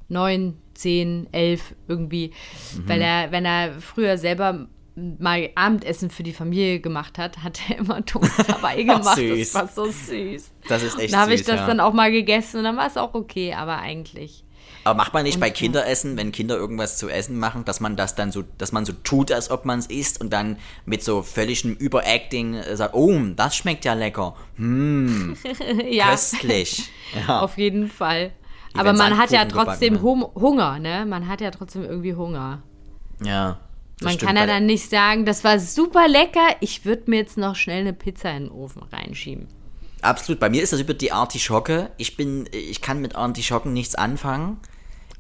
neun, 0.08 0.56
zehn, 0.74 1.28
elf 1.32 1.74
irgendwie, 1.86 2.32
mhm. 2.76 2.88
weil 2.88 3.00
er, 3.00 3.30
wenn 3.30 3.44
er 3.44 3.80
früher 3.80 4.18
selber 4.18 4.66
mal 4.96 5.50
Abendessen 5.54 6.10
für 6.10 6.24
die 6.24 6.32
Familie 6.32 6.80
gemacht 6.80 7.16
hat, 7.16 7.38
hat 7.44 7.60
er 7.70 7.78
immer 7.78 8.04
Toast 8.04 8.44
dabei 8.48 8.82
gemacht. 8.82 9.18
das 9.18 9.54
war 9.54 9.68
so 9.68 9.86
süß. 9.86 10.50
Das 10.68 10.82
ist 10.82 10.98
echt 10.98 11.12
Dann 11.12 11.20
habe 11.20 11.34
ich 11.34 11.44
das 11.44 11.60
ja. 11.60 11.66
dann 11.66 11.80
auch 11.80 11.92
mal 11.92 12.10
gegessen 12.10 12.58
und 12.58 12.64
dann 12.64 12.76
war 12.76 12.86
es 12.86 12.96
auch 12.96 13.14
okay, 13.14 13.54
aber 13.54 13.78
eigentlich 13.78 14.44
aber 14.84 14.96
macht 14.96 15.12
man 15.12 15.24
nicht 15.24 15.34
und, 15.34 15.40
bei 15.40 15.50
Kinderessen, 15.50 16.16
wenn 16.16 16.32
Kinder 16.32 16.56
irgendwas 16.56 16.96
zu 16.96 17.08
essen 17.08 17.38
machen, 17.38 17.64
dass 17.64 17.80
man 17.80 17.96
das 17.96 18.14
dann 18.14 18.32
so, 18.32 18.44
dass 18.58 18.72
man 18.72 18.84
so 18.84 18.92
tut, 18.92 19.32
als 19.32 19.50
ob 19.50 19.64
man 19.64 19.78
es 19.78 19.86
isst 19.86 20.20
und 20.20 20.32
dann 20.32 20.56
mit 20.86 21.02
so 21.02 21.22
völligem 21.22 21.74
Überacting 21.74 22.56
sagt, 22.74 22.94
oh, 22.94 23.18
das 23.36 23.56
schmeckt 23.56 23.84
ja 23.84 23.94
lecker. 23.94 24.34
Hm, 24.56 25.36
ja. 25.88 26.10
köstlich. 26.10 26.90
Ja. 27.26 27.40
Auf 27.40 27.58
jeden 27.58 27.88
Fall. 27.88 28.30
Die 28.72 28.78
Aber 28.78 28.92
man 28.92 29.18
hat 29.18 29.32
ja 29.32 29.44
trotzdem 29.44 30.00
hum 30.00 30.24
Hunger, 30.36 30.78
ne? 30.78 31.04
Man 31.04 31.26
hat 31.26 31.40
ja 31.40 31.50
trotzdem 31.50 31.82
irgendwie 31.82 32.14
Hunger. 32.14 32.62
Ja. 33.20 33.58
Man 34.00 34.16
kann 34.16 34.36
ja 34.36 34.46
dann 34.46 34.66
nicht 34.66 34.88
sagen, 34.88 35.26
das 35.26 35.42
war 35.42 35.58
super 35.58 36.06
lecker, 36.06 36.56
ich 36.60 36.84
würde 36.84 37.10
mir 37.10 37.16
jetzt 37.16 37.36
noch 37.36 37.56
schnell 37.56 37.80
eine 37.80 37.92
Pizza 37.92 38.30
in 38.30 38.44
den 38.44 38.52
Ofen 38.52 38.82
reinschieben. 38.82 39.48
Absolut. 40.02 40.40
Bei 40.40 40.48
mir 40.48 40.62
ist 40.62 40.72
das 40.72 40.80
über 40.80 40.94
die 40.94 41.12
Artischocke. 41.12 41.90
Ich 41.96 42.16
bin, 42.16 42.48
ich 42.52 42.80
kann 42.80 43.00
mit 43.00 43.16
Artischocken 43.16 43.72
nichts 43.72 43.94
anfangen 43.94 44.58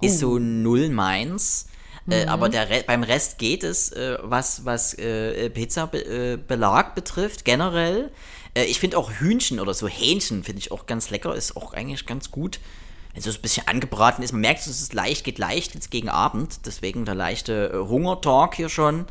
ist 0.00 0.18
so 0.18 0.38
null 0.38 0.88
meins. 0.88 1.66
Äh, 2.08 2.24
mhm. 2.24 2.30
aber 2.30 2.48
der 2.48 2.70
Re 2.70 2.82
beim 2.86 3.02
Rest 3.02 3.38
geht 3.38 3.62
es, 3.62 3.92
äh, 3.92 4.16
was, 4.22 4.64
was 4.64 4.94
äh, 4.94 5.50
Pizza-Belag 5.50 6.86
äh, 6.88 6.94
betrifft, 6.94 7.44
generell. 7.44 8.10
Äh, 8.54 8.64
ich 8.64 8.80
finde 8.80 8.96
auch 8.96 9.12
Hühnchen 9.12 9.60
oder 9.60 9.74
so 9.74 9.86
Hähnchen 9.86 10.42
finde 10.42 10.60
ich 10.60 10.72
auch 10.72 10.86
ganz 10.86 11.10
lecker, 11.10 11.34
ist 11.34 11.56
auch 11.56 11.74
eigentlich 11.74 12.06
ganz 12.06 12.30
gut. 12.30 12.58
Wenn 13.12 13.18
es 13.18 13.26
so 13.26 13.30
ein 13.30 13.42
bisschen 13.42 13.68
angebraten 13.68 14.22
ist, 14.24 14.32
man 14.32 14.40
merkt, 14.40 14.60
es 14.60 14.80
ist 14.80 14.94
leicht, 14.94 15.24
geht 15.24 15.38
leicht 15.38 15.74
jetzt 15.74 15.90
gegen 15.90 16.08
Abend, 16.08 16.60
deswegen 16.64 17.04
der 17.04 17.14
leichte 17.14 17.70
äh, 17.72 17.76
Hungertalk 17.76 18.54
hier 18.54 18.70
schon. 18.70 19.06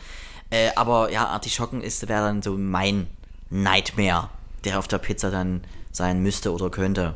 aber 0.76 1.12
ja, 1.12 1.28
Artischocken 1.28 1.82
ist 1.82 2.10
wäre 2.10 2.26
dann 2.26 2.41
so 2.41 2.58
mein 2.58 3.08
Nightmare. 3.52 4.30
Der 4.66 4.80
auf 4.80 4.88
der 4.88 4.97
Pizza 4.97 5.32
dann 5.32 5.64
sein 5.91 6.22
müsste 6.22 6.53
oder 6.53 6.70
könnte. 6.70 7.16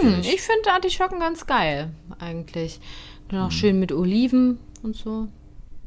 Hm, 0.00 0.20
ich 0.20 0.42
finde 0.42 0.72
Artischocken 0.72 1.20
ganz 1.20 1.46
geil, 1.46 1.90
eigentlich. 2.18 2.80
Dann 3.28 3.40
Mhm. 3.40 3.46
auch 3.46 3.50
schön 3.50 3.78
mit 3.78 3.92
Oliven 3.92 4.58
und 4.82 4.96
so. 4.96 5.28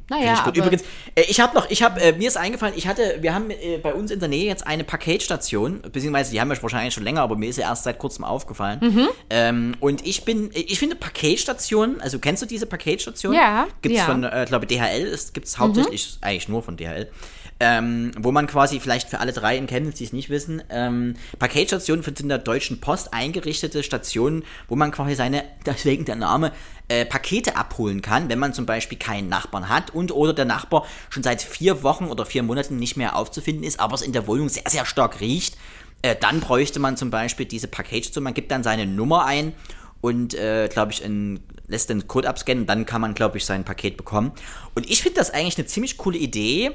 Naja, 0.09 0.45
ich 0.51 0.57
Übrigens, 0.57 0.83
äh, 1.15 1.23
ich 1.27 1.39
habe 1.39 1.55
noch, 1.55 1.69
ich 1.69 1.81
habe, 1.81 1.99
äh, 2.01 2.11
mir 2.11 2.27
ist 2.27 2.35
eingefallen, 2.37 2.73
ich 2.77 2.87
hatte, 2.87 3.19
wir 3.21 3.33
haben 3.33 3.49
äh, 3.49 3.77
bei 3.81 3.93
uns 3.93 4.11
in 4.11 4.19
der 4.19 4.27
Nähe 4.27 4.45
jetzt 4.45 4.67
eine 4.67 4.83
Paketstation, 4.83 5.81
beziehungsweise 5.81 6.31
die 6.31 6.41
haben 6.41 6.49
wir 6.49 6.61
wahrscheinlich 6.61 6.93
schon 6.93 7.03
länger, 7.03 7.21
aber 7.21 7.37
mir 7.37 7.49
ist 7.49 7.57
ja 7.57 7.69
erst 7.69 7.85
seit 7.85 7.99
kurzem 7.99 8.25
aufgefallen. 8.25 8.79
Mhm. 8.81 9.07
Ähm, 9.29 9.75
und 9.79 10.05
ich 10.05 10.25
bin, 10.25 10.49
ich 10.53 10.77
finde 10.77 10.97
Paketstationen, 10.97 12.01
also 12.01 12.19
kennst 12.19 12.43
du 12.43 12.45
diese 12.45 12.65
Paketstation? 12.65 13.33
Ja, 13.33 13.67
Gibt's 13.81 13.99
ja. 13.99 14.05
von, 14.05 14.23
äh, 14.25 14.45
glaube 14.47 14.67
DHL, 14.67 15.03
ist, 15.05 15.33
gibt's 15.33 15.57
hauptsächlich, 15.57 16.17
eigentlich 16.21 16.49
nur 16.49 16.61
von 16.61 16.75
DHL. 16.75 17.09
Ähm, 17.65 18.11
wo 18.17 18.33
man 18.33 18.45
quasi 18.45 18.81
vielleicht 18.81 19.09
für 19.09 19.21
alle 19.21 19.31
drei 19.31 19.55
in 19.55 19.67
Chemnitz, 19.67 19.95
die 19.95 20.03
es 20.03 20.11
nicht 20.11 20.29
wissen, 20.29 20.61
ähm, 20.69 21.13
Paketstationen 21.39 22.03
sind 22.03 22.19
in 22.19 22.27
der 22.27 22.37
Deutschen 22.37 22.81
Post 22.81 23.13
eingerichtete 23.13 23.83
Stationen, 23.83 24.43
wo 24.67 24.75
man 24.75 24.91
quasi 24.91 25.15
seine, 25.15 25.45
deswegen 25.65 26.03
der 26.03 26.17
Name, 26.17 26.51
äh, 26.89 27.05
Pakete 27.05 27.55
abholen 27.55 28.01
kann, 28.01 28.27
wenn 28.27 28.37
man 28.37 28.53
zum 28.53 28.65
Beispiel 28.65 28.97
keinen 28.97 29.29
Nachbarn 29.29 29.69
hat 29.69 29.91
und 29.91 30.11
oder 30.11 30.33
der 30.33 30.43
Nachbar 30.43 30.85
schon 31.09 31.23
seit 31.23 31.41
vier 31.41 31.83
Wochen 31.83 32.07
oder 32.07 32.25
vier 32.25 32.43
Monaten 32.43 32.75
nicht 32.75 32.97
mehr 32.97 33.15
aufzufinden 33.15 33.63
ist, 33.63 33.79
aber 33.79 33.93
es 33.93 34.01
in 34.01 34.11
der 34.11 34.27
Wohnung 34.27 34.49
sehr, 34.49 34.63
sehr 34.67 34.85
stark 34.85 35.21
riecht. 35.21 35.55
Äh, 36.01 36.17
dann 36.19 36.41
bräuchte 36.41 36.81
man 36.81 36.97
zum 36.97 37.11
Beispiel 37.11 37.45
diese 37.45 37.69
Paketstation, 37.69 38.25
man 38.25 38.33
gibt 38.33 38.51
dann 38.51 38.63
seine 38.63 38.85
Nummer 38.85 39.23
ein 39.23 39.53
und, 40.01 40.33
äh, 40.33 40.67
glaube 40.67 40.91
ich, 40.91 41.01
in, 41.01 41.39
lässt 41.67 41.89
den 41.89 42.09
Code 42.09 42.27
abscannen 42.27 42.65
dann 42.65 42.85
kann 42.85 42.99
man, 42.99 43.13
glaube 43.13 43.37
ich, 43.37 43.45
sein 43.45 43.63
Paket 43.63 43.95
bekommen. 43.95 44.33
Und 44.75 44.89
ich 44.89 45.01
finde 45.01 45.19
das 45.19 45.31
eigentlich 45.31 45.57
eine 45.57 45.65
ziemlich 45.65 45.95
coole 45.97 46.17
Idee, 46.17 46.71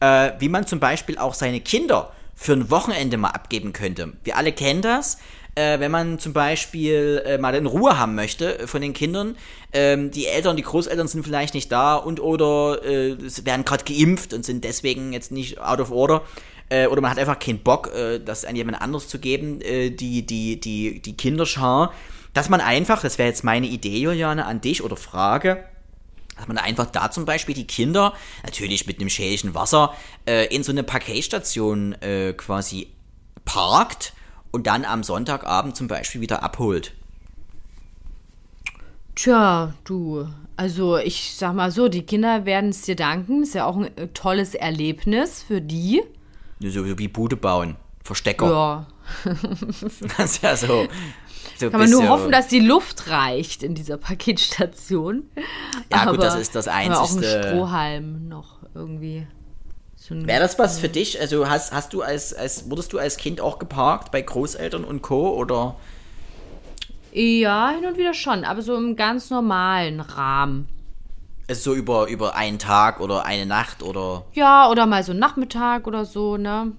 äh, 0.00 0.32
wie 0.38 0.48
man 0.48 0.66
zum 0.66 0.80
Beispiel 0.80 1.18
auch 1.18 1.34
seine 1.34 1.60
Kinder 1.60 2.12
für 2.34 2.54
ein 2.54 2.70
Wochenende 2.70 3.18
mal 3.18 3.30
abgeben 3.30 3.72
könnte. 3.72 4.14
Wir 4.24 4.36
alle 4.36 4.52
kennen 4.52 4.82
das. 4.82 5.18
Äh, 5.56 5.80
wenn 5.80 5.90
man 5.90 6.18
zum 6.18 6.32
Beispiel 6.32 7.22
äh, 7.26 7.36
mal 7.36 7.54
in 7.54 7.66
Ruhe 7.66 7.98
haben 7.98 8.14
möchte 8.14 8.60
äh, 8.60 8.66
von 8.66 8.80
den 8.80 8.92
Kindern, 8.92 9.36
ähm, 9.72 10.10
die 10.12 10.26
Eltern, 10.26 10.56
die 10.56 10.62
Großeltern 10.62 11.08
sind 11.08 11.24
vielleicht 11.24 11.54
nicht 11.54 11.72
da 11.72 11.96
und 11.96 12.20
oder 12.20 12.84
äh, 12.84 13.16
werden 13.44 13.64
gerade 13.64 13.84
geimpft 13.84 14.32
und 14.32 14.44
sind 14.44 14.62
deswegen 14.62 15.12
jetzt 15.12 15.32
nicht 15.32 15.60
out 15.60 15.80
of 15.80 15.90
order. 15.90 16.22
Äh, 16.68 16.86
oder 16.86 17.00
man 17.00 17.10
hat 17.10 17.18
einfach 17.18 17.38
keinen 17.38 17.58
Bock, 17.58 17.92
äh, 17.92 18.20
das 18.20 18.44
an 18.44 18.54
jemand 18.54 18.80
anderes 18.80 19.08
zu 19.08 19.18
geben, 19.18 19.58
die, 19.58 20.24
die, 20.24 20.60
die, 20.60 21.02
die 21.02 21.16
Kinderschar. 21.16 21.92
Dass 22.32 22.48
man 22.48 22.60
einfach, 22.60 23.02
das 23.02 23.18
wäre 23.18 23.28
jetzt 23.28 23.42
meine 23.42 23.66
Idee, 23.66 23.98
Juliane, 23.98 24.46
an 24.46 24.60
dich 24.60 24.84
oder 24.84 24.96
Frage, 24.96 25.64
dass 26.40 26.48
man 26.48 26.58
einfach 26.58 26.86
da 26.86 27.10
zum 27.10 27.26
Beispiel 27.26 27.54
die 27.54 27.66
Kinder, 27.66 28.14
natürlich 28.42 28.86
mit 28.86 28.98
einem 28.98 29.10
schälischen 29.10 29.54
Wasser, 29.54 29.94
äh, 30.26 30.46
in 30.54 30.62
so 30.62 30.72
eine 30.72 30.82
Paketstation 30.82 31.92
äh, 32.00 32.32
quasi 32.32 32.88
parkt 33.44 34.14
und 34.50 34.66
dann 34.66 34.84
am 34.84 35.02
Sonntagabend 35.02 35.76
zum 35.76 35.86
Beispiel 35.86 36.20
wieder 36.20 36.42
abholt. 36.42 36.94
Tja, 39.14 39.74
du. 39.84 40.28
Also 40.56 40.96
ich 40.96 41.34
sag 41.34 41.54
mal 41.54 41.70
so, 41.70 41.88
die 41.88 42.02
Kinder 42.02 42.46
werden 42.46 42.70
es 42.70 42.82
dir 42.82 42.96
danken. 42.96 43.42
Ist 43.42 43.54
ja 43.54 43.66
auch 43.66 43.76
ein 43.76 43.96
äh, 43.96 44.08
tolles 44.08 44.54
Erlebnis 44.54 45.42
für 45.42 45.60
die. 45.60 46.02
So 46.60 46.70
so 46.70 46.98
wie 46.98 47.08
Bude 47.08 47.36
bauen. 47.36 47.76
Verstecker. 48.02 48.46
Ja. 48.46 48.86
Das 50.16 50.32
ist 50.32 50.42
ja 50.42 50.56
so. 50.56 50.86
so 51.60 51.70
Kann 51.70 51.80
man 51.80 51.90
nur 51.90 52.08
hoffen, 52.08 52.32
dass 52.32 52.48
die 52.48 52.60
Luft 52.60 53.08
reicht 53.08 53.62
in 53.62 53.74
dieser 53.74 53.96
Paketstation. 53.98 55.24
Ja, 55.92 56.04
gut, 56.04 56.14
Aber- 56.14 56.18
das 56.18 56.36
ist 56.36 56.54
das 56.54 56.66
aber 56.68 57.00
auch 57.00 57.10
ein. 57.16 57.22
Strohhalm 57.22 58.28
noch 58.28 58.58
irgendwie. 58.74 59.26
Wäre 60.08 60.40
das 60.40 60.58
was 60.58 60.80
für 60.80 60.88
dich? 60.88 61.20
Also 61.20 61.48
hast, 61.48 61.72
hast 61.72 61.92
du 61.92 62.02
als, 62.02 62.34
als, 62.34 62.68
wurdest 62.68 62.92
du 62.92 62.98
als 62.98 63.16
Kind 63.16 63.40
auch 63.40 63.58
geparkt 63.58 64.10
bei 64.10 64.22
Großeltern 64.22 64.82
und 64.82 65.02
Co. 65.02 65.34
oder? 65.34 65.76
Ja, 67.12 67.70
hin 67.70 67.86
und 67.86 67.98
wieder 67.98 68.14
schon, 68.14 68.44
aber 68.44 68.62
so 68.62 68.76
im 68.76 68.96
ganz 68.96 69.30
normalen 69.30 70.00
Rahmen. 70.00 70.68
Also 71.48 71.72
so 71.72 71.76
über, 71.76 72.06
über 72.08 72.34
einen 72.34 72.58
Tag 72.58 73.00
oder 73.00 73.24
eine 73.24 73.46
Nacht 73.46 73.82
oder. 73.82 74.24
Ja, 74.32 74.70
oder 74.70 74.86
mal 74.86 75.02
so 75.02 75.12
Nachmittag 75.12 75.86
oder 75.86 76.04
so, 76.04 76.36
ne? 76.36 76.72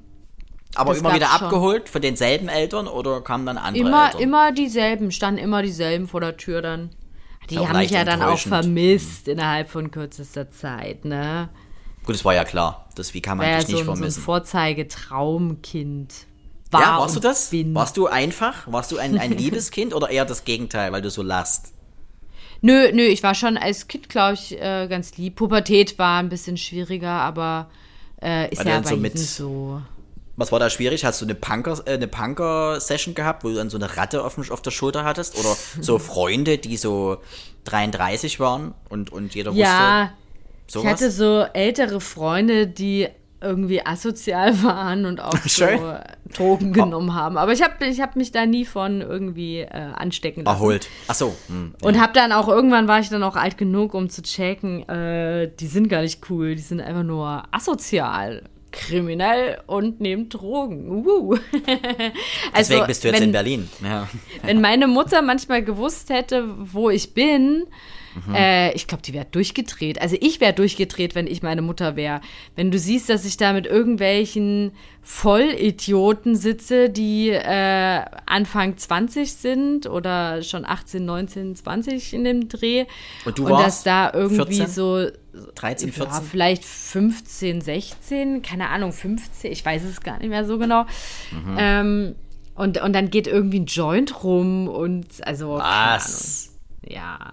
Aber 0.76 0.92
Das 0.92 1.00
immer 1.00 1.10
wieder 1.14 1.26
gab's 1.26 1.38
schon. 1.40 1.48
abgeholt 1.48 1.90
von 1.90 2.02
denselben 2.02 2.48
Eltern 2.48 2.88
oder 2.88 3.22
kamen 3.22 3.46
dann 3.46 3.58
andere 3.58 3.86
Immer, 3.88 4.06
Eltern? 4.08 4.22
immer 4.22 4.52
dieselben, 4.54 5.12
standen 5.12 5.40
immer 5.44 5.62
dieselben 5.62 6.08
vor 6.08 6.22
der 6.22 6.38
Tür 6.38 6.62
dann. 6.62 6.90
Die 7.50 7.56
Ja, 7.56 7.68
haben 7.68 7.78
mich 7.80 7.92
ja 7.92 8.06
dann 8.06 8.22
auch 8.22 8.38
vermisst 8.38 9.28
innerhalb 9.28 9.70
von 9.70 9.92
kürzester 9.92 10.50
Zeit, 10.52 11.04
ne? 11.04 11.50
Gut, 12.06 12.16
das 12.16 12.24
war 12.24 12.34
ja 12.34 12.46
klar. 12.46 12.88
Das, 12.96 13.14
wie 13.14 13.22
kann 13.22 13.38
man 13.38 13.46
War 13.48 13.54
ja 13.54 13.60
dich 13.60 13.68
so, 13.68 13.76
nicht 13.78 13.90
ein- 13.90 13.96
so 14.12 14.20
ein? 14.20 14.24
Vorzeigetraumkind. 14.24 16.14
War 16.72 16.82
ja, 16.82 16.98
warst 17.00 17.16
du 17.16 17.20
das? 17.20 17.50
Bin. 17.50 17.76
Warst 17.76 17.98
du 17.98 18.08
einfach? 18.08 18.72
Warst 18.72 18.92
du 18.92 18.98
ein, 18.98 19.18
ein 19.20 19.32
liebes 19.38 19.72
Kind 19.72 19.94
oder 19.94 20.10
eher 20.10 20.24
das 20.26 20.46
Gegenteil, 20.46 20.92
weil 20.94 21.02
du 21.02 21.10
so 21.10 21.22
last? 21.22 21.74
Nö, 22.62 22.92
nö, 22.94 23.02
ich 23.02 23.24
war 23.24 23.36
schon 23.36 23.58
als 23.58 23.88
Kind, 23.88 24.08
glaube 24.08 24.36
ich, 24.36 24.54
äh, 24.60 24.88
ganz 24.88 25.18
lieb. 25.18 25.36
Pubertät 25.36 25.98
war 26.00 26.20
ein 26.20 26.30
bisschen 26.30 26.58
schwieriger, 26.58 27.10
aber 27.10 27.70
äh, 28.22 28.50
ist 28.52 28.60
Weil 28.60 28.68
ja 28.68 28.74
dann 28.76 28.84
bei 28.84 28.90
so 28.92 28.98
mit- 28.98 29.20
so. 29.20 29.82
Was 30.42 30.52
war 30.52 30.58
da 30.58 30.72
schwierig? 30.72 31.06
Hast 31.06 31.22
du 31.22 31.26
eine 31.26 31.36
Punker, 31.36 31.78
äh, 31.86 31.94
eine 31.94 32.08
Punker-Session 32.08 33.14
gehabt, 33.14 33.44
wo 33.44 33.50
du 33.50 33.56
dann 33.56 33.70
so 33.70 33.78
eine 33.78 33.96
Ratte 33.96 34.24
auf, 34.24 34.40
auf 34.50 34.62
der 34.64 34.72
Schulter 34.72 35.04
hattest? 35.04 35.38
Oder 35.38 35.56
so 35.80 36.00
Freunde, 36.00 36.58
die 36.58 36.78
so 36.78 37.18
33 37.66 38.40
waren 38.40 38.74
und, 38.90 39.12
und 39.12 39.36
jeder 39.36 39.52
Ja, 39.52 40.02
wusste 40.02 40.14
ich 40.66 40.74
sowas? 40.74 40.92
hatte 40.92 41.12
so 41.12 41.46
ältere 41.54 42.02
Freunde, 42.02 42.66
die 42.66 43.08
irgendwie 43.40 43.86
asozial 43.86 44.64
waren 44.64 45.06
und 45.06 45.20
auch 45.20 45.38
so. 45.46 45.66
Drogen 46.34 46.74
genommen 46.74 47.14
haben. 47.14 47.38
Aber 47.38 47.52
ich 47.52 47.62
habe 47.62 47.86
ich 47.86 48.02
hab 48.02 48.16
mich 48.16 48.32
da 48.32 48.48
nie 48.48 48.66
von 48.66 49.02
irgendwie 49.02 49.60
äh, 49.60 49.68
anstecken 49.70 50.44
lassen. 50.44 50.56
Erholt. 50.56 50.88
Ach 51.08 51.14
so. 51.14 51.36
Hm. 51.50 51.76
Und 51.84 52.02
hab 52.02 52.16
dann 52.16 52.32
auch, 52.32 52.48
irgendwann 52.48 52.88
war 52.88 53.00
ich 53.00 53.10
dann 53.10 53.22
auch 53.22 53.36
alt 53.36 53.60
genug, 53.60 53.94
um 53.94 54.10
zu 54.10 54.24
checken, 54.24 54.90
äh, 54.90 55.52
die 55.60 55.68
sind 55.68 55.88
gar 55.88 56.02
nicht 56.02 56.28
cool, 56.32 56.56
die 56.56 56.62
sind 56.64 56.82
einfach 56.82 57.04
nur 57.04 57.44
asozial, 57.52 58.44
kriminell 58.72 59.62
und 59.68 60.02
nehmen 60.02 60.30
Drogen. 60.30 61.06
Uh. 61.06 61.34
also, 61.34 61.42
Deswegen 62.56 62.88
bist 62.88 63.04
du 63.04 63.10
jetzt 63.10 63.18
wenn, 63.18 63.24
in 63.24 63.32
Berlin. 63.32 63.70
Ja. 63.84 64.08
Wenn 64.44 64.62
meine 64.62 64.88
Mutter 64.88 65.22
manchmal 65.22 65.64
gewusst 65.64 66.10
hätte, 66.10 66.46
wo 66.58 66.90
ich 66.90 67.14
bin, 67.14 67.68
Mhm. 68.28 68.36
äh, 68.36 68.72
ich 68.74 68.88
glaube, 68.88 69.02
die 69.04 69.14
wäre 69.14 69.26
durchgedreht. 69.26 70.02
Also 70.02 70.18
ich 70.20 70.42
wäre 70.42 70.54
durchgedreht, 70.54 71.16
wenn 71.16 71.28
ich 71.28 71.42
meine 71.42 71.62
Mutter 71.62 71.96
wäre. 71.96 72.22
Wenn 72.56 72.72
du 72.72 72.80
siehst, 72.80 73.10
dass 73.10 73.26
ich 73.26 73.38
da 73.38 73.54
mit 73.54 73.66
irgendwelchen 73.68 74.72
Vollidioten 75.02 76.36
sitze, 76.36 76.90
die 76.90 77.30
äh, 77.30 78.02
Anfang 78.26 78.78
20 78.78 79.34
sind 79.34 79.88
oder 79.88 80.44
schon 80.44 80.66
18, 80.66 81.04
19, 81.04 81.56
20 81.56 82.14
in 82.14 82.24
dem 82.24 82.50
Dreh. 82.50 82.86
Und 83.26 83.38
du 83.38 83.44
dass 83.44 83.52
warst 83.52 83.86
da 83.88 84.12
irgendwie 84.14 84.58
14? 84.58 84.68
so 84.68 85.08
13, 85.56 85.90
ja, 85.90 85.94
14? 85.94 86.24
vielleicht 86.24 86.66
15, 86.66 87.62
16, 87.62 88.42
keine 88.42 88.70
Ahnung, 88.70 88.92
15, 88.92 89.52
ich 89.52 89.66
weiß 89.66 89.84
es 89.84 90.02
gar 90.02 90.20
nicht 90.20 90.30
mehr 90.30 90.46
so 90.46 90.58
genau. 90.58 90.84
Mhm. 91.32 91.58
Ähm, 91.58 92.16
und, 92.56 92.82
und 92.82 92.94
dann 92.94 93.10
geht 93.10 93.28
irgendwie 93.28 93.62
ein 93.62 93.66
Joint 93.66 94.24
rum 94.24 94.68
und 94.68 95.08
also. 95.26 95.54
Was? 95.54 96.52
Ja. 96.88 97.32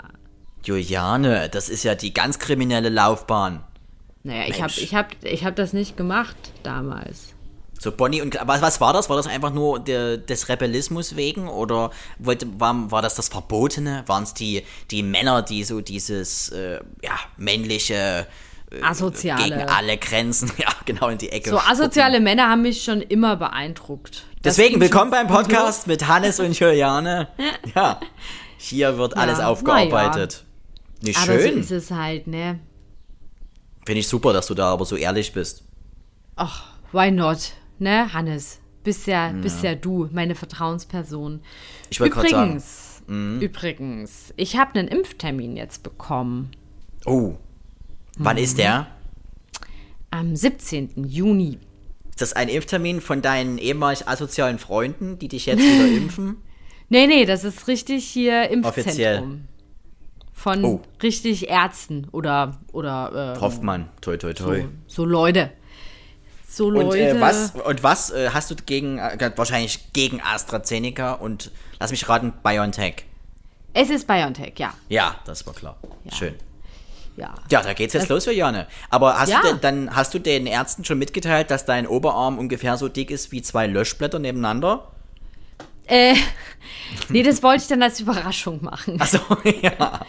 Juliane, 0.65 1.49
das 1.49 1.69
ist 1.69 1.85
ja 1.85 1.95
die 1.95 2.13
ganz 2.13 2.39
kriminelle 2.39 2.89
Laufbahn. 2.89 3.63
Naja, 4.25 4.45
ich 4.49 4.55
habe 4.55 4.63
Mensch. 4.65 4.79
ich 4.79 4.95
hab, 4.95 5.25
ich 5.25 5.45
hab 5.45 5.57
das 5.57 5.73
nicht 5.73 5.97
gemacht 5.97 6.37
damals. 6.63 7.35
So 7.81 7.93
Bonnie 7.93 8.21
und 8.21 8.37
was, 8.45 8.61
was 8.61 8.81
war 8.81 8.93
das? 8.93 9.09
War 9.09 9.17
das 9.17 9.29
einfach 9.29 9.53
nur 9.53 9.79
der, 9.79 10.17
des 10.17 10.49
Rebellismus 10.49 11.15
wegen 11.15 11.49
oder 11.49 11.91
wollte, 12.19 12.47
war, 12.59 12.91
war 12.91 13.03
das 13.03 13.15
das 13.15 13.29
Verbotene? 13.29 14.03
Waren 14.07 14.25
es 14.25 14.35
die, 14.35 14.65
die 14.91 15.05
Männer, 15.05 15.43
die 15.43 15.63
so 15.63 15.81
dieses 15.81 16.49
äh, 16.49 16.81
ja, 17.03 17.13
männliche 17.37 18.27
äh, 18.73 18.83
Asoziale. 18.83 19.45
gegen 19.45 19.61
alle 19.63 19.97
Grenzen, 19.97 20.51
ja 20.59 20.67
genau 20.85 21.09
in 21.09 21.19
die 21.19 21.31
Ecke. 21.31 21.51
So 21.51 21.59
spucken? 21.59 21.73
asoziale 21.73 22.19
Männer 22.21 22.49
haben 22.49 22.63
mich 22.63 22.83
schon 22.83 23.01
immer 23.01 23.37
beeindruckt. 23.37 24.25
Das 24.43 24.57
Deswegen 24.57 24.81
willkommen 24.81 25.13
beim 25.13 25.29
Podcast 25.29 25.87
mit 25.87 26.09
Hannes 26.09 26.41
und 26.41 26.59
Juliane. 26.59 27.29
Ja, 27.77 28.01
hier 28.57 28.99
wird 28.99 29.17
alles 29.17 29.39
Ja, 29.39 29.49
aufgearbeitet. 29.49 30.45
Nicht 31.03 31.19
Aber 31.19 31.39
so 31.39 31.49
schön. 31.49 31.59
ist 31.61 31.71
es 31.71 31.91
halt, 31.91 32.27
ne? 32.27 32.59
Finde 33.87 34.01
ich 34.01 34.09
super, 34.09 34.33
dass 34.33 34.47
du 34.49 34.55
da 34.55 34.67
aber 34.73 34.85
so 34.85 34.97
ehrlich 34.97 35.33
bist. 35.33 35.65
Ach, 36.37 36.73
why 36.93 37.11
not? 37.11 37.53
Ne, 37.79 38.13
Hannes? 38.13 38.61
Bist 38.85 39.07
ja, 39.07 39.33
bist 39.33 39.63
ja 39.63 39.75
du, 39.75 40.09
meine 40.13 40.35
Vertrauensperson. 40.35 41.41
Ich 41.91 42.01
wollte 42.01 42.15
gerade 42.15 42.29
sagen. 42.29 42.51
Übrigens, 42.51 43.43
übrigens, 43.43 44.35
ich 44.37 44.57
habe 44.57 44.79
einen 44.79 44.89
Impftermin 44.89 45.57
jetzt 45.57 45.83
bekommen. 45.83 46.51
Oh, 47.05 47.35
wann 48.19 48.37
Mhm. 48.37 48.43
ist 48.43 48.59
der? 48.59 48.87
Am 50.11 50.35
17. 50.37 51.05
Juni. 51.07 51.59
Ist 52.11 52.23
das 52.23 52.33
ein 52.33 52.49
Impftermin 52.49 53.01
von 53.01 53.21
deinen 53.23 53.59
ehemalig 53.59 54.09
asozialen 54.09 54.59
Freunden, 54.59 55.19
die 55.19 55.29
dich 55.29 55.47
jetzt 55.47 55.61
wieder 55.61 55.87
impfen? 55.97 56.37
Nee, 56.89 57.07
nee, 57.07 57.25
das 57.27 57.45
ist 57.45 57.69
richtig 57.69 58.05
hier 58.07 58.49
Impfzentrum. 58.51 58.83
Offiziell. 58.87 59.39
Von 60.39 60.65
Oh. 60.65 60.81
richtig 61.03 61.49
Ärzten 61.49 62.07
oder, 62.13 62.59
oder 62.73 63.35
äh, 63.37 63.41
Hoffmann, 63.41 63.89
toi 64.01 64.17
toi 64.17 64.33
toi. 64.33 64.61
so, 64.63 64.69
so 64.87 65.05
Leute. 65.05 65.51
So 66.49 66.67
Und, 66.69 66.75
Leute. 66.77 67.09
äh, 67.11 67.21
was, 67.21 67.53
und 67.67 67.83
was 67.83 68.11
äh, 68.11 68.31
hast 68.33 68.49
du 68.51 68.55
gegen, 68.55 68.99
äh, 68.99 69.33
wahrscheinlich 69.35 69.93
gegen 69.93 70.21
AstraZeneca 70.21 71.15
und, 71.15 71.51
lass 71.81 71.91
mich 71.91 72.09
raten, 72.09 72.33
BioNTech? 72.45 73.05
Es 73.75 73.91
ist 73.91 74.07
BioNTech, 74.07 74.53
ja. 74.59 74.73
Ja, 74.89 75.17
das 75.25 75.45
war 75.45 75.55
klar. 75.55 75.77
Schön. 76.13 76.35
Ja. 77.17 77.35
Ja, 77.51 77.63
da 77.63 77.73
geht's 77.75 77.95
jetzt 77.95 78.09
los, 78.09 78.25
Juliane. 78.25 78.69
Aber 78.91 79.19
hast 79.19 79.31
Ja. 79.31 79.41
du 79.43 79.49
denn, 79.49 79.61
dann 79.61 79.97
hast 79.97 80.15
du 80.15 80.21
den 80.21 80.47
Ärzten 80.47 80.85
schon 80.85 80.99
mitgeteilt, 81.01 81.51
dass 81.51 81.65
dein 81.65 81.87
Oberarm 81.89 82.39
ungefähr 82.39 82.77
so 82.77 82.89
dick 82.89 83.11
ist 83.11 83.33
wie 83.33 83.43
zwei 83.43 83.67
Löschblätter 83.67 84.21
nebeneinander? 84.21 84.87
Äh, 85.89 86.15
nee, 87.09 87.23
das 87.23 87.43
wollte 87.43 87.63
ich 87.63 87.69
dann 87.69 87.83
als 87.83 88.01
Überraschung 88.01 88.63
machen. 88.63 89.01
Also 89.01 89.19
ja, 89.63 90.01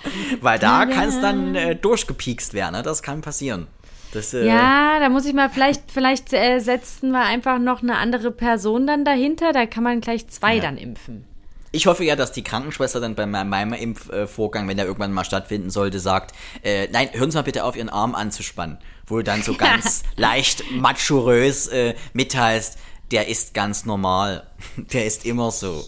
weil 0.41 0.59
da 0.59 0.83
Ja. 0.83 0.85
kann 0.85 1.09
es 1.09 1.19
dann 1.21 1.55
äh, 1.55 1.75
durchgepiekst 1.75 2.53
werden, 2.53 2.73
ne? 2.75 2.83
Das 2.83 3.01
kann 3.01 3.21
passieren. 3.21 3.67
Das, 4.11 4.33
äh, 4.33 4.45
Ja, 4.45 4.99
da 4.99 5.09
muss 5.09 5.25
ich 5.25 5.33
mal, 5.33 5.49
vielleicht, 5.49 5.91
vielleicht 5.91 6.33
äh, 6.33 6.59
setzen 6.59 7.11
wir 7.11 7.21
einfach 7.21 7.59
noch 7.59 7.83
eine 7.83 7.97
andere 7.97 8.31
Person 8.31 8.87
dann 8.87 9.05
dahinter. 9.05 9.51
Da 9.53 9.65
kann 9.67 9.83
man 9.83 10.01
gleich 10.01 10.27
zwei 10.29 10.59
dann 10.59 10.77
impfen. 10.77 11.25
Ich 11.71 11.85
hoffe 11.85 12.03
ja, 12.03 12.15
dass 12.15 12.31
die 12.31 12.43
Krankenschwester 12.43 12.99
dann 12.99 13.13
bei 13.13 13.27
me- 13.27 13.45
meinem 13.45 13.73
Impfvorgang, 13.73 14.67
wenn 14.67 14.77
der 14.77 14.87
irgendwann 14.87 15.13
mal 15.13 15.23
stattfinden 15.23 15.69
sollte, 15.69 15.99
sagt, 15.99 16.33
äh, 16.63 16.87
nein, 16.91 17.09
hören 17.13 17.29
Sie 17.29 17.37
mal 17.37 17.43
bitte 17.43 17.63
auf, 17.63 17.75
Ihren 17.75 17.89
Arm 17.89 18.15
anzuspannen. 18.15 18.79
Wo 19.05 19.17
du 19.17 19.23
dann 19.23 19.43
so 19.43 19.53
ganz 19.57 20.01
leicht 20.15 20.63
machurös 20.71 21.67
äh, 21.67 21.93
mitteilst, 22.13 22.79
der 23.11 23.27
ist 23.27 23.53
ganz 23.53 23.85
normal. 23.85 24.47
Der 24.93 25.05
ist 25.05 25.25
immer 25.25 25.51
so. 25.51 25.85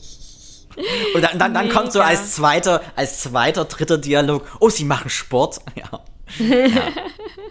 Und 1.15 1.21
dann, 1.21 1.37
dann, 1.37 1.53
dann 1.53 1.69
kommt 1.69 1.91
so 1.91 2.01
als 2.01 2.33
zweiter, 2.35 2.81
als 2.95 3.21
zweiter, 3.21 3.65
dritter 3.65 3.97
Dialog, 3.97 4.45
oh, 4.59 4.69
Sie 4.69 4.85
machen 4.85 5.09
Sport. 5.09 5.59
Ja. 5.75 5.99
ja. 6.39 6.81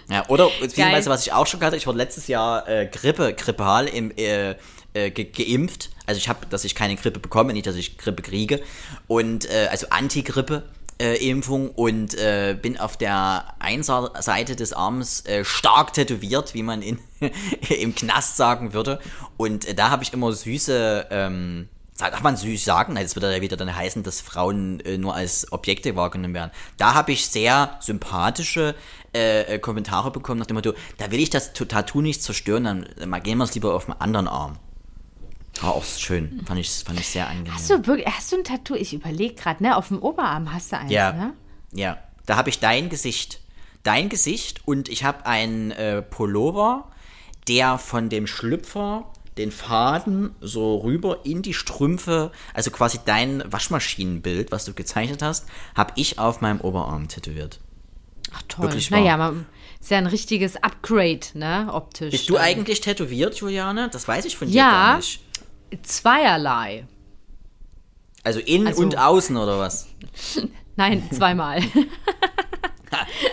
ja 0.08 0.28
oder 0.28 0.48
beziehungsweise, 0.58 1.10
was 1.10 1.26
ich 1.26 1.34
auch 1.34 1.46
schon 1.46 1.60
hatte, 1.60 1.76
ich 1.76 1.86
wurde 1.86 1.98
letztes 1.98 2.28
Jahr 2.28 2.66
äh, 2.66 2.86
Grippe, 2.86 3.34
grippal 3.34 3.86
im, 3.86 4.10
äh, 4.16 4.54
äh, 4.94 5.10
ge 5.10 5.24
geimpft. 5.24 5.90
Also 6.06 6.18
ich 6.18 6.28
habe, 6.28 6.46
dass 6.46 6.64
ich 6.64 6.74
keine 6.74 6.96
Grippe 6.96 7.20
bekomme, 7.20 7.52
nicht, 7.52 7.66
dass 7.66 7.76
ich 7.76 7.98
Grippe 7.98 8.22
kriege. 8.22 8.60
Und 9.06 9.50
äh, 9.50 9.68
also 9.70 9.88
Antigrippe. 9.90 10.62
Äh, 11.00 11.16
Impfung 11.30 11.70
und 11.70 12.12
äh, 12.12 12.54
bin 12.60 12.78
auf 12.78 12.98
der 12.98 13.54
einen 13.58 13.82
Seite 13.82 14.54
des 14.54 14.74
Arms 14.74 15.24
äh, 15.24 15.46
stark 15.46 15.94
tätowiert, 15.94 16.52
wie 16.52 16.62
man 16.62 16.82
in, 16.82 16.98
im 17.70 17.94
Knast 17.94 18.36
sagen 18.36 18.74
würde. 18.74 19.00
Und 19.38 19.66
äh, 19.66 19.74
da 19.74 19.88
habe 19.88 20.02
ich 20.02 20.12
immer 20.12 20.30
süße, 20.30 21.06
ähm, 21.10 21.68
Darf 21.96 22.22
man 22.22 22.36
süß 22.36 22.64
sagen? 22.64 22.94
Nein, 22.94 23.04
das 23.04 23.16
würde 23.16 23.34
ja 23.34 23.40
wieder 23.40 23.56
dann 23.56 23.74
heißen, 23.74 24.02
dass 24.02 24.20
Frauen 24.20 24.80
äh, 24.80 24.98
nur 24.98 25.14
als 25.14 25.50
Objekte 25.52 25.96
wahrgenommen 25.96 26.34
werden. 26.34 26.50
Da 26.76 26.92
habe 26.92 27.12
ich 27.12 27.26
sehr 27.26 27.78
sympathische 27.80 28.74
äh, 29.14 29.58
Kommentare 29.58 30.10
bekommen 30.10 30.38
nach 30.38 30.46
dem 30.46 30.56
Motto, 30.56 30.74
da 30.98 31.10
will 31.10 31.20
ich 31.20 31.30
das 31.30 31.54
Tattoo 31.54 32.02
nicht 32.02 32.22
zerstören, 32.22 32.64
dann 32.64 33.08
mal 33.08 33.20
gehen 33.20 33.38
wir 33.38 33.44
es 33.44 33.54
lieber 33.54 33.74
auf 33.74 33.86
den 33.86 33.94
anderen 33.94 34.28
Arm. 34.28 34.58
War 35.60 35.74
auch 35.74 35.84
schön. 35.84 36.42
Fand 36.46 36.58
ich, 36.60 36.70
fand 36.70 36.98
ich 36.98 37.08
sehr 37.08 37.28
angenehm. 37.28 37.54
Hast 37.54 37.68
du, 37.68 37.86
wirklich, 37.86 38.06
hast 38.06 38.32
du 38.32 38.36
ein 38.36 38.44
Tattoo? 38.44 38.74
Ich 38.74 38.94
überlege 38.94 39.34
gerade, 39.34 39.62
ne? 39.62 39.76
Auf 39.76 39.88
dem 39.88 40.00
Oberarm 40.00 40.52
hast 40.52 40.72
du 40.72 40.78
eins, 40.78 40.90
ja, 40.90 41.12
ne? 41.12 41.34
ja. 41.72 41.98
Da 42.26 42.36
habe 42.36 42.48
ich 42.48 42.60
dein 42.60 42.88
Gesicht. 42.88 43.40
Dein 43.82 44.08
Gesicht 44.08 44.66
und 44.66 44.88
ich 44.88 45.04
habe 45.04 45.26
einen 45.26 45.70
äh, 45.70 46.02
Pullover, 46.02 46.90
der 47.48 47.78
von 47.78 48.08
dem 48.08 48.26
Schlüpfer 48.26 49.10
den 49.38 49.50
Faden 49.50 50.34
so 50.40 50.78
rüber 50.78 51.20
in 51.24 51.42
die 51.42 51.54
Strümpfe, 51.54 52.30
also 52.52 52.70
quasi 52.70 53.00
dein 53.04 53.42
Waschmaschinenbild, 53.50 54.52
was 54.52 54.66
du 54.66 54.74
gezeichnet 54.74 55.22
hast, 55.22 55.46
habe 55.74 55.92
ich 55.96 56.18
auf 56.18 56.40
meinem 56.40 56.60
Oberarm 56.60 57.08
tätowiert. 57.08 57.58
Ach 58.32 58.42
toll. 58.48 58.66
Wirklich 58.66 58.90
wahr. 58.90 59.00
naja, 59.00 59.16
man, 59.16 59.46
ist 59.80 59.90
ja 59.90 59.98
ein 59.98 60.06
richtiges 60.06 60.56
Upgrade, 60.62 61.20
ne? 61.34 61.70
Optisch. 61.72 62.10
Bist 62.10 62.28
du 62.28 62.34
dann. 62.34 62.42
eigentlich 62.42 62.80
tätowiert, 62.80 63.36
Juliane? 63.36 63.88
Das 63.90 64.06
weiß 64.06 64.24
ich 64.26 64.36
von 64.36 64.48
dir 64.48 64.54
Ja. 64.54 64.70
gar 64.70 64.96
nicht. 64.98 65.20
Zweierlei. 65.82 66.86
Also 68.22 68.40
innen 68.40 68.68
Also- 68.68 68.82
und 68.82 68.98
außen 68.98 69.36
oder 69.36 69.58
was? 69.58 69.88
Nein, 70.76 71.08
zweimal. 71.12 71.62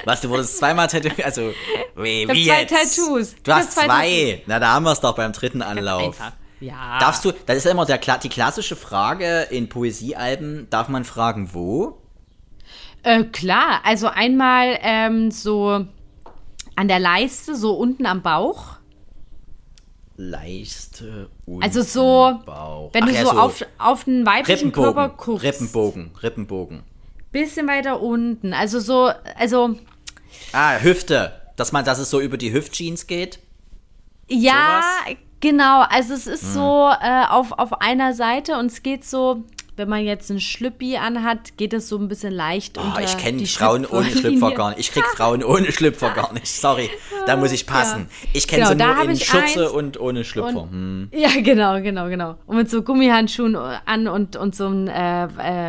Was, 0.05 0.21
du 0.21 0.29
wurdest 0.29 0.59
zweimal 0.59 0.87
tätowiert? 0.87 1.25
Also, 1.25 1.51
wie, 1.95 2.27
wie 2.29 2.45
zwei 2.45 2.61
jetzt? 2.61 2.73
Tattoos. 2.73 3.35
Du 3.43 3.51
hast 3.51 3.73
zwei. 3.73 3.85
zwei 3.85 4.43
Na, 4.45 4.59
da 4.59 4.73
haben 4.73 4.83
wir 4.83 4.91
es 4.91 5.01
doch 5.01 5.15
beim 5.15 5.33
dritten 5.33 5.61
Anlauf. 5.61 6.15
Ja. 6.59 6.99
Darfst 6.99 7.25
du, 7.25 7.31
das 7.45 7.57
ist 7.57 7.65
immer 7.65 7.85
der, 7.85 7.97
die 7.97 8.29
klassische 8.29 8.75
Frage 8.75 9.47
in 9.49 9.69
Poesiealben, 9.69 10.69
darf 10.69 10.89
man 10.89 11.05
fragen, 11.05 11.53
wo? 11.53 12.01
Äh, 13.03 13.25
klar, 13.25 13.81
also 13.83 14.07
einmal 14.07 14.77
ähm, 14.81 15.31
so 15.31 15.85
an 16.75 16.87
der 16.87 16.99
Leiste, 16.99 17.55
so 17.55 17.73
unten 17.73 18.05
am 18.05 18.21
Bauch. 18.21 18.76
Leiste 20.17 21.29
und 21.45 21.63
Also 21.63 21.81
so, 21.83 22.39
Bauch. 22.45 22.89
wenn 22.93 23.03
Ach 23.03 23.07
du 23.07 23.13
ja, 23.13 23.21
so, 23.23 23.29
auf, 23.31 23.65
auf 23.77 24.07
einen 24.07 24.25
weiblichen 24.25 24.71
Körper 24.71 25.03
Rippenbogen, 25.03 25.17
guckst. 25.25 25.43
Rippenbogen, 25.45 26.11
Rippenbogen. 26.23 26.83
Bisschen 27.31 27.67
weiter 27.67 28.01
unten. 28.01 28.53
Also 28.53 28.79
so, 28.79 29.11
also 29.37 29.75
Ah, 30.53 30.79
Hüfte. 30.79 31.33
Dass 31.55 31.71
man, 31.71 31.83
dass 31.85 31.97
es 31.99 32.09
so 32.09 32.19
über 32.19 32.37
die 32.37 32.51
Hüftjeans 32.53 33.07
geht? 33.07 33.39
ja, 34.29 34.81
genau. 35.39 35.81
Also 35.89 36.13
es 36.13 36.25
Hm. 36.25 36.33
ist 36.33 36.53
so 36.53 36.89
äh, 37.01 37.25
auf, 37.29 37.51
auf 37.53 37.81
einer 37.81 38.13
Seite 38.13 38.57
und 38.57 38.67
es 38.67 38.83
geht 38.83 39.05
so, 39.05 39.43
wenn 39.77 39.87
man 39.89 40.03
jetzt 40.03 40.29
ein 40.29 40.39
Schlüppi 40.39 40.97
anhat, 40.97 41.55
geht 41.57 41.73
es 41.73 41.87
so 41.87 41.97
ein 41.97 42.07
bisschen 42.07 42.33
leicht 42.33 42.77
Oh, 42.77 42.81
unter 42.81 43.01
ich 43.01 43.17
kenne 43.17 43.37
die 43.37 43.45
Frauen 43.47 43.85
ohne 43.85 44.09
Schlüpfer 44.09 44.51
gar 44.51 44.69
nicht. 44.69 44.79
Ich 44.79 44.91
krieg 44.91 45.05
Frauen 45.15 45.43
ohne 45.43 45.71
Schlüpfer 45.71 46.09
gar 46.11 46.33
nicht. 46.33 46.47
Sorry, 46.47 46.89
da 47.25 47.37
muss 47.37 47.51
ich 47.51 47.65
passen. 47.65 48.09
Ich 48.33 48.47
kenne 48.47 48.63
Genau, 48.69 48.87
sie 48.89 49.03
nur 49.05 49.09
in 49.11 49.19
Schürze 49.19 49.71
und 49.71 49.99
ohne 49.99 50.23
Schlüpfer. 50.25 50.67
hm. 50.69 51.09
Ja, 51.13 51.29
genau, 51.41 51.81
genau, 51.81 52.09
genau. 52.09 52.35
Und 52.47 52.57
mit 52.57 52.69
so 52.69 52.81
Gummihandschuhen 52.81 53.55
an 53.55 54.07
und, 54.07 54.35
und 54.35 54.55
so 54.55 54.65
einem 54.65 54.87
äh, 54.87 55.25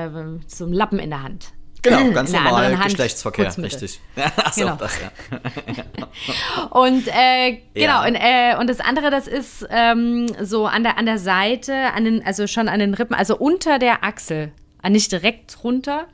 äh, 0.06 0.10
so 0.46 0.64
einem 0.64 0.72
Lappen 0.72 0.98
in 0.98 1.10
der 1.10 1.22
Hand. 1.22 1.52
Genau, 1.82 2.10
ganz 2.12 2.32
normal 2.32 2.76
Geschlechtsverkehr, 2.76 3.56
richtig. 3.58 4.00
Achso, 4.36 4.60
Genau. 4.62 4.76
das 4.76 4.92
ja. 5.00 6.68
Und 6.70 7.06
äh, 7.08 7.60
genau, 7.74 8.02
Ja. 8.02 8.06
und, 8.06 8.14
äh, 8.14 8.56
und 8.58 8.68
das 8.68 8.80
andere, 8.80 9.10
das 9.10 9.26
ist 9.28 9.66
ähm, 9.70 10.26
so 10.42 10.66
an 10.66 10.82
der, 10.82 10.98
an 10.98 11.06
der 11.06 11.18
Seite, 11.18 11.92
an 11.94 12.04
den, 12.04 12.24
also 12.24 12.46
schon 12.46 12.68
an 12.68 12.80
den 12.80 12.94
Rippen, 12.94 13.14
also 13.14 13.36
unter 13.36 13.78
der 13.78 14.02
Achsel. 14.04 14.52
Ah, 14.82 14.90
Nicht 14.90 15.10
direkt 15.12 15.62
runter, 15.64 16.06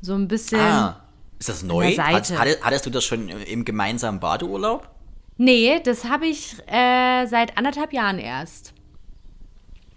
so 0.00 0.14
ein 0.14 0.28
bisschen. 0.28 0.60
Ah, 0.60 1.02
ist 1.38 1.48
das 1.48 1.62
neu? 1.62 1.90
Hat, 1.96 2.32
hattest, 2.62 2.86
du 2.86 2.90
das 2.90 3.04
schon 3.04 3.28
im, 3.28 3.64
gemeinsamen 3.64 4.20
Badeurlaub? 4.20 4.88
Nee, 5.36 5.80
das 5.84 6.04
habe 6.04 6.26
ich 6.26 6.56
äh, 6.66 7.26
seit 7.26 7.56
anderthalb 7.56 7.92
Jahren 7.92 8.18
erst. 8.18 8.72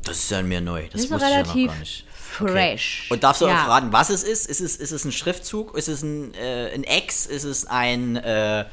Das 0.04 0.18
ist 0.18 0.32
ja 0.32 0.42
mir 0.42 0.62
neu. 0.62 0.88
Das 0.92 1.02
ist 1.02 1.12
wusste 1.12 1.26
ich 1.26 1.32
ja 1.32 1.40
noch 1.44 1.56
relativ 1.56 1.72
gar 1.72 1.80
nicht. 1.80 2.06
Fresh. 2.32 3.08
Und 3.10 3.24
darfst 3.24 3.42
du 3.42 3.48
Ja. 3.48 3.64
auch 3.64 3.68
raten, 3.70 3.92
was 3.92 4.10
es 4.10 4.24
ist? 4.24 4.48
Ist 4.50 4.62
es, 4.62 4.76
ist 4.76 4.92
es 4.92 5.06
ein 5.06 5.12
Schriftzug? 5.12 5.78
Ist 5.78 5.88
es 5.88 6.02
ein, 6.02 6.34
äh, 6.34 6.72
ein 6.74 6.84
X? 6.84 7.26
Ist 7.26 7.44
es 7.44 7.68
ein, 7.68 8.16
äh, 8.16 8.66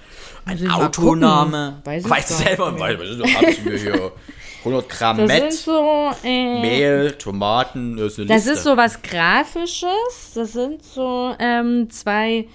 ein 0.45 0.57
ich 0.63 0.71
Autoname? 0.71 1.75
gucken. 1.83 1.87
Weiß 1.93 2.05
ich 2.05 2.11
weißt 2.11 2.31
du 2.31 2.35
gar 2.35 2.43
selber? 2.45 2.71
nicht. 2.73 2.81
Weil, 2.81 2.97
du 2.97 3.25
hast 3.25 3.65
mir 3.65 3.79
hier 3.79 4.13
100 4.65 4.89
Gramm 4.89 5.17
Das 5.19 5.29
Met, 5.29 5.53
so, 5.53 6.11
äh, 6.25 6.61
Mehl, 6.61 7.13
Tomaten, 7.13 7.97
das 7.97 8.13
ist 8.15 8.19
eine 8.19 8.27
Das 8.29 8.37
Liste. 8.45 8.53
ist 8.53 8.65
so 8.65 8.77
was 8.77 9.03
Grafisches. 9.03 10.33
Das 10.35 10.53
sind 10.53 10.83
so 10.85 11.35
ähm, 11.39 11.89
zwei, 11.91 12.47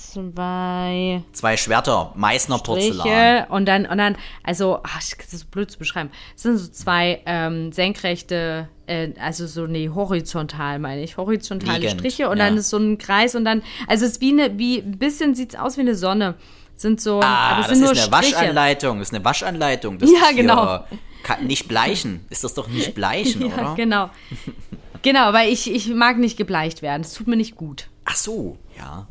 zwei 0.00 1.22
Zwei 1.32 1.56
Schwerter, 1.56 2.12
Meißner 2.16 2.58
Porzellan. 2.58 2.98
Striche 3.00 3.46
und 3.50 3.66
dann, 3.66 3.86
und 3.86 3.98
dann, 3.98 4.16
also, 4.42 4.80
ach, 4.82 4.96
das 4.96 5.32
ist 5.32 5.40
so 5.40 5.46
blöd 5.50 5.70
zu 5.70 5.78
beschreiben. 5.78 6.10
Es 6.36 6.42
sind 6.42 6.58
so 6.58 6.68
zwei 6.70 7.22
ähm, 7.26 7.72
senkrechte, 7.72 8.68
äh, 8.86 9.10
also 9.20 9.46
so, 9.46 9.66
nee, 9.66 9.90
horizontal 9.94 10.78
meine 10.78 11.02
ich, 11.02 11.16
horizontale 11.16 11.78
Liegend, 11.78 12.00
Striche 12.00 12.28
und 12.28 12.38
ja. 12.38 12.46
dann 12.46 12.56
ist 12.56 12.70
so 12.70 12.78
ein 12.78 12.98
Kreis 12.98 13.34
und 13.34 13.44
dann, 13.44 13.62
also 13.86 14.04
es 14.04 14.12
ist 14.12 14.20
wie 14.20 14.30
eine, 14.32 14.58
wie, 14.58 14.78
ein 14.78 14.98
bisschen 14.98 15.34
sieht 15.34 15.54
es 15.54 15.58
aus 15.58 15.76
wie 15.76 15.82
eine 15.82 15.94
Sonne. 15.94 16.34
Sind 16.78 17.00
so, 17.00 17.20
Ah, 17.22 17.52
aber 17.52 17.60
es 17.62 17.68
das 17.68 17.78
sind 17.78 17.84
ist 17.90 17.94
nur 17.94 18.04
eine 18.10 18.22
Striche. 18.22 18.36
Waschanleitung. 18.36 18.98
Das 18.98 19.08
ist 19.08 19.14
eine 19.14 19.24
Waschanleitung. 19.24 19.98
Das 19.98 20.10
Ja, 20.10 20.30
genau. 20.34 20.84
ka- 21.22 21.38
Nicht 21.40 21.68
bleichen. 21.68 22.26
Ist 22.28 22.44
das 22.44 22.52
doch 22.52 22.68
nicht 22.68 22.94
bleichen, 22.94 23.40
Ja, 23.48 23.54
oder? 23.54 23.74
genau. 23.76 24.10
genau, 25.02 25.32
weil 25.32 25.50
ich, 25.50 25.72
ich 25.72 25.88
mag 25.88 26.18
nicht 26.18 26.36
gebleicht 26.36 26.82
werden. 26.82 27.00
Es 27.00 27.14
tut 27.14 27.28
mir 27.28 27.36
nicht 27.36 27.56
gut. 27.56 27.88
Ach 28.04 28.16
so, 28.16 28.58
ja. 28.76 29.06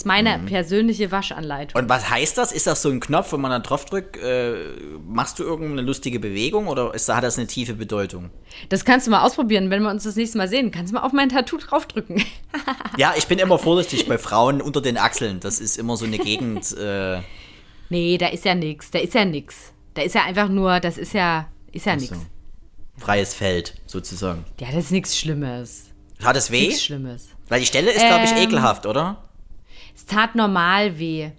Ist 0.00 0.06
meine 0.06 0.38
Mhm. 0.38 0.46
persönliche 0.46 1.12
Waschanleitung. 1.12 1.78
Und 1.78 1.90
was 1.90 2.08
heißt 2.08 2.38
das? 2.38 2.52
Ist 2.52 2.66
das 2.66 2.80
so 2.80 2.88
ein 2.88 3.00
Knopf, 3.00 3.34
wenn 3.34 3.40
man 3.42 3.50
dann 3.50 3.62
drauf 3.62 3.84
drückt, 3.84 4.16
äh, 4.16 4.54
machst 5.06 5.38
du 5.38 5.42
irgendeine 5.42 5.82
lustige 5.82 6.18
Bewegung 6.18 6.68
oder 6.68 6.94
ist, 6.94 7.08
hat 7.10 7.22
das 7.22 7.36
eine 7.36 7.46
tiefe 7.46 7.74
Bedeutung? 7.74 8.30
Das 8.70 8.86
kannst 8.86 9.06
du 9.06 9.10
mal 9.10 9.22
ausprobieren, 9.26 9.68
wenn 9.68 9.82
wir 9.82 9.90
uns 9.90 10.04
das 10.04 10.16
nächste 10.16 10.38
Mal 10.38 10.48
sehen. 10.48 10.70
Kannst 10.70 10.90
du 10.92 10.96
mal 10.96 11.02
auf 11.04 11.12
mein 11.12 11.28
Tattoo 11.28 11.58
draufdrücken. 11.58 12.22
Ja, 12.96 13.12
ich 13.16 13.26
bin 13.28 13.38
immer 13.38 13.58
vorsichtig 13.58 14.08
bei 14.08 14.18
Frauen 14.18 14.60
unter 14.60 14.80
den 14.80 14.96
Achseln. 14.98 15.38
Das 15.40 15.60
ist 15.60 15.76
immer 15.78 15.96
so 15.96 16.04
eine 16.06 16.18
Gegend. 16.18 16.74
Äh, 16.78 17.20
nee, 17.90 18.16
da 18.18 18.28
ist 18.28 18.44
ja 18.46 18.54
nix. 18.54 18.90
Da 18.90 18.98
ist 19.00 19.14
ja 19.14 19.24
nix. 19.24 19.72
Da 19.94 20.02
ist 20.02 20.14
ja 20.14 20.24
einfach 20.24 20.48
nur, 20.48 20.80
das 20.80 20.96
ist 20.98 21.12
ja, 21.12 21.46
ist 21.72 21.84
ja 21.86 21.94
nix. 21.96 22.08
so. 22.08 22.16
freies 22.98 23.34
Feld, 23.34 23.74
sozusagen. 23.86 24.44
Ja, 24.60 24.68
das 24.72 24.86
ist 24.86 24.90
nichts 24.92 25.18
Schlimmes. 25.18 25.90
Hat 26.22 26.36
es 26.36 26.50
weh? 26.50 26.66
Nichts 26.68 26.84
Schlimmes. 26.84 27.28
Weil 27.48 27.60
die 27.60 27.66
Stelle 27.66 27.90
ist, 27.90 28.06
glaube 28.06 28.24
ich, 28.24 28.30
Ähm, 28.32 28.38
ekelhaft, 28.38 28.86
oder? 28.86 29.24
Es 30.00 30.06
tat 30.06 30.34
normal 30.34 30.98
weh. 30.98 31.30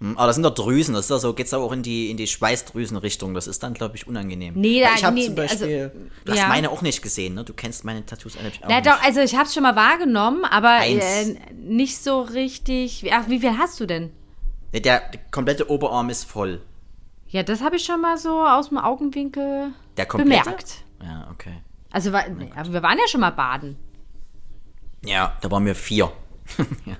Hm, 0.00 0.16
Aber 0.16 0.26
das 0.26 0.36
sind 0.36 0.42
doch 0.44 0.54
Drüsen, 0.54 0.94
das 0.94 1.06
ist 1.06 1.10
doch 1.10 1.18
so, 1.18 1.32
geht's 1.32 1.54
auch 1.54 1.72
in 1.72 1.82
die, 1.82 2.10
in 2.10 2.16
die 2.18 2.26
Schweißdrüsenrichtung. 2.26 3.32
Das 3.34 3.46
ist 3.46 3.62
dann, 3.62 3.72
glaube 3.74 3.96
ich, 3.96 4.06
unangenehm. 4.06 4.54
Nee, 4.56 4.82
da- 4.82 4.94
ich 4.94 5.04
habe 5.04 5.14
nee, 5.14 5.24
zum 5.26 5.34
Beispiel, 5.34 5.84
also, 5.90 5.98
du 6.26 6.32
hast 6.32 6.38
ja. 6.38 6.48
meine 6.48 6.70
auch 6.70 6.82
nicht 6.82 7.00
gesehen, 7.02 7.34
ne? 7.34 7.44
Du 7.44 7.54
kennst 7.54 7.84
meine 7.84 8.04
Tattoos 8.04 8.36
eigentlich 8.36 8.62
auch 8.64 8.68
Ja, 8.70 8.76
nicht. 8.76 8.86
doch, 8.88 9.02
also 9.02 9.20
ich 9.20 9.34
habe 9.34 9.44
es 9.46 9.54
schon 9.54 9.62
mal 9.62 9.74
wahrgenommen, 9.74 10.44
aber 10.44 10.80
äh, 10.86 11.34
nicht 11.56 11.98
so 11.98 12.20
richtig. 12.20 13.10
Ach, 13.12 13.28
wie 13.28 13.40
viel 13.40 13.56
hast 13.58 13.80
du 13.80 13.86
denn? 13.86 14.12
Nee, 14.72 14.80
der, 14.80 15.00
der 15.10 15.20
komplette 15.30 15.70
Oberarm 15.70 16.10
ist 16.10 16.24
voll. 16.24 16.60
Ja, 17.28 17.42
das 17.42 17.62
habe 17.62 17.76
ich 17.76 17.84
schon 17.84 18.00
mal 18.02 18.18
so 18.18 18.42
aus 18.46 18.68
dem 18.68 18.76
Augenwinkel 18.78 19.72
Der 19.96 20.04
komplette? 20.06 20.44
bemerkt. 20.44 20.84
Ja, 21.02 21.28
okay. 21.32 21.54
Also 21.90 22.12
war, 22.12 22.28
nee, 22.28 22.50
aber 22.54 22.72
wir 22.72 22.82
waren 22.82 22.98
ja 22.98 23.08
schon 23.08 23.20
mal 23.22 23.30
baden. 23.30 23.76
Ja, 25.04 25.36
da 25.40 25.50
waren 25.50 25.64
wir 25.64 25.74
vier. 25.74 26.12
ja. 26.86 26.96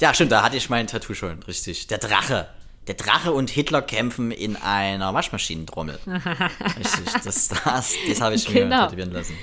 Ja, 0.00 0.14
stimmt, 0.14 0.32
da 0.32 0.42
hatte 0.42 0.56
ich 0.56 0.68
mein 0.70 0.86
Tattoo 0.86 1.14
schon, 1.14 1.42
richtig. 1.44 1.86
Der 1.86 1.98
Drache. 1.98 2.48
Der 2.86 2.94
Drache 2.94 3.32
und 3.32 3.50
Hitler 3.50 3.82
kämpfen 3.82 4.30
in 4.30 4.54
einer 4.56 5.12
Waschmaschinentrommel. 5.12 5.98
richtig, 6.06 7.12
das, 7.24 7.48
das, 7.48 7.94
das 8.08 8.20
habe 8.20 8.34
ich 8.36 8.48
mir 8.48 8.62
Genau. 8.62 8.84
tätowieren 8.84 9.12
lassen. 9.12 9.36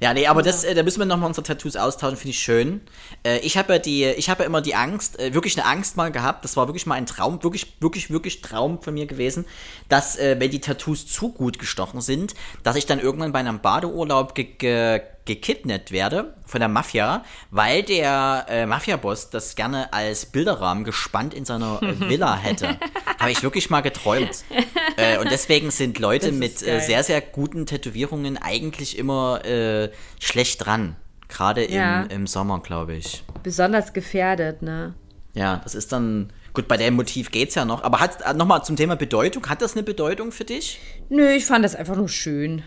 Ja, 0.00 0.14
nee, 0.14 0.28
aber 0.28 0.42
das, 0.42 0.62
äh, 0.62 0.74
da 0.76 0.84
müssen 0.84 1.00
wir 1.00 1.06
nochmal 1.06 1.26
unsere 1.26 1.44
Tattoos 1.44 1.74
austauschen, 1.74 2.16
finde 2.16 2.30
ich 2.30 2.38
schön. 2.38 2.80
Äh, 3.24 3.38
ich 3.38 3.56
habe 3.56 3.72
ja 3.72 3.78
die, 3.80 4.04
ich 4.04 4.30
habe 4.30 4.42
ja 4.42 4.46
immer 4.46 4.60
die 4.60 4.76
Angst, 4.76 5.18
äh, 5.18 5.34
wirklich 5.34 5.58
eine 5.58 5.66
Angst 5.66 5.96
mal 5.96 6.12
gehabt, 6.12 6.44
das 6.44 6.56
war 6.56 6.68
wirklich 6.68 6.86
mal 6.86 6.94
ein 6.94 7.06
Traum, 7.06 7.42
wirklich, 7.42 7.74
wirklich, 7.80 8.08
wirklich 8.10 8.40
Traum 8.40 8.80
von 8.80 8.94
mir 8.94 9.06
gewesen, 9.06 9.44
dass, 9.88 10.16
wenn 10.18 10.50
die 10.50 10.60
Tattoos 10.60 11.06
zu 11.08 11.32
gut 11.32 11.58
gestochen 11.58 12.00
sind, 12.00 12.34
dass 12.62 12.76
ich 12.76 12.86
dann 12.86 13.00
irgendwann 13.00 13.32
bei 13.32 13.40
einem 13.40 13.58
Badeurlaub 13.60 14.34
ge 14.36 14.44
ge 14.44 15.00
gekidnappt 15.28 15.92
werde 15.92 16.34
von 16.46 16.58
der 16.58 16.68
Mafia, 16.68 17.22
weil 17.52 17.84
der 17.84 18.46
äh, 18.48 18.66
Mafia-Boss 18.66 19.30
das 19.30 19.54
gerne 19.54 19.92
als 19.92 20.26
Bilderrahmen 20.26 20.82
gespannt 20.82 21.34
in 21.34 21.44
seiner 21.44 21.80
äh, 21.82 22.00
Villa 22.08 22.36
hätte. 22.36 22.76
Habe 23.20 23.30
ich 23.30 23.42
wirklich 23.44 23.70
mal 23.70 23.82
geträumt. 23.82 24.44
Äh, 24.96 25.18
und 25.18 25.30
deswegen 25.30 25.70
sind 25.70 26.00
Leute 26.00 26.32
mit 26.32 26.60
äh, 26.66 26.80
sehr, 26.80 27.04
sehr 27.04 27.20
guten 27.20 27.66
Tätowierungen 27.66 28.36
eigentlich 28.36 28.98
immer 28.98 29.44
äh, 29.44 29.90
schlecht 30.18 30.66
dran. 30.66 30.96
Gerade 31.28 31.62
im, 31.62 31.74
Ja. 31.76 32.02
im 32.02 32.26
Sommer, 32.26 32.58
glaube 32.58 32.94
ich. 32.96 33.22
Besonders 33.44 33.92
gefährdet, 33.92 34.60
ne? 34.62 34.94
Ja, 35.34 35.60
das 35.62 35.76
ist 35.76 35.92
dann. 35.92 36.32
Gut, 36.52 36.66
bei 36.66 36.76
dem 36.76 36.94
Motiv 36.96 37.30
geht's 37.30 37.54
ja 37.54 37.64
noch. 37.64 37.84
Aber 37.84 38.00
hat 38.00 38.36
nochmal 38.36 38.64
zum 38.64 38.74
Thema 38.74 38.96
Bedeutung, 38.96 39.48
hat 39.48 39.62
das 39.62 39.74
eine 39.74 39.84
Bedeutung 39.84 40.32
für 40.32 40.44
dich? 40.44 40.80
Nö, 41.10 41.30
ich 41.30 41.46
fand 41.46 41.64
das 41.64 41.76
einfach 41.76 41.94
nur 41.94 42.08
schön. 42.08 42.64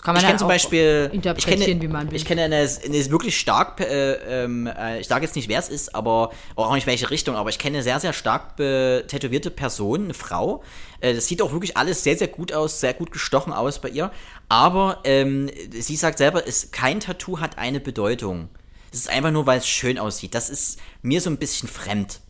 Das 0.00 0.04
kann 0.06 0.14
man 0.14 0.22
ich 0.22 0.26
kenne 0.26 0.38
zum 0.38 0.46
auch 0.46 0.52
Beispiel. 0.52 1.08
Ich 1.08 1.14
interpretieren, 1.16 1.60
kenne, 1.60 1.82
wie 1.82 1.88
man 1.88 2.10
will. 2.10 2.16
ich 2.16 2.24
kenne 2.24 2.44
eine, 2.44 2.56
eine 2.56 3.10
wirklich 3.10 3.38
stark, 3.38 3.80
äh, 3.80 4.44
ähm, 4.44 4.66
äh, 4.66 4.98
ich 4.98 5.06
sage 5.06 5.26
jetzt 5.26 5.36
nicht, 5.36 5.50
wer 5.50 5.58
es 5.58 5.68
ist, 5.68 5.94
aber 5.94 6.30
auch 6.56 6.72
nicht 6.72 6.86
welche 6.86 7.10
Richtung, 7.10 7.36
aber 7.36 7.50
ich 7.50 7.58
kenne 7.58 7.76
eine 7.76 7.82
sehr, 7.82 8.00
sehr 8.00 8.14
stark 8.14 8.56
be- 8.56 9.04
tätowierte 9.08 9.50
Person, 9.50 10.04
eine 10.04 10.14
Frau. 10.14 10.62
Äh, 11.00 11.12
das 11.12 11.26
sieht 11.26 11.42
auch 11.42 11.52
wirklich 11.52 11.76
alles 11.76 12.02
sehr, 12.02 12.16
sehr 12.16 12.28
gut 12.28 12.50
aus, 12.50 12.80
sehr 12.80 12.94
gut 12.94 13.12
gestochen 13.12 13.52
aus 13.52 13.78
bei 13.78 13.90
ihr. 13.90 14.10
Aber 14.48 15.00
ähm, 15.04 15.50
sie 15.70 15.96
sagt 15.96 16.16
selber, 16.16 16.48
es, 16.48 16.70
kein 16.70 17.00
Tattoo 17.00 17.38
hat 17.40 17.58
eine 17.58 17.78
Bedeutung. 17.78 18.48
Es 18.90 19.00
ist 19.00 19.10
einfach 19.10 19.30
nur, 19.30 19.44
weil 19.44 19.58
es 19.58 19.68
schön 19.68 19.98
aussieht. 19.98 20.34
Das 20.34 20.48
ist 20.48 20.78
mir 21.02 21.20
so 21.20 21.28
ein 21.28 21.36
bisschen 21.36 21.68
fremd. 21.68 22.20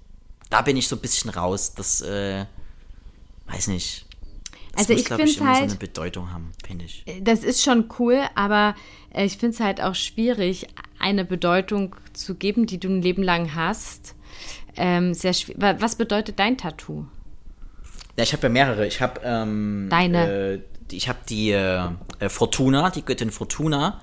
Da 0.50 0.62
bin 0.62 0.76
ich 0.76 0.88
so 0.88 0.96
ein 0.96 1.02
bisschen 1.02 1.30
raus. 1.30 1.72
Das, 1.76 2.00
äh, 2.00 2.46
weiß 3.46 3.68
nicht. 3.68 4.06
Das 4.80 4.90
Also 4.90 4.92
muss, 4.94 5.02
ich 5.02 5.08
find's 5.08 5.36
immer 5.36 5.54
so 5.54 5.60
halt- 5.60 5.70
eine 5.70 5.78
Bedeutung 5.78 6.32
haben, 6.32 6.52
finde 6.66 6.84
ich. 6.84 7.04
Das 7.22 7.44
ist 7.44 7.62
schon 7.62 7.86
cool, 7.98 8.20
aber 8.34 8.74
äh, 9.12 9.24
ich 9.24 9.36
finde 9.38 9.54
es 9.54 9.60
halt 9.60 9.80
auch 9.80 9.94
schwierig, 9.94 10.66
eine 10.98 11.24
Bedeutung 11.24 11.96
zu 12.12 12.34
geben, 12.34 12.66
die 12.66 12.78
du 12.78 12.88
ein 12.88 13.02
Leben 13.02 13.22
lang 13.22 13.54
hast. 13.54 14.14
Ähm, 14.76 15.14
sehr 15.14 15.34
Was 15.56 15.96
bedeutet 15.96 16.38
dein 16.38 16.56
Tattoo? 16.56 17.06
Ja, 18.16 18.24
ich 18.24 18.32
habe 18.32 18.44
ja 18.44 18.48
mehrere. 18.48 18.86
Ich 18.86 19.00
habe 19.00 19.20
ähm, 19.24 19.88
Deine. 19.90 20.30
Äh, 20.54 20.60
die- 20.90 20.96
ich 20.96 21.08
habe 21.08 21.18
die 21.28 21.50
äh, 21.52 21.88
äh, 22.18 22.28
Fortuna, 22.28 22.90
die 22.90 23.02
Göttin 23.04 23.30
Fortuna. 23.30 24.00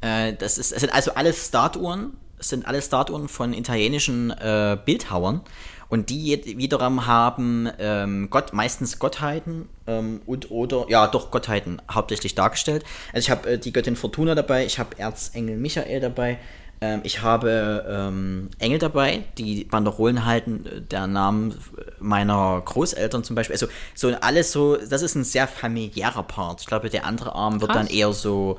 Äh, 0.00 0.34
das 0.34 0.58
ist, 0.58 0.72
es 0.72 0.80
sind 0.80 0.92
also 0.92 1.14
alles 1.14 1.46
Statuen. 1.48 2.12
Es 2.38 2.50
sind 2.50 2.66
alles 2.66 2.86
Statuen 2.86 3.28
von 3.28 3.52
italienischen 3.54 4.30
äh, 4.30 4.76
Bildhauern. 4.84 5.40
Und 5.88 6.10
die 6.10 6.56
wiederum 6.58 7.06
haben 7.06 7.70
ähm, 7.78 8.28
Gott, 8.30 8.52
meistens 8.52 8.98
Gottheiten 8.98 9.68
ähm, 9.86 10.20
und 10.26 10.50
oder, 10.50 10.86
ja 10.88 11.06
doch 11.06 11.30
Gottheiten 11.30 11.80
hauptsächlich 11.90 12.34
dargestellt. 12.34 12.84
Also 13.12 13.26
ich 13.26 13.30
habe 13.30 13.50
äh, 13.50 13.58
die 13.58 13.72
Göttin 13.72 13.96
Fortuna 13.96 14.34
dabei, 14.34 14.66
ich 14.66 14.78
habe 14.78 14.98
Erzengel 14.98 15.56
Michael 15.56 16.00
dabei, 16.00 16.38
ähm, 16.80 17.00
ich 17.04 17.22
habe 17.22 17.84
ähm, 17.88 18.50
Engel 18.58 18.78
dabei, 18.78 19.24
die 19.38 19.64
Banderolen 19.64 20.24
halten, 20.24 20.66
äh, 20.66 20.80
der 20.82 21.06
Namen 21.06 21.54
meiner 22.00 22.60
Großeltern 22.64 23.24
zum 23.24 23.36
Beispiel. 23.36 23.54
Also 23.54 23.68
so 23.94 24.08
alles 24.20 24.52
so, 24.52 24.76
das 24.76 25.02
ist 25.02 25.14
ein 25.14 25.24
sehr 25.24 25.48
familiärer 25.48 26.22
Part. 26.22 26.60
Ich 26.60 26.66
glaube, 26.66 26.90
der 26.90 27.06
andere 27.06 27.34
Arm 27.34 27.60
wird 27.60 27.72
Krass. 27.72 27.86
dann 27.86 27.96
eher 27.96 28.12
so 28.12 28.58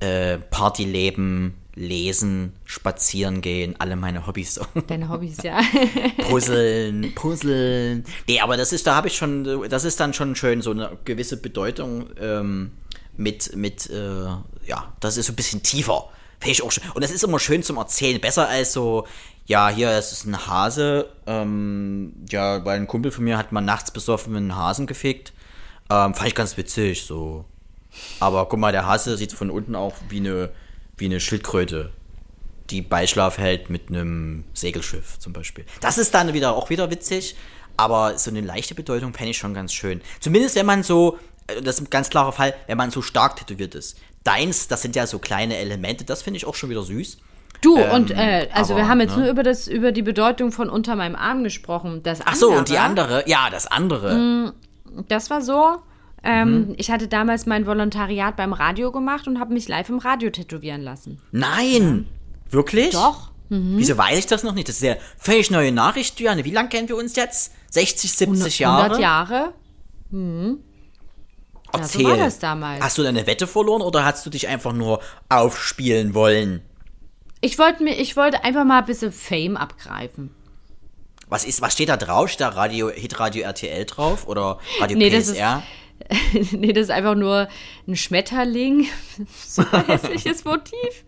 äh, 0.00 0.38
Partyleben, 0.38 1.54
Lesen, 1.74 2.54
Spazieren 2.64 3.42
gehen, 3.42 3.76
alle 3.78 3.96
meine 3.96 4.26
Hobbys 4.26 4.54
so. 4.54 4.66
Deine 4.86 5.10
Hobbys, 5.10 5.42
ja. 5.42 5.60
Puzzeln, 6.28 7.14
Puzzeln. 7.14 8.04
Nee, 8.26 8.40
aber 8.40 8.56
das 8.56 8.72
ist, 8.72 8.86
da 8.86 8.94
habe 8.94 9.08
ich 9.08 9.16
schon, 9.16 9.68
das 9.68 9.84
ist 9.84 10.00
dann 10.00 10.14
schon 10.14 10.34
schön, 10.36 10.62
so 10.62 10.70
eine 10.70 10.96
gewisse 11.04 11.36
Bedeutung 11.36 12.06
ähm, 12.18 12.72
mit, 13.16 13.54
mit, 13.54 13.90
äh, 13.90 14.24
ja, 14.66 14.92
das 15.00 15.18
ist 15.18 15.26
so 15.26 15.32
ein 15.32 15.36
bisschen 15.36 15.62
tiefer. 15.62 16.08
Finde 16.40 16.52
ich 16.52 16.62
auch 16.62 16.72
schön. 16.72 16.84
Und 16.94 17.04
das 17.04 17.10
ist 17.10 17.24
immer 17.24 17.38
schön 17.38 17.62
zum 17.62 17.76
Erzählen. 17.76 18.20
Besser 18.20 18.48
als 18.48 18.72
so, 18.72 19.06
ja, 19.46 19.68
hier, 19.68 19.90
es 19.90 20.12
ist 20.12 20.24
ein 20.24 20.46
Hase. 20.46 21.10
Ähm, 21.26 22.14
ja, 22.30 22.64
weil 22.64 22.80
ein 22.80 22.86
Kumpel 22.86 23.10
von 23.10 23.24
mir 23.24 23.38
hat 23.38 23.52
mal 23.52 23.60
nachts 23.60 23.90
besoffen 23.90 24.36
einen 24.36 24.56
Hasen 24.56 24.86
gefickt. 24.86 25.32
Ähm, 25.90 26.14
fand 26.14 26.28
ich 26.28 26.34
ganz 26.34 26.56
witzig, 26.56 27.04
so. 27.04 27.44
Aber 28.20 28.46
guck 28.48 28.58
mal, 28.58 28.72
der 28.72 28.86
Hase 28.86 29.16
sieht 29.16 29.32
von 29.32 29.50
unten 29.50 29.74
auch 29.74 29.94
wie 30.08 30.18
eine, 30.18 30.50
wie 30.96 31.06
eine 31.06 31.20
Schildkröte 31.20 31.90
die 32.70 32.82
Beischlaf 32.82 33.38
hält 33.38 33.70
mit 33.70 33.88
einem 33.88 34.44
Segelschiff 34.54 35.18
zum 35.18 35.32
Beispiel. 35.32 35.64
Das 35.80 35.98
ist 35.98 36.14
dann 36.14 36.32
wieder 36.32 36.54
auch 36.54 36.70
wieder 36.70 36.90
witzig, 36.90 37.36
aber 37.76 38.18
so 38.18 38.30
eine 38.30 38.40
leichte 38.40 38.74
Bedeutung 38.74 39.14
fände 39.14 39.30
ich 39.30 39.38
schon 39.38 39.54
ganz 39.54 39.72
schön. 39.72 40.00
Zumindest 40.20 40.56
wenn 40.56 40.66
man 40.66 40.82
so, 40.82 41.18
äh, 41.46 41.62
das 41.62 41.76
ist 41.76 41.82
ein 41.82 41.90
ganz 41.90 42.10
klarer 42.10 42.32
Fall, 42.32 42.54
wenn 42.66 42.76
man 42.76 42.90
so 42.90 43.02
stark 43.02 43.36
tätowiert 43.36 43.74
ist. 43.74 43.98
Deins, 44.24 44.66
das 44.68 44.82
sind 44.82 44.96
ja 44.96 45.06
so 45.06 45.18
kleine 45.18 45.56
Elemente, 45.56 46.04
das 46.04 46.22
finde 46.22 46.38
ich 46.38 46.46
auch 46.46 46.54
schon 46.54 46.70
wieder 46.70 46.82
süß. 46.82 47.18
Du, 47.62 47.78
und 47.78 48.10
äh, 48.10 48.48
also 48.52 48.74
aber, 48.74 48.82
wir 48.82 48.88
haben 48.88 49.00
jetzt 49.00 49.16
ne? 49.16 49.22
nur 49.22 49.30
über, 49.30 49.42
das, 49.42 49.66
über 49.66 49.92
die 49.92 50.02
Bedeutung 50.02 50.52
von 50.52 50.68
unter 50.68 50.94
meinem 50.96 51.16
Arm 51.16 51.42
gesprochen. 51.42 52.02
Das 52.02 52.20
Ach 52.24 52.34
so, 52.34 52.46
andere, 52.46 52.58
und 52.58 52.68
die 52.68 52.78
andere, 52.78 53.28
ja, 53.28 53.48
das 53.50 53.66
andere. 53.66 54.52
Das 55.08 55.30
war 55.30 55.40
so. 55.40 55.76
Ähm, 56.26 56.68
Mhm. 56.68 56.74
Ich 56.78 56.90
hatte 56.90 57.06
damals 57.08 57.46
mein 57.46 57.66
Volontariat 57.66 58.36
beim 58.36 58.52
Radio 58.52 58.90
gemacht 58.90 59.28
und 59.28 59.38
habe 59.38 59.54
mich 59.54 59.68
live 59.68 59.88
im 59.88 59.98
Radio 59.98 60.30
tätowieren 60.30 60.82
lassen. 60.82 61.20
Nein! 61.32 62.06
Wirklich? 62.50 62.90
Doch. 62.90 63.30
Wieso 63.48 63.96
weiß 63.96 64.18
ich 64.18 64.26
das 64.26 64.42
noch 64.42 64.54
nicht? 64.54 64.68
Das 64.68 64.76
ist 64.76 64.82
ja 64.82 64.96
völlig 65.16 65.52
neue 65.52 65.70
Nachricht, 65.70 66.18
Juliane. 66.18 66.44
Wie 66.44 66.50
lange 66.50 66.68
kennen 66.68 66.88
wir 66.88 66.96
uns 66.96 67.14
jetzt? 67.14 67.52
60, 67.70 68.12
70 68.12 68.58
Jahre? 68.58 68.82
100 68.82 69.00
Jahre. 69.00 69.52
Ja, 70.10 71.84
so 71.84 72.02
war 72.04 72.16
das 72.16 72.38
damals. 72.38 72.82
Hast 72.82 72.98
du 72.98 73.02
deine 73.02 73.26
Wette 73.26 73.46
verloren 73.46 73.82
oder 73.82 74.04
hast 74.04 74.24
du 74.26 74.30
dich 74.30 74.48
einfach 74.48 74.72
nur 74.72 75.00
aufspielen 75.28 76.14
wollen? 76.14 76.62
Ich 77.40 77.58
wollte 77.58 77.82
mir, 77.84 77.94
ich 78.00 78.16
wollte 78.16 78.42
einfach 78.44 78.64
mal 78.64 78.78
ein 78.80 78.86
bisschen 78.86 79.12
Fame 79.12 79.56
abgreifen. 79.56 80.30
Was 81.28 81.44
ist, 81.44 81.60
was 81.60 81.72
steht 81.72 81.88
da 81.88 81.96
drauf? 81.96 82.28
Steht 82.28 82.40
da 82.40 82.48
Radio, 82.48 82.88
Hitradio 82.90 83.42
RTL 83.42 83.84
drauf 83.84 84.26
oder 84.26 84.58
Radio 84.80 84.96
Nee, 84.96 85.10
das 85.10 85.32
PSR? 85.32 85.62
nee, 86.52 86.72
das 86.72 86.84
ist 86.84 86.90
einfach 86.90 87.14
nur 87.14 87.48
ein 87.86 87.96
Schmetterling. 87.96 88.86
so 89.46 89.62
ein 89.70 89.86
hässliches 89.86 90.44
Motiv. 90.44 91.04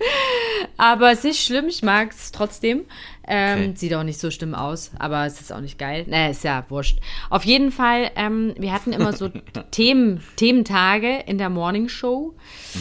Aber 0.76 1.12
es 1.12 1.18
ist 1.18 1.24
nicht 1.24 1.44
schlimm, 1.44 1.66
ich 1.68 1.82
mag 1.82 2.10
es 2.10 2.32
trotzdem. 2.32 2.84
Ähm, 3.30 3.58
Okay. 3.58 3.72
Sieht 3.74 3.94
auch 3.94 4.04
nicht 4.04 4.18
so 4.18 4.30
schlimm 4.30 4.54
aus, 4.54 4.90
aber 4.98 5.26
es 5.26 5.40
ist 5.40 5.52
auch 5.52 5.60
nicht 5.60 5.78
geil. 5.78 6.04
Naja, 6.08 6.30
ist 6.30 6.44
ja 6.44 6.64
wurscht. 6.70 6.98
Auf 7.28 7.44
jeden 7.44 7.70
Fall, 7.70 8.10
ähm, 8.16 8.54
wir 8.56 8.72
hatten 8.72 8.92
immer 8.92 9.12
so 9.12 9.28
Themen, 9.70 10.22
Thementage 10.36 11.24
in 11.26 11.36
der 11.36 11.50
Morning 11.50 11.88
Show. 11.88 12.34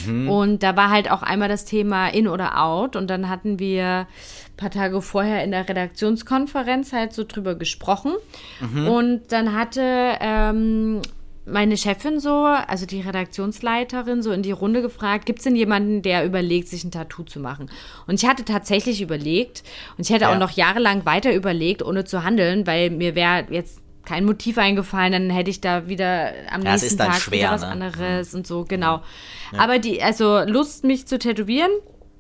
Und 0.05 0.63
da 0.63 0.75
war 0.77 0.89
halt 0.89 1.11
auch 1.11 1.21
einmal 1.21 1.49
das 1.49 1.65
Thema 1.65 2.07
In 2.07 2.27
oder 2.27 2.61
Out. 2.63 2.95
Und 2.95 3.07
dann 3.07 3.27
hatten 3.27 3.59
wir 3.59 3.83
ein 3.83 4.55
paar 4.55 4.71
Tage 4.71 5.01
vorher 5.01 5.43
in 5.43 5.51
der 5.51 5.67
Redaktionskonferenz 5.67 6.93
halt 6.93 7.13
so 7.13 7.25
drüber 7.25 7.55
gesprochen. 7.55 8.13
Und 8.61 9.23
dann 9.29 9.53
hatte 9.53 10.17
ähm, 10.21 11.01
meine 11.49 11.77
Chefin 11.77 12.19
so, 12.19 12.43
also 12.45 12.85
die 12.85 13.01
Redaktionsleiterin, 13.01 14.21
so 14.21 14.31
in 14.31 14.43
die 14.43 14.51
Runde 14.51 14.81
gefragt, 14.81 15.25
gibt 15.25 15.39
es 15.39 15.43
denn 15.43 15.55
jemanden, 15.55 16.01
der 16.01 16.25
überlegt, 16.25 16.67
sich 16.67 16.83
ein 16.83 16.91
Tattoo 16.91 17.23
zu 17.23 17.39
machen? 17.39 17.69
Und 18.05 18.21
ich 18.21 18.27
hatte 18.27 18.43
tatsächlich 18.45 19.01
überlegt 19.01 19.63
und 19.97 20.05
ich 20.07 20.13
hätte 20.13 20.25
Ja. 20.25 20.33
auch 20.33 20.39
noch 20.39 20.51
jahrelang 20.51 21.05
weiter 21.05 21.33
überlegt, 21.33 21.81
ohne 21.83 22.03
zu 22.05 22.23
handeln, 22.23 22.67
weil 22.67 22.89
mir 22.89 23.15
wäre 23.15 23.45
jetzt 23.49 23.79
kein 24.05 24.25
Motiv 24.25 24.57
eingefallen, 24.57 25.11
dann 25.11 25.29
hätte 25.29 25.49
ich 25.49 25.59
da 25.59 25.87
wieder 25.89 26.31
am 26.51 26.61
Ja, 26.63 26.71
nächsten 26.71 26.87
ist 26.87 26.99
dann 26.99 27.11
Tag 27.11 27.21
schwer, 27.21 27.39
wieder 27.39 27.51
was 27.51 27.61
ne? 27.61 27.67
anderes 27.67 28.33
und 28.33 28.47
so, 28.47 28.63
genau. 28.63 29.01
Aber 29.57 29.79
die, 29.79 30.01
also 30.01 30.41
Lust, 30.45 30.83
mich 30.85 31.07
zu 31.07 31.19
tätowieren 31.19 31.71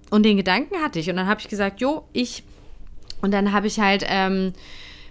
und 0.09 0.23
den 0.23 0.35
Gedanken 0.37 0.75
hatte 0.83 0.99
ich. 0.99 1.09
Und 1.09 1.15
dann 1.17 1.27
habe 1.27 1.39
ich 1.39 1.47
gesagt, 1.47 1.79
jo, 1.81 2.03
ich 2.13 2.43
Und 3.21 3.31
dann 3.31 3.51
habe 3.51 3.67
ich 3.67 3.79
halt, 3.79 4.05
ähm, 4.07 4.53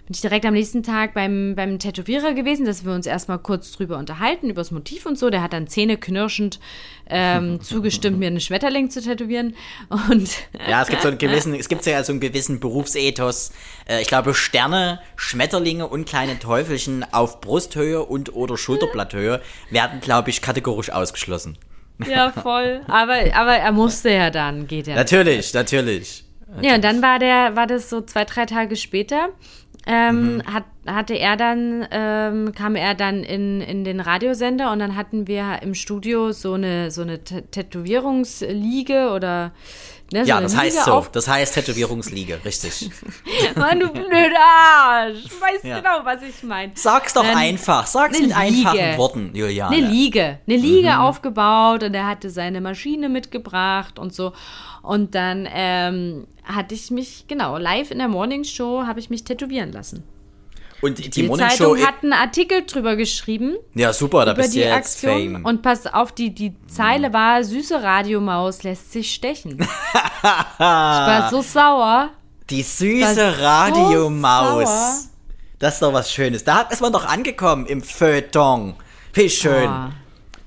bin 0.07 0.13
ich 0.13 0.21
direkt 0.21 0.45
am 0.45 0.53
nächsten 0.53 0.83
Tag 0.83 1.13
beim, 1.13 1.53
beim 1.57 1.79
Tätowierer 1.79 2.33
gewesen, 2.33 2.65
dass 2.65 2.85
wir 2.85 2.93
uns 2.93 3.05
erstmal 3.05 3.39
kurz 3.39 3.73
drüber 3.73 3.97
unterhalten, 3.97 4.49
über 4.49 4.61
das 4.61 4.71
Motiv 4.71 5.05
und 5.05 5.19
so. 5.19 5.29
Der 5.29 5.41
hat 5.41 5.51
dann 5.51 5.67
zähneknirschend 5.67 6.61
ähm, 7.09 7.59
zugestimmt, 7.61 8.17
mir 8.17 8.27
einen 8.27 8.39
Schmetterling 8.39 8.89
zu 8.89 9.01
tätowieren. 9.01 9.53
Und 9.89 10.29
Ja, 10.65 10.81
es 10.81 10.87
gibt 10.87 11.01
so 11.01 11.09
einen 11.09 11.17
gewissen, 11.17 11.53
es 11.53 11.67
gibt 11.67 11.85
ja 11.85 12.01
so 12.05 12.13
einen 12.13 12.21
gewissen 12.21 12.61
Berufsethos. 12.61 13.51
Äh, 13.85 14.01
ich 14.01 14.07
glaube, 14.07 14.33
Sterne, 14.33 15.01
Schmetterlinge 15.17 15.85
und 15.85 16.07
kleine 16.07 16.39
Teufelchen 16.39 17.05
auf 17.11 17.41
Brusthöhe 17.41 18.01
und 18.01 18.33
oder 18.33 18.55
Schulterblatthöhe 18.55 19.41
werden, 19.71 19.99
glaube 19.99 20.29
ich, 20.29 20.41
kategorisch 20.41 20.89
ausgeschlossen. 20.89 21.57
ja, 22.09 22.31
voll. 22.31 22.79
Aber, 22.87 23.15
aber 23.33 23.57
er 23.57 23.71
musste 23.73 24.09
ja 24.11 24.29
dann, 24.29 24.67
geht 24.67 24.87
ja. 24.87 24.95
Natürlich, 24.95 25.53
natürlich. 25.53 26.23
Ja, 26.61 26.75
und 26.75 26.83
dann 26.83 27.01
war 27.01 27.19
der, 27.19 27.55
war 27.55 27.67
das 27.67 27.89
so 27.89 28.01
zwei, 28.01 28.23
drei 28.23 28.45
Tage 28.45 28.77
später. 28.77 29.29
Ähm, 29.85 30.41
hat, 30.51 30.65
hatte 30.85 31.13
er 31.17 31.37
dann, 31.37 31.87
ähm, 31.91 32.51
kam 32.53 32.75
er 32.75 32.93
dann 32.93 33.23
in, 33.23 33.61
in 33.61 33.83
den 33.85 33.99
Radiosender 34.01 34.71
und 34.71 34.79
dann 34.79 34.95
hatten 34.97 35.27
wir 35.27 35.59
im 35.61 35.73
Studio 35.75 36.31
so 36.33 36.53
eine, 36.53 36.91
so 36.91 37.03
eine 37.03 37.17
Tä- 37.17 37.43
Tätowierungsliege 37.51 39.11
oder 39.11 39.51
ne, 40.11 40.23
so 40.25 40.29
Ja, 40.29 40.41
das 40.41 40.55
heißt 40.55 40.83
so. 40.85 41.05
Das 41.11 41.27
heißt 41.27 41.53
Tätowierungsliege, 41.55 42.39
richtig. 42.45 42.89
Mann, 43.55 43.79
du 43.79 43.89
blöder 43.89 44.39
Arsch. 44.39 45.23
Du 45.23 45.41
weißt 45.41 45.63
Ja. 45.63 45.79
genau, 45.79 45.99
was 46.03 46.21
ich 46.21 46.43
meine. 46.43 46.71
Sag's 46.75 47.13
doch 47.13 47.23
Dann 47.23 47.37
einfach. 47.37 47.85
Sag's 47.87 48.19
mit 48.19 48.35
einfachen 48.35 48.77
Liege. 48.77 48.97
Worten, 48.97 49.31
Juliane. 49.33 49.75
Eine 49.75 49.87
Liege, 49.87 50.39
eine 50.47 50.57
Liege 50.57 50.89
Mhm. 50.93 50.99
aufgebaut 50.99 51.83
und 51.83 51.93
er 51.93 52.07
hatte 52.07 52.29
seine 52.29 52.61
Maschine 52.61 53.09
mitgebracht 53.09 53.99
und 53.99 54.13
so. 54.13 54.33
Und 54.81 55.15
dann 55.15 55.47
ähm, 55.51 56.27
hatte 56.43 56.73
ich 56.75 56.91
mich, 56.91 57.25
genau, 57.27 57.57
live 57.57 57.91
in 57.91 57.97
der 57.97 58.07
Morning 58.07 58.43
Show 58.43 58.83
habe 58.87 58.99
ich 58.99 59.09
mich 59.09 59.23
tätowieren 59.23 59.71
lassen. 59.71 60.03
Und 60.81 60.99
die, 60.99 61.09
Die 61.09 61.23
Morning 61.23 61.49
Show. 61.49 61.75
Zeitung 61.75 61.87
hat 61.87 62.03
einen 62.03 62.13
Artikel 62.13 62.65
drüber 62.65 62.95
geschrieben 62.95 63.55
Ja, 63.73 63.93
super, 63.93 64.25
da 64.25 64.33
über 64.33 64.41
bist 64.43 64.55
du 64.55 64.59
jetzt 64.59 64.73
Aktion. 65.03 65.11
Fame. 65.11 65.45
Und 65.45 65.61
pass 65.61 65.87
auf, 65.87 66.11
die, 66.11 66.33
die 66.33 66.53
Zeile 66.67 67.13
war, 67.13 67.43
süße 67.43 67.81
Radiomaus 67.81 68.63
lässt 68.63 68.91
sich 68.91 69.11
stechen. 69.13 69.57
ich 70.23 70.23
war 70.59 71.29
so 71.31 71.41
sauer. 71.41 72.09
die 72.49 72.61
süße 72.61 73.15
so 73.15 73.43
Radiomaus. 73.43 74.67
sauer. 74.67 74.97
das 75.59 75.73
ist 75.75 75.81
doch 75.81 75.93
was 75.93 76.11
Schönes. 76.11 76.43
Da 76.43 76.61
ist 76.61 76.81
man 76.81 76.93
doch 76.93 77.05
angekommen 77.05 77.65
im 77.65 77.81
Feuilleton. 77.81 78.75
Wie 79.13 79.29
schön. 79.29 79.67
Ah. 79.67 79.91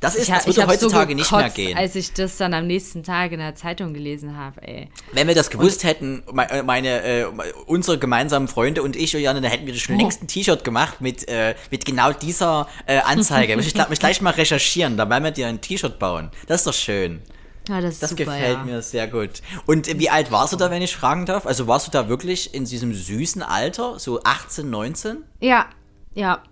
Das, 0.00 0.14
ist, 0.14 0.28
Ich, 0.28 0.34
das 0.34 0.46
würde 0.46 0.62
habe 0.62 0.72
so 0.72 0.86
heutzutage 0.86 1.14
nicht 1.14 1.30
mehr 1.30 1.50
gehen. 1.50 1.76
als 1.76 1.94
ich 1.94 2.12
das 2.14 2.38
dann 2.38 2.54
am 2.54 2.66
nächsten 2.66 3.02
Tag 3.02 3.32
in 3.32 3.38
der 3.38 3.54
Zeitung 3.54 3.92
gelesen 3.92 4.36
habe, 4.36 4.62
ey. 4.66 4.88
Wenn 5.12 5.28
wir 5.28 5.34
das 5.34 5.50
gewusst 5.50 5.84
hätten, 5.84 6.22
me- 6.32 6.48
äh, 6.50 6.62
meine, 6.62 7.02
äh, 7.02 7.26
unsere 7.66 7.98
gemeinsamen 7.98 8.48
Freunde 8.48 8.82
und 8.82 8.96
ich, 8.96 9.12
Juliane, 9.12 9.40
dann 9.42 9.50
hätten 9.50 9.66
wir 9.66 9.74
schon 9.74 9.96
Oh. 9.96 9.98
längst 9.98 10.22
ein 10.22 10.26
T-Shirt 10.28 10.64
gemacht 10.64 11.00
mit, 11.02 11.28
äh, 11.28 11.54
mit 11.70 11.84
genau 11.84 12.12
dieser 12.12 12.66
äh, 12.86 12.98
Anzeige. 13.00 13.54
ich 13.60 13.74
glaube, 13.74 13.90
mich 13.90 13.98
gleich 14.00 14.20
mal 14.22 14.30
recherchieren, 14.30 14.96
dann 14.96 15.10
werden 15.10 15.24
wir 15.24 15.30
dir 15.32 15.46
ein 15.48 15.60
T-Shirt 15.60 15.98
bauen. 15.98 16.30
Das 16.46 16.62
ist 16.62 16.66
doch 16.66 16.72
schön. 16.74 17.20
Ja, 17.68 17.82
das 17.82 17.94
ist 17.94 18.02
Das 18.02 18.10
super, 18.10 18.24
gefällt 18.24 18.56
ja. 18.58 18.64
mir 18.64 18.80
sehr 18.82 19.06
gut. 19.06 19.42
Und 19.66 19.86
äh, 19.86 19.98
wie 19.98 20.08
alt 20.08 20.32
warst 20.32 20.54
du 20.54 20.56
da, 20.56 20.70
wenn 20.70 20.80
ich 20.80 20.96
fragen 20.96 21.26
darf? 21.26 21.44
Also 21.46 21.66
warst 21.66 21.86
du 21.86 21.90
da 21.90 22.08
wirklich 22.08 22.54
in 22.54 22.64
diesem 22.64 22.94
süßen 22.94 23.42
Alter, 23.42 23.98
so 23.98 24.22
18, 24.24 24.70
19? 24.70 25.18
Ja, 25.40 25.66
ja. 26.14 26.42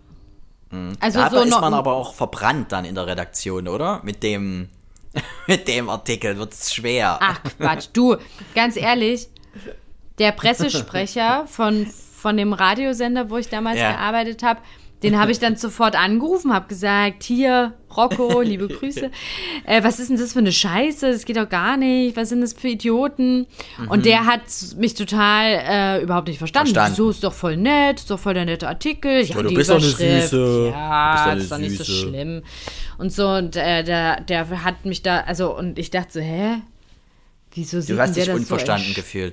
Also 1.00 1.20
Da 1.20 1.30
so 1.30 1.40
ist 1.40 1.60
man 1.60 1.72
aber 1.74 1.94
auch 1.94 2.14
verbrannt 2.14 2.72
dann 2.72 2.84
in 2.84 2.94
der 2.94 3.06
Redaktion, 3.06 3.68
oder? 3.68 4.00
Mit 4.02 4.22
dem, 4.22 4.68
mit 5.46 5.66
dem 5.68 5.88
Artikel 5.88 6.36
wird 6.36 6.52
es 6.52 6.74
schwer. 6.74 7.18
Ach 7.20 7.40
Quatsch, 7.58 7.88
du, 7.92 8.16
ganz 8.54 8.76
ehrlich, 8.76 9.28
der 10.18 10.32
Pressesprecher 10.32 11.46
von, 11.48 11.86
von 11.86 12.36
dem 12.36 12.52
Radiosender, 12.52 13.30
wo 13.30 13.38
ich 13.38 13.48
damals 13.48 13.78
Ja. 13.78 13.92
gearbeitet 13.92 14.42
habe, 14.42 14.60
den 15.02 15.18
habe 15.18 15.30
ich 15.30 15.38
dann 15.38 15.56
sofort 15.56 15.94
angerufen, 15.94 16.52
habe 16.52 16.68
gesagt, 16.68 17.22
hier, 17.22 17.74
Rocco, 17.96 18.40
liebe 18.40 18.68
Grüße, 18.68 19.10
äh, 19.64 19.82
was 19.82 20.00
ist 20.00 20.10
denn 20.10 20.18
das 20.18 20.32
für 20.32 20.40
eine 20.40 20.52
Scheiße, 20.52 21.12
das 21.12 21.24
geht 21.24 21.36
doch 21.36 21.48
gar 21.48 21.76
nicht, 21.76 22.16
was 22.16 22.30
sind 22.30 22.40
das 22.40 22.52
für 22.52 22.68
Idioten? 22.68 23.46
Und 23.88 24.06
der 24.06 24.26
hat 24.26 24.42
mich 24.76 24.94
total 24.94 25.62
äh, 25.66 26.02
überhaupt 26.02 26.28
nicht 26.28 26.38
verstanden. 26.38 26.70
Mhm. 26.70 26.74
Verstanden. 26.74 26.96
So 26.96 27.10
ist 27.10 27.24
doch 27.24 27.32
voll 27.32 27.56
nett, 27.56 28.00
ist 28.00 28.10
doch 28.10 28.18
voll 28.18 28.34
der 28.34 28.44
nette 28.44 28.68
Artikel. 28.68 29.22
Ja, 29.22 29.36
Ja, 29.36 29.42
du 29.42 29.54
bist 29.54 29.70
doch 29.70 29.76
eine 29.76 29.84
Süße. 29.84 30.70
Ja, 30.72 31.12
Du 31.12 31.12
bist 31.12 31.26
doch 31.26 31.30
eine 31.30 31.40
ist 31.40 31.52
doch 31.52 31.58
nicht 31.58 31.78
so 31.78 31.84
schlimm. 31.84 32.42
Und 32.98 33.12
so, 33.12 33.28
und 33.28 33.56
äh, 33.56 33.84
der, 33.84 34.20
der 34.22 34.64
hat 34.64 34.84
mich 34.84 35.02
da, 35.02 35.20
also, 35.20 35.56
und 35.56 35.78
ich 35.78 35.90
dachte 35.90 36.14
so, 36.14 36.20
hä? 36.20 36.62
Wieso 37.54 37.80
sieht 37.80 37.98
hast 37.98 38.16
denn 38.16 38.24
der 38.24 38.24
dich 38.24 38.32
das 38.34 38.40
unverstanden 38.40 38.88
so 38.88 38.94
gefühlt. 38.94 39.32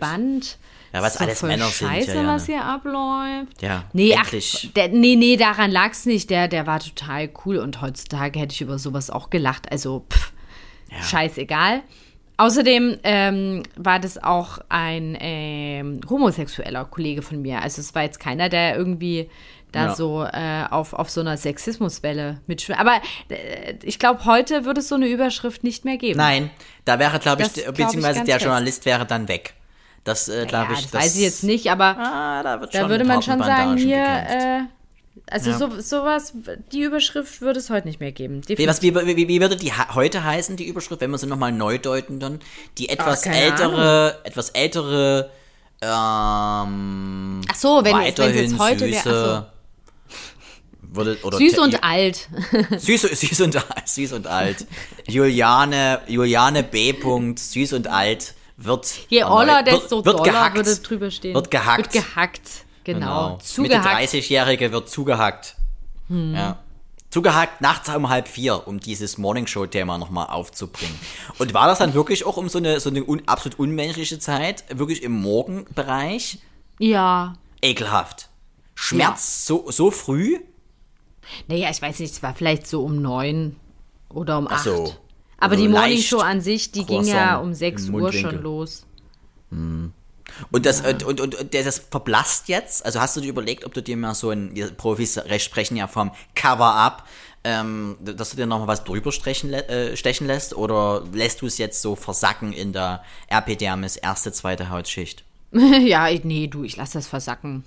Ja, 0.96 1.02
was 1.02 1.18
alles 1.18 1.40
voll 1.40 1.50
Männer 1.50 1.66
sind, 1.66 1.90
Scheiße, 1.90 2.16
ja, 2.16 2.22
ja, 2.22 2.28
was 2.28 2.48
ne? 2.48 2.54
hier 2.54 2.64
abläuft. 2.64 3.62
Ja, 3.62 3.84
nee, 3.94 4.12
endlich. 4.12 4.68
Ach, 4.70 4.74
der, 4.74 4.88
nee, 4.90 5.16
nee, 5.16 5.36
daran 5.36 5.70
lag's 5.72 6.06
nicht. 6.06 6.30
Der, 6.30 6.48
der 6.48 6.66
war 6.68 6.80
total 6.80 7.30
cool 7.46 7.58
und 7.58 7.82
heutzutage 7.82 8.40
hätte 8.40 8.54
ich 8.54 8.62
über 8.62 8.80
sowas 8.80 9.10
auch 9.10 9.30
gelacht. 9.30 9.72
Also, 9.72 10.06
pff, 10.12 10.32
scheißegal. 11.02 11.82
Außerdem 12.38 12.98
ähm, 13.04 13.64
war 13.78 14.00
das 14.00 14.22
auch 14.22 14.60
ein 14.68 15.18
ähm, 15.20 16.02
homosexueller 16.10 16.86
Kollege 16.86 17.22
von 17.22 17.42
mir. 17.42 17.62
Also 17.62 17.80
es 17.82 17.96
war 17.96 18.04
jetzt 18.04 18.20
keiner, 18.20 18.50
der 18.50 18.76
irgendwie 18.78 19.30
da 19.72 19.86
Ja. 19.88 19.96
so 19.96 20.24
äh, 20.24 20.66
auf, 20.70 20.94
auf 20.94 21.10
so 21.10 21.22
einer 21.22 21.38
Sexismuswelle 21.38 22.42
mitschwimmt. 22.48 22.80
Aber 22.80 23.00
äh, 23.30 23.76
ich 23.84 24.00
glaube, 24.00 24.26
heute 24.26 24.66
würde 24.66 24.82
es 24.82 24.90
so 24.90 24.96
eine 24.96 25.08
Überschrift 25.08 25.64
nicht 25.64 25.86
mehr 25.86 25.98
geben. 25.98 26.18
Nein, 26.18 26.50
da 26.84 27.00
wäre, 27.00 27.20
glaube 27.20 27.42
ich, 27.42 27.48
Das 27.50 27.64
glaub 27.64 27.78
ich 27.80 27.86
beziehungsweise 27.86 28.20
ganz 28.20 28.26
der 28.28 28.36
fest. 28.36 28.46
Journalist 28.46 28.86
wäre 28.86 29.06
dann 29.06 29.28
weg. 29.30 29.54
Das 30.06 30.30
äh, 30.30 30.46
glaube 30.46 30.72
ja, 30.72 30.80
ich. 30.80 30.84
das 30.90 30.94
weiß 30.94 31.16
ich 31.16 31.22
jetzt 31.24 31.44
nicht, 31.44 31.70
aber 31.70 31.98
Ah, 31.98 32.42
da 32.44 32.62
wird 32.62 32.74
Da 32.74 32.88
würde 32.90 33.04
man 33.04 33.22
schon 33.22 33.40
sagen, 33.40 33.76
Bandagen 33.76 33.78
hier, 33.78 33.98
äh, 34.06 34.60
also 35.30 35.50
Ja. 35.50 35.58
so, 35.58 35.82
sowas, 35.82 36.34
die 36.72 36.82
Überschrift 36.84 37.42
würde 37.42 37.60
es 37.60 37.70
heute 37.70 37.88
nicht 37.88 38.00
mehr 38.00 38.12
geben. 38.12 38.42
Wie, 38.48 38.68
was, 38.68 38.82
wie, 38.82 38.94
wie, 38.96 39.28
wie 39.28 39.42
würde 39.42 39.56
die 39.58 39.74
heute 39.74 40.24
heißen, 40.24 40.56
die 40.58 40.68
Überschrift, 40.68 41.02
wenn 41.02 41.10
wir 41.12 41.18
sie 41.18 41.26
nochmal 41.28 41.52
neu 41.52 41.78
deuten 41.80 42.20
dann? 42.20 42.40
Die 42.78 42.90
etwas 42.90 43.24
keine 43.24 43.38
ältere, 43.38 44.20
etwas 44.24 44.50
ältere, 44.52 45.32
ähm, 45.82 47.42
Ach 47.52 47.56
so, 47.56 47.82
wenn 47.84 47.98
es- 47.98 48.06
jetzt 48.18 48.60
heute 48.60 48.86
wär- 48.86 48.94
süße, 49.02 49.46
würde, 50.82 51.18
oder 51.24 51.38
Süß 51.38 51.58
und 51.60 51.84
alt. 51.84 52.30
Süß, 52.78 53.02
süß 53.02 53.42
und 53.42 53.58
süß 53.86 54.14
und 54.14 54.28
alt. 54.28 54.66
Juliane, 55.08 56.02
Juliane 56.08 56.64
B. 56.64 56.94
Punkt, 56.94 57.40
süß 57.40 57.74
und 57.74 57.88
alt 57.88 58.34
wird. 58.58 58.88
Je 59.10 59.24
oller, 59.24 59.66
wird- 59.66 59.68
desto 59.68 60.06
wird 60.06 60.20
doller 60.20 60.32
gehackt. 60.32 60.56
würde 60.56 60.76
drüber 60.78 61.12
stehen. 61.12 61.36
Wird 61.36 61.52
gehackt. 61.52 61.94
Wird 61.94 62.06
gehackt, 62.06 62.50
genau. 62.84 63.32
Mitte 63.34 63.46
Zugehackt. 63.46 63.88
30-Jährige 64.14 64.72
wird 64.72 64.90
zugehackt. 64.90 65.56
Hm. 66.08 66.34
Ja. 66.36 66.60
Zugehackt 67.10 67.62
nachts 67.62 67.88
um 67.90 68.10
halb 68.10 68.28
vier, 68.28 68.68
um 68.68 68.80
dieses 68.80 69.18
Morningshow-Thema 69.18 69.98
nochmal 69.98 70.28
aufzubringen. 70.28 71.00
Und 71.38 71.54
war 71.54 71.68
das 71.68 71.80
dann 71.80 71.94
wirklich 71.94 72.26
auch 72.26 72.36
um 72.38 72.50
so 72.50 72.58
eine, 72.58 72.80
so 72.82 72.90
eine 72.90 73.04
un, 73.06 73.22
absolut 73.26 73.58
unmenschliche 73.60 74.20
Zeit, 74.20 74.66
wirklich 74.70 75.02
im 75.02 75.14
Morgenbereich? 75.14 76.40
Ja. 76.80 77.36
Ekelhaft. 77.62 78.28
Schmerz 78.74 79.46
so, 79.46 79.72
so 79.72 79.92
früh? 79.92 80.40
Naja, 81.48 81.70
ich 81.72 81.82
weiß 81.82 82.00
nicht, 82.00 82.12
es 82.12 82.22
war 82.22 82.36
vielleicht 82.36 82.68
so 82.68 82.84
um 82.84 83.02
neun 83.02 83.56
oder 84.10 84.38
um 84.38 84.48
Ach 84.50 84.56
acht. 84.58 84.64
so. 84.66 84.94
Aber 85.38 85.54
Also 85.54 85.64
die 85.64 85.70
Morningshow 85.70 86.20
an 86.20 86.42
sich, 86.42 86.72
die 86.72 86.86
ging 86.86 87.04
ja 87.04 87.38
um 87.38 87.54
sechs 87.54 87.88
im 87.88 87.96
Uhr 87.96 88.02
Mundwinkel. 88.02 88.32
schon 88.32 88.42
los. 88.44 88.86
Und 90.52 90.66
das, 90.66 90.82
und, 90.82 91.04
und, 91.04 91.22
und, 91.22 91.36
und 91.36 91.54
das 91.54 91.80
verblasst 91.80 92.50
jetzt? 92.50 92.86
Also 92.86 93.00
hast 93.00 93.16
du 93.16 93.22
dir 93.22 93.30
überlegt, 93.30 93.66
ob 93.66 93.74
du 93.74 93.82
dir 93.82 93.98
mal 93.98 94.14
so 94.16 94.32
ein, 94.32 94.54
Profis 94.78 95.20
sprechen 95.38 95.78
ja 95.78 95.88
vom 95.88 96.12
Cover-Up, 96.36 97.08
ähm, 97.44 97.98
dass 98.02 98.32
du 98.32 98.38
dir 98.38 98.46
nochmal 98.46 98.68
was 98.68 98.84
drüber 98.84 99.12
stechen, 99.12 99.54
äh, 99.54 99.96
stechen 99.96 100.28
lässt? 100.28 100.56
Oder 100.56 101.04
lässt 101.14 101.42
du 101.42 101.46
es 101.46 101.58
jetzt 101.58 101.82
so 101.82 101.96
versacken 101.96 102.54
in 102.54 102.74
der 102.74 103.04
Epidermis, 103.28 103.98
erste, 103.98 104.32
zweite 104.32 104.70
Hautschicht? 104.70 105.24
ja, 105.52 106.10
nee, 106.24 106.48
du, 106.48 106.64
ich 106.64 106.76
lass 106.76 106.92
das 106.92 107.08
versacken. 107.08 107.64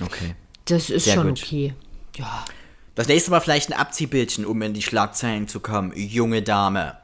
Okay. 0.00 0.34
Das 0.66 0.88
ist 0.88 1.04
Sehr 1.04 1.14
schon 1.14 1.28
gut. 1.30 1.42
okay. 1.42 1.74
Ja. 2.16 2.44
Das 2.94 3.08
nächste 3.08 3.30
Mal 3.30 3.40
vielleicht 3.40 3.70
ein 3.72 3.78
Abziehbildchen, 3.78 4.44
um 4.44 4.60
in 4.62 4.74
die 4.74 4.82
Schlagzeilen 4.82 5.48
zu 5.48 5.60
kommen. 5.60 5.92
Junge 5.96 6.42
Dame. 6.42 6.98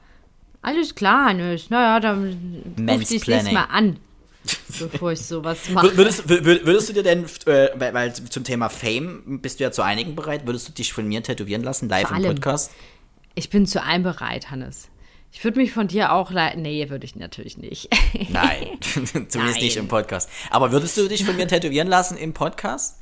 Alles 0.61 0.95
klar, 0.95 1.27
Hannes. 1.31 1.71
Naja, 1.71 1.99
dann 2.01 2.63
ruf 2.79 2.99
dich 3.09 3.27
nächstes. 3.27 3.53
Mal 3.53 3.65
an, 3.71 3.99
bevor 4.81 5.13
ich 5.13 5.21
sowas 5.21 5.69
mache. 5.71 5.87
Wür- 5.89 5.97
Würdest, 5.97 6.27
wür- 6.29 6.41
wür- 6.43 6.67
würdest 6.67 6.89
du 6.91 6.93
dir 6.93 7.03
denn, 7.03 7.25
äh, 7.47 7.69
weil, 7.77 7.95
weil 7.95 8.13
zum 8.13 8.45
Thema 8.45 8.69
Fame 8.69 9.41
bist 9.41 9.61
du 9.61 9.65
ja 9.65 9.71
zu 9.73 9.83
einigen 9.83 10.15
bereit, 10.15 10.47
würdest 10.47 10.69
du 10.69 10.73
dich 10.73 10.93
von 10.93 11.07
mir 11.09 11.23
tätowieren 11.23 11.63
lassen, 11.63 11.89
live 11.89 12.09
Vor 12.09 12.17
im 12.19 12.25
allem. 12.25 12.35
Podcast? 12.35 12.73
Ich 13.35 13.49
bin 13.51 13.67
zu 13.67 13.83
allem 13.83 14.03
bereit, 14.03 14.51
Hannes. 14.51 14.89
Ich 15.31 15.45
würde 15.45 15.59
mich 15.61 15.73
von 15.73 15.89
dir 15.89 16.13
auch 16.13 16.31
leiten. 16.33 16.63
Nee, 16.63 16.89
würde 16.91 17.05
ich 17.05 17.15
natürlich 17.15 17.57
nicht. 17.59 17.89
Nein, 18.31 18.67
zumindest 18.81 19.37
Nein. 19.37 19.55
nicht 19.61 19.77
im 19.77 19.89
Podcast. 19.89 20.29
Aber 20.51 20.73
würdest 20.73 20.97
du 20.97 21.07
dich 21.09 21.25
von 21.25 21.37
mir 21.37 21.47
tätowieren 21.47 21.89
lassen 21.89 22.17
im 22.19 22.33
Podcast? 22.35 22.99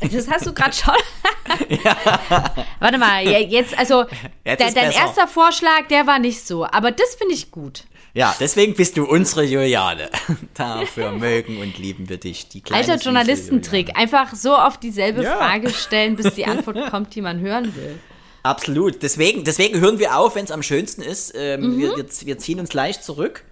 Das 0.00 0.28
hast 0.28 0.46
du 0.46 0.52
gerade 0.52 0.74
schon. 0.74 0.94
Warte 2.80 2.98
mal, 2.98 3.24
ja, 3.24 3.38
jetzt, 3.38 3.76
also, 3.78 4.04
Jetzt 4.44 4.60
de- 4.60 4.74
dein 4.74 4.88
besser. 4.88 4.98
erster 4.98 5.28
Vorschlag, 5.28 5.86
der 5.90 6.06
war 6.06 6.18
nicht 6.18 6.46
so, 6.46 6.64
aber 6.66 6.90
das 6.90 7.14
finde 7.14 7.34
ich 7.34 7.50
gut. 7.50 7.84
Ja, 8.14 8.34
deswegen 8.40 8.74
bist 8.74 8.96
du 8.96 9.04
unsere 9.04 9.44
Juliane. 9.44 10.08
Dafür 10.54 11.12
mögen 11.12 11.60
und 11.60 11.76
lieben 11.78 12.08
wir 12.08 12.16
dich. 12.16 12.48
Die 12.48 12.62
kleine, 12.62 12.82
Alter 12.90 13.02
Journalistentrick. 13.02 13.96
Einfach 13.96 14.34
so 14.34 14.56
auf 14.56 14.78
dieselbe 14.78 15.22
Ja. 15.22 15.36
Frage 15.36 15.68
stellen, 15.70 16.16
bis 16.16 16.34
die 16.34 16.46
Antwort 16.46 16.90
kommt, 16.90 17.14
die 17.14 17.20
man 17.20 17.40
hören 17.40 17.76
will. 17.76 17.98
Absolut. 18.42 19.02
Deswegen, 19.02 19.44
deswegen 19.44 19.80
hören 19.80 19.98
wir 19.98 20.16
auf, 20.16 20.34
wenn 20.34 20.44
es 20.46 20.50
am 20.50 20.62
schönsten 20.62 21.02
ist. 21.02 21.34
Ähm, 21.36 21.60
Mhm. 21.74 21.78
wir, 21.78 21.96
wir, 21.96 22.06
wir 22.24 22.38
ziehen 22.38 22.58
uns 22.58 22.72
leicht 22.72 23.04
zurück. 23.04 23.44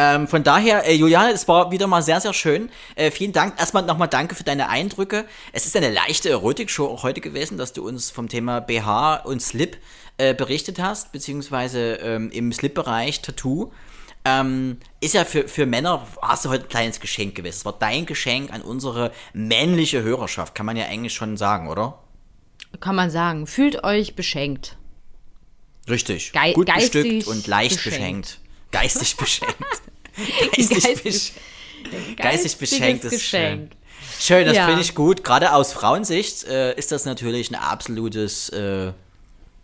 Ähm, 0.00 0.28
von 0.28 0.44
daher, 0.44 0.86
äh, 0.86 0.94
Juliane, 0.94 1.32
es 1.32 1.48
war 1.48 1.72
wieder 1.72 1.88
mal 1.88 2.02
sehr, 2.02 2.20
sehr 2.20 2.32
schön. 2.32 2.70
Äh, 2.94 3.10
vielen 3.10 3.32
Dank. 3.32 3.58
Erstmal 3.58 3.82
nochmal 3.82 4.06
danke 4.06 4.36
für 4.36 4.44
deine 4.44 4.68
Eindrücke. 4.68 5.24
Es 5.52 5.66
ist 5.66 5.76
eine 5.76 5.90
leichte 5.90 6.30
Erotik-Show 6.30 6.86
auch 6.86 7.02
heute 7.02 7.20
gewesen, 7.20 7.58
dass 7.58 7.72
du 7.72 7.84
uns 7.84 8.08
vom 8.12 8.28
Thema 8.28 8.60
BH 8.60 9.16
und 9.24 9.42
Slip 9.42 9.76
äh, 10.18 10.34
berichtet 10.34 10.78
hast, 10.78 11.10
beziehungsweise 11.10 11.94
ähm, 11.96 12.30
im 12.30 12.52
Slip-Bereich 12.52 13.22
Tattoo. 13.22 13.72
Ähm, 14.24 14.78
ist 15.00 15.14
ja 15.14 15.24
für, 15.24 15.48
für 15.48 15.66
Männer, 15.66 16.06
hast 16.22 16.44
du 16.44 16.48
heute 16.50 16.66
ein 16.66 16.68
kleines 16.68 17.00
Geschenk 17.00 17.34
gewesen. 17.34 17.56
Es 17.56 17.64
war 17.64 17.72
dein 17.76 18.06
Geschenk 18.06 18.52
an 18.52 18.62
unsere 18.62 19.10
männliche 19.32 20.02
Hörerschaft, 20.04 20.54
kann 20.54 20.66
man 20.66 20.76
ja 20.76 20.84
eigentlich 20.86 21.14
schon 21.14 21.36
sagen, 21.36 21.66
oder? 21.68 21.98
Kann 22.78 22.94
man 22.94 23.10
sagen. 23.10 23.48
Fühlt 23.48 23.82
euch 23.82 24.14
beschenkt. 24.14 24.76
Richtig. 25.88 26.32
Gei- 26.32 26.52
Gut 26.52 26.66
geistig 26.68 27.02
bestückt 27.02 27.26
und 27.26 27.46
leicht 27.48 27.76
beschenkt. 27.82 27.96
beschenkt. 27.98 28.40
Geistig 28.70 29.16
beschenkt. 29.16 29.54
geistig, 30.56 30.68
Geistig- 30.82 31.02
besch 31.02 31.32
geistig 32.16 32.56
beschenkt 32.58 33.04
ist 33.04 33.10
Geschenk. 33.12 33.70
schön. 33.70 33.70
Schön, 34.20 34.46
das 34.46 34.56
Ja. 34.56 34.66
finde 34.66 34.82
ich 34.82 34.94
gut. 34.94 35.22
Gerade 35.24 35.52
aus 35.52 35.72
Frauensicht 35.72 36.44
äh, 36.44 36.74
ist 36.76 36.90
das 36.92 37.04
natürlich 37.04 37.50
ein 37.50 37.54
absolutes, 37.54 38.48
äh, 38.50 38.92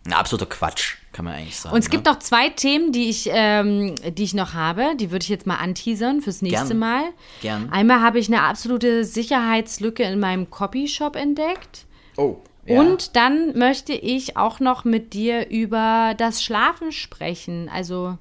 ein 0.07 0.13
absoluter 0.13 0.47
Quatsch, 0.47 0.97
kann 1.13 1.25
man 1.25 1.35
eigentlich 1.35 1.57
sagen. 1.57 1.75
Und 1.75 1.83
es 1.83 1.91
gibt 1.91 2.05
ne? 2.07 2.13
noch 2.13 2.19
zwei 2.21 2.51
Themen, 2.51 2.93
die 2.93 3.09
ich, 3.11 3.29
ähm, 3.33 3.95
die 4.17 4.23
ich 4.23 4.35
noch 4.35 4.55
habe. 4.55 4.95
Die 4.97 5.11
würde 5.11 5.25
ich 5.25 5.29
jetzt 5.29 5.47
mal 5.47 5.57
anteasern 5.57 6.21
fürs 6.21 6.41
nächste 6.43 6.69
Gern. 6.69 6.79
Mal. 6.79 7.03
Gern. 7.43 7.71
Einmal 7.73 8.01
habe 8.01 8.19
ich 8.19 8.29
eine 8.29 8.43
absolute 8.43 9.05
Sicherheitslücke 9.05 10.03
in 10.05 10.21
meinem 10.21 10.51
Copyshop 10.51 11.17
entdeckt. 11.17 11.87
Oh. 12.17 12.37
Ja. 12.67 12.81
Und 12.81 13.17
dann 13.17 13.59
möchte 13.59 13.93
ich 13.93 14.37
auch 14.37 14.61
noch 14.61 14.85
mit 14.85 15.13
dir 15.15 15.51
über 15.51 16.15
das 16.17 16.43
Schlafen 16.43 16.93
sprechen. 16.93 17.69
Also 17.73 18.19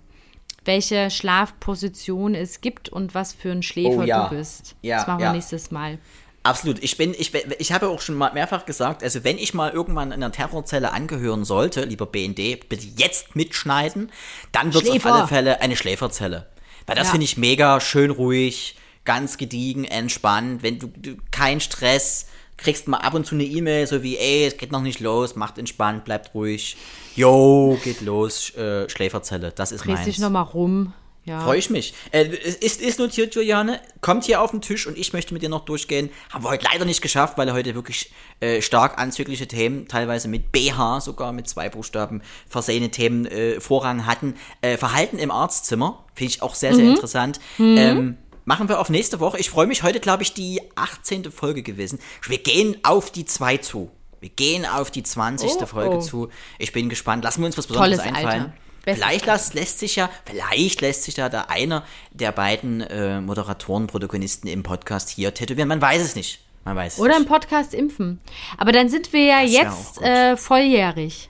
welche 0.66 1.10
Schlafposition 1.10 2.36
es 2.36 2.62
gibt 2.62 2.90
und 2.90 3.14
was 3.16 3.34
für 3.34 3.52
ein 3.52 3.64
Schläfer 3.64 4.00
Oh, 4.00 4.04
ja. 4.04 4.28
du 4.30 4.36
bist. 4.36 4.76
Ja, 4.82 4.98
das 4.98 5.08
machen 5.08 5.20
ja. 5.22 5.28
wir 5.30 5.34
nächstes 5.34 5.72
Mal. 5.72 5.98
Absolut. 6.44 6.84
Ich 6.84 6.98
bin, 6.98 7.14
ich, 7.18 7.32
bin- 7.32 7.54
ich 7.58 7.72
habe 7.72 7.88
auch 7.88 8.02
schon 8.02 8.16
mal 8.16 8.34
mehrfach 8.34 8.66
gesagt, 8.66 9.02
also 9.04 9.24
wenn 9.24 9.38
ich 9.38 9.54
mal 9.54 9.72
irgendwann 9.72 10.10
in 10.10 10.16
einer 10.22 10.32
Terrorzelle 10.32 10.92
angehören 10.92 11.46
sollte, 11.46 11.86
lieber 11.86 12.06
BND, 12.06 12.68
bitte 12.68 12.86
jetzt 12.98 13.36
mitschneiden, 13.36 14.12
dann 14.52 14.74
wird 14.74 14.84
es 14.84 14.90
auf 14.92 15.06
alle 15.06 15.28
Fälle 15.28 15.62
eine 15.62 15.78
Schläferzelle. 15.78 16.48
Weil 16.86 16.96
das 16.98 17.08
Ja. 17.08 17.12
finde 17.12 17.24
ich 17.26 17.38
mega, 17.38 17.80
schön 17.80 18.12
ruhig, 18.12 18.76
ganz 19.06 19.38
gediegen, 19.38 19.86
entspannt. 19.86 20.64
Wenn 20.64 20.80
du, 20.80 20.88
du 20.88 21.16
kein 21.32 21.62
Stress, 21.62 22.28
kriegst 22.58 22.88
mal 22.88 22.98
ab 22.98 23.14
und 23.14 23.26
zu 23.26 23.36
eine 23.36 23.44
E-Mail, 23.44 23.88
so 23.88 24.04
wie, 24.04 24.18
ey, 24.18 24.46
es 24.46 24.58
geht 24.58 24.72
noch 24.72 24.82
nicht 24.82 25.00
los, 25.00 25.36
macht 25.36 25.58
entspannt, 25.58 26.06
bleibt 26.06 26.34
ruhig. 26.34 26.78
Yo, 27.16 27.78
geht 27.84 28.02
los, 28.02 28.56
äh, 28.56 28.90
Schläferzelle, 28.90 29.52
das 29.52 29.72
ist 29.72 29.86
Drehst 29.86 29.96
meins. 29.96 30.06
dich 30.06 30.20
nochmal 30.20 30.44
rum. 30.44 30.94
Ja. 31.26 31.40
Freue 31.40 31.58
ich 31.58 31.70
mich. 31.70 31.94
Äh, 32.12 32.26
es 32.26 32.56
ist, 32.56 32.82
ist 32.82 33.00
notiert, 33.00 33.34
Juliane. 33.34 33.80
Kommt 34.02 34.26
hier 34.26 34.42
auf 34.42 34.52
den 34.52 34.60
Tisch 34.60 34.88
und 34.88 34.98
ich 34.98 35.14
möchte 35.14 35.34
mit 35.34 35.42
dir 35.42 35.48
noch 35.48 35.64
durchgehen. 35.64 36.10
Haben 36.30 36.44
wir 36.44 36.50
heute 36.50 36.66
leider 36.70 36.84
nicht 36.84 37.02
geschafft, 37.02 37.38
weil 37.38 37.54
heute 37.54 37.76
wirklich 37.76 38.12
äh, 38.42 38.62
stark 38.62 39.00
anzügliche 39.00 39.48
Themen, 39.48 39.88
teilweise 39.88 40.28
mit 40.28 40.52
BH, 40.52 41.00
sogar 41.00 41.32
mit 41.32 41.48
zwei 41.48 41.70
Buchstaben 41.70 42.22
versehene 42.50 42.90
Themen 42.90 43.26
äh, 43.26 43.62
Vorrang 43.62 44.06
hatten. 44.06 44.36
Äh, 44.60 44.76
Verhalten 44.76 45.18
im 45.18 45.32
Arztzimmer, 45.32 46.04
finde 46.14 46.34
ich 46.34 46.42
auch 46.42 46.56
sehr, 46.56 46.76
sehr 46.76 46.86
interessant. 46.86 47.40
Ähm, 47.58 48.18
machen 48.46 48.70
wir 48.70 48.80
auf 48.80 48.90
nächste 48.90 49.20
Woche. 49.20 49.40
Ich 49.40 49.50
freue 49.50 49.68
mich 49.68 49.84
heute, 49.84 50.00
glaube 50.00 50.24
ich, 50.24 50.34
die 50.34 50.62
18. 50.76 51.32
Folge 51.32 51.64
gewesen. 51.64 52.00
Wir 52.28 52.38
gehen 52.38 52.78
auf 52.84 53.12
die 53.12 53.26
2 53.26 53.58
zu. 53.58 53.92
Wir 54.20 54.30
gehen 54.30 54.66
auf 54.66 54.90
die 54.90 55.04
20. 55.04 55.52
Oh, 55.52 55.66
Folge 55.66 55.98
oh. 55.98 56.02
zu. 56.02 56.30
Ich 56.58 56.72
bin 56.72 56.90
gespannt. 56.90 57.24
Lassen 57.24 57.42
wir 57.42 57.48
uns 57.48 57.58
was 57.58 57.68
Besonderes 57.68 58.00
Tolles 58.00 58.16
einfallen. 58.16 58.42
Alter. 58.42 58.54
Bestes 58.86 59.04
Vielleicht 59.04 59.26
lässt, 59.26 59.54
lässt 59.54 59.80
sich 59.80 59.96
ja, 59.96 60.10
vielleicht 60.26 60.82
lässt 60.82 61.04
sich 61.04 61.14
da, 61.14 61.30
da 61.30 61.44
einer 61.44 61.86
der 62.12 62.34
beiden 62.34 62.82
äh, 62.82 63.22
Moderatoren, 63.22 63.88
Protagonisten 63.88 64.48
im 64.48 64.62
Podcast 64.62 65.10
hier 65.10 65.34
tätowieren. 65.34 65.70
Man 65.70 65.82
weiß 65.82 66.02
es 66.02 66.16
nicht. 66.16 66.42
Man 66.66 66.76
weiß 66.76 66.96
es 66.96 67.00
Oder 67.00 67.16
im 67.16 67.22
nicht. 67.22 67.30
Podcast 67.30 67.74
impfen. 67.74 68.20
Aber 68.58 68.74
dann 68.74 68.90
sind 68.90 69.14
wir 69.14 69.24
ja 69.24 69.42
Das 69.42 69.52
jetzt 69.52 70.02
äh, 70.02 70.36
volljährig. 70.36 71.30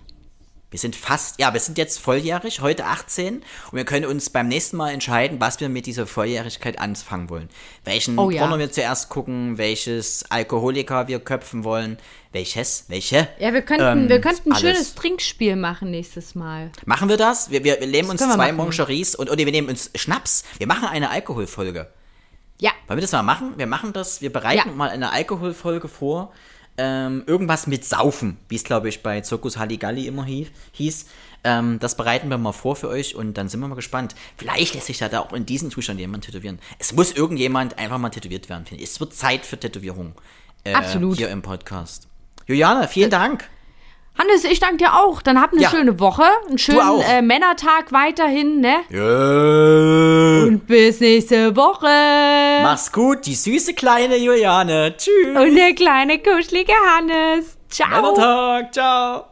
Wir 0.73 0.79
sind 0.79 0.95
fast, 0.95 1.39
ja, 1.39 1.53
wir 1.53 1.59
sind 1.59 1.77
jetzt 1.77 1.99
volljährig, 1.99 2.61
heute 2.61 2.85
18 2.85 3.35
und 3.35 3.43
wir 3.73 3.85
können 3.85 4.07
uns 4.07 4.31
beim 4.31 4.47
nächsten 4.47 4.75
Mal 4.75 4.89
entscheiden, 4.91 5.39
was 5.39 5.59
wir 5.59 5.69
mit 5.69 5.85
dieser 5.85 6.07
Volljährigkeit 6.07 6.79
anfangen 6.79 7.29
wollen. 7.29 7.47
Welchen 7.83 8.17
Oh 8.17 8.31
ja. 8.31 8.41
Porno 8.41 8.57
wir 8.57 8.71
zuerst 8.71 9.09
gucken, 9.09 9.59
welches 9.59 10.25
Alkoholiker 10.31 11.07
wir 11.07 11.19
köpfen 11.19 11.63
wollen, 11.63 11.99
welches, 12.31 12.85
welche. 12.87 13.27
Ja, 13.37 13.53
wir 13.53 13.61
könnten, 13.61 13.85
Ähm, 13.85 14.09
wir 14.09 14.19
könnten 14.19 14.49
ein 14.49 14.53
alles. 14.53 14.61
schönes 14.61 14.95
Trinkspiel 14.95 15.55
machen 15.55 15.91
nächstes 15.91 16.33
Mal. 16.33 16.71
Machen 16.87 17.07
wir 17.07 17.17
das? 17.17 17.51
Wir, 17.51 17.63
wir, 17.63 17.79
wir 17.79 17.85
nehmen 17.85 18.09
uns 18.09 18.19
zwei. 18.21 18.51
Moncheries 18.51 19.13
und, 19.13 19.29
oder 19.29 19.37
wir 19.45 19.51
nehmen 19.51 19.69
uns 19.69 19.91
Schnaps. 19.93 20.43
Wir 20.57 20.65
machen 20.65 20.87
eine 20.87 21.11
Alkoholfolge. 21.11 21.87
Ja, 22.59 22.71
Wollen 22.87 22.97
wir 22.97 23.01
das 23.01 23.11
mal 23.11 23.21
machen? 23.21 23.53
Wir 23.57 23.67
machen 23.67 23.93
das, 23.93 24.23
wir 24.23 24.33
bereiten 24.33 24.69
Ja. 24.69 24.73
mal 24.73 24.89
eine 24.89 25.11
Alkoholfolge 25.11 25.87
vor. 25.87 26.33
Ähm, 26.77 27.23
irgendwas 27.27 27.67
mit 27.67 27.85
Saufen, 27.85 28.37
wie 28.49 28.55
es 28.55 28.63
glaube 28.63 28.89
ich 28.89 29.03
bei 29.03 29.21
Zirkus 29.21 29.57
Halligalli 29.57 30.07
immer 30.07 30.25
hie- 30.25 30.47
hieß. 30.71 31.05
Ähm, 31.43 31.77
das 31.79 31.95
bereiten 31.95 32.29
wir 32.29 32.37
mal 32.39 32.51
vor 32.53 32.75
für 32.75 32.87
euch 32.87 33.15
und 33.15 33.35
dann 33.37 33.47
sind 33.49 33.59
wir 33.59 33.67
mal 33.67 33.75
gespannt. 33.75 34.15
Vielleicht 34.37 34.73
lässt 34.73 34.87
sich 34.87 34.97
da, 34.97 35.07
da 35.09 35.19
auch 35.19 35.33
in 35.33 35.45
diesem 35.45 35.69
Zustand 35.69 35.99
jemand 35.99 36.25
tätowieren. 36.25 36.57
Es 36.79 36.93
muss 36.93 37.11
irgendjemand 37.11 37.77
einfach 37.77 37.97
mal 37.99 38.09
tätowiert 38.09 38.49
werden, 38.49 38.65
finde 38.65 38.83
ich. 38.83 38.89
Es 38.89 38.99
wird 38.99 39.13
Zeit 39.13 39.45
für 39.45 39.59
Tätowierung. 39.59 40.13
Äh, 40.63 40.73
Absolut. 40.73 41.17
Hier 41.17 41.29
im 41.29 41.41
Podcast. 41.43 42.07
Juliane, 42.47 42.87
vielen 42.87 43.09
Dank. 43.11 43.47
Hannes, 44.17 44.43
ich 44.43 44.59
danke 44.59 44.77
dir 44.77 44.93
auch. 44.93 45.21
Dann 45.21 45.41
habt 45.41 45.53
eine 45.53 45.63
Ja. 45.63 45.69
schöne 45.69 45.99
Woche, 45.99 46.23
einen 46.47 46.57
schönen 46.59 47.01
äh, 47.01 47.21
Männertag 47.21 47.91
weiterhin, 47.91 48.59
ne? 48.61 48.77
Ja. 48.89 50.43
Und 50.47 50.67
bis 50.67 50.99
nächste 50.99 51.55
Woche. 51.55 51.87
Mach's 52.63 52.91
gut, 52.91 53.25
die 53.25 53.33
süße 53.35 53.73
kleine 53.73 54.15
Juliane. 54.17 54.95
Tschüss. 54.97 55.35
Und 55.35 55.55
der 55.55 55.73
kleine 55.73 56.19
kuschelige 56.19 56.73
Hannes. 56.95 57.57
Ciao. 57.69 57.89
Männertag. 57.89 58.73
Ciao. 58.73 59.25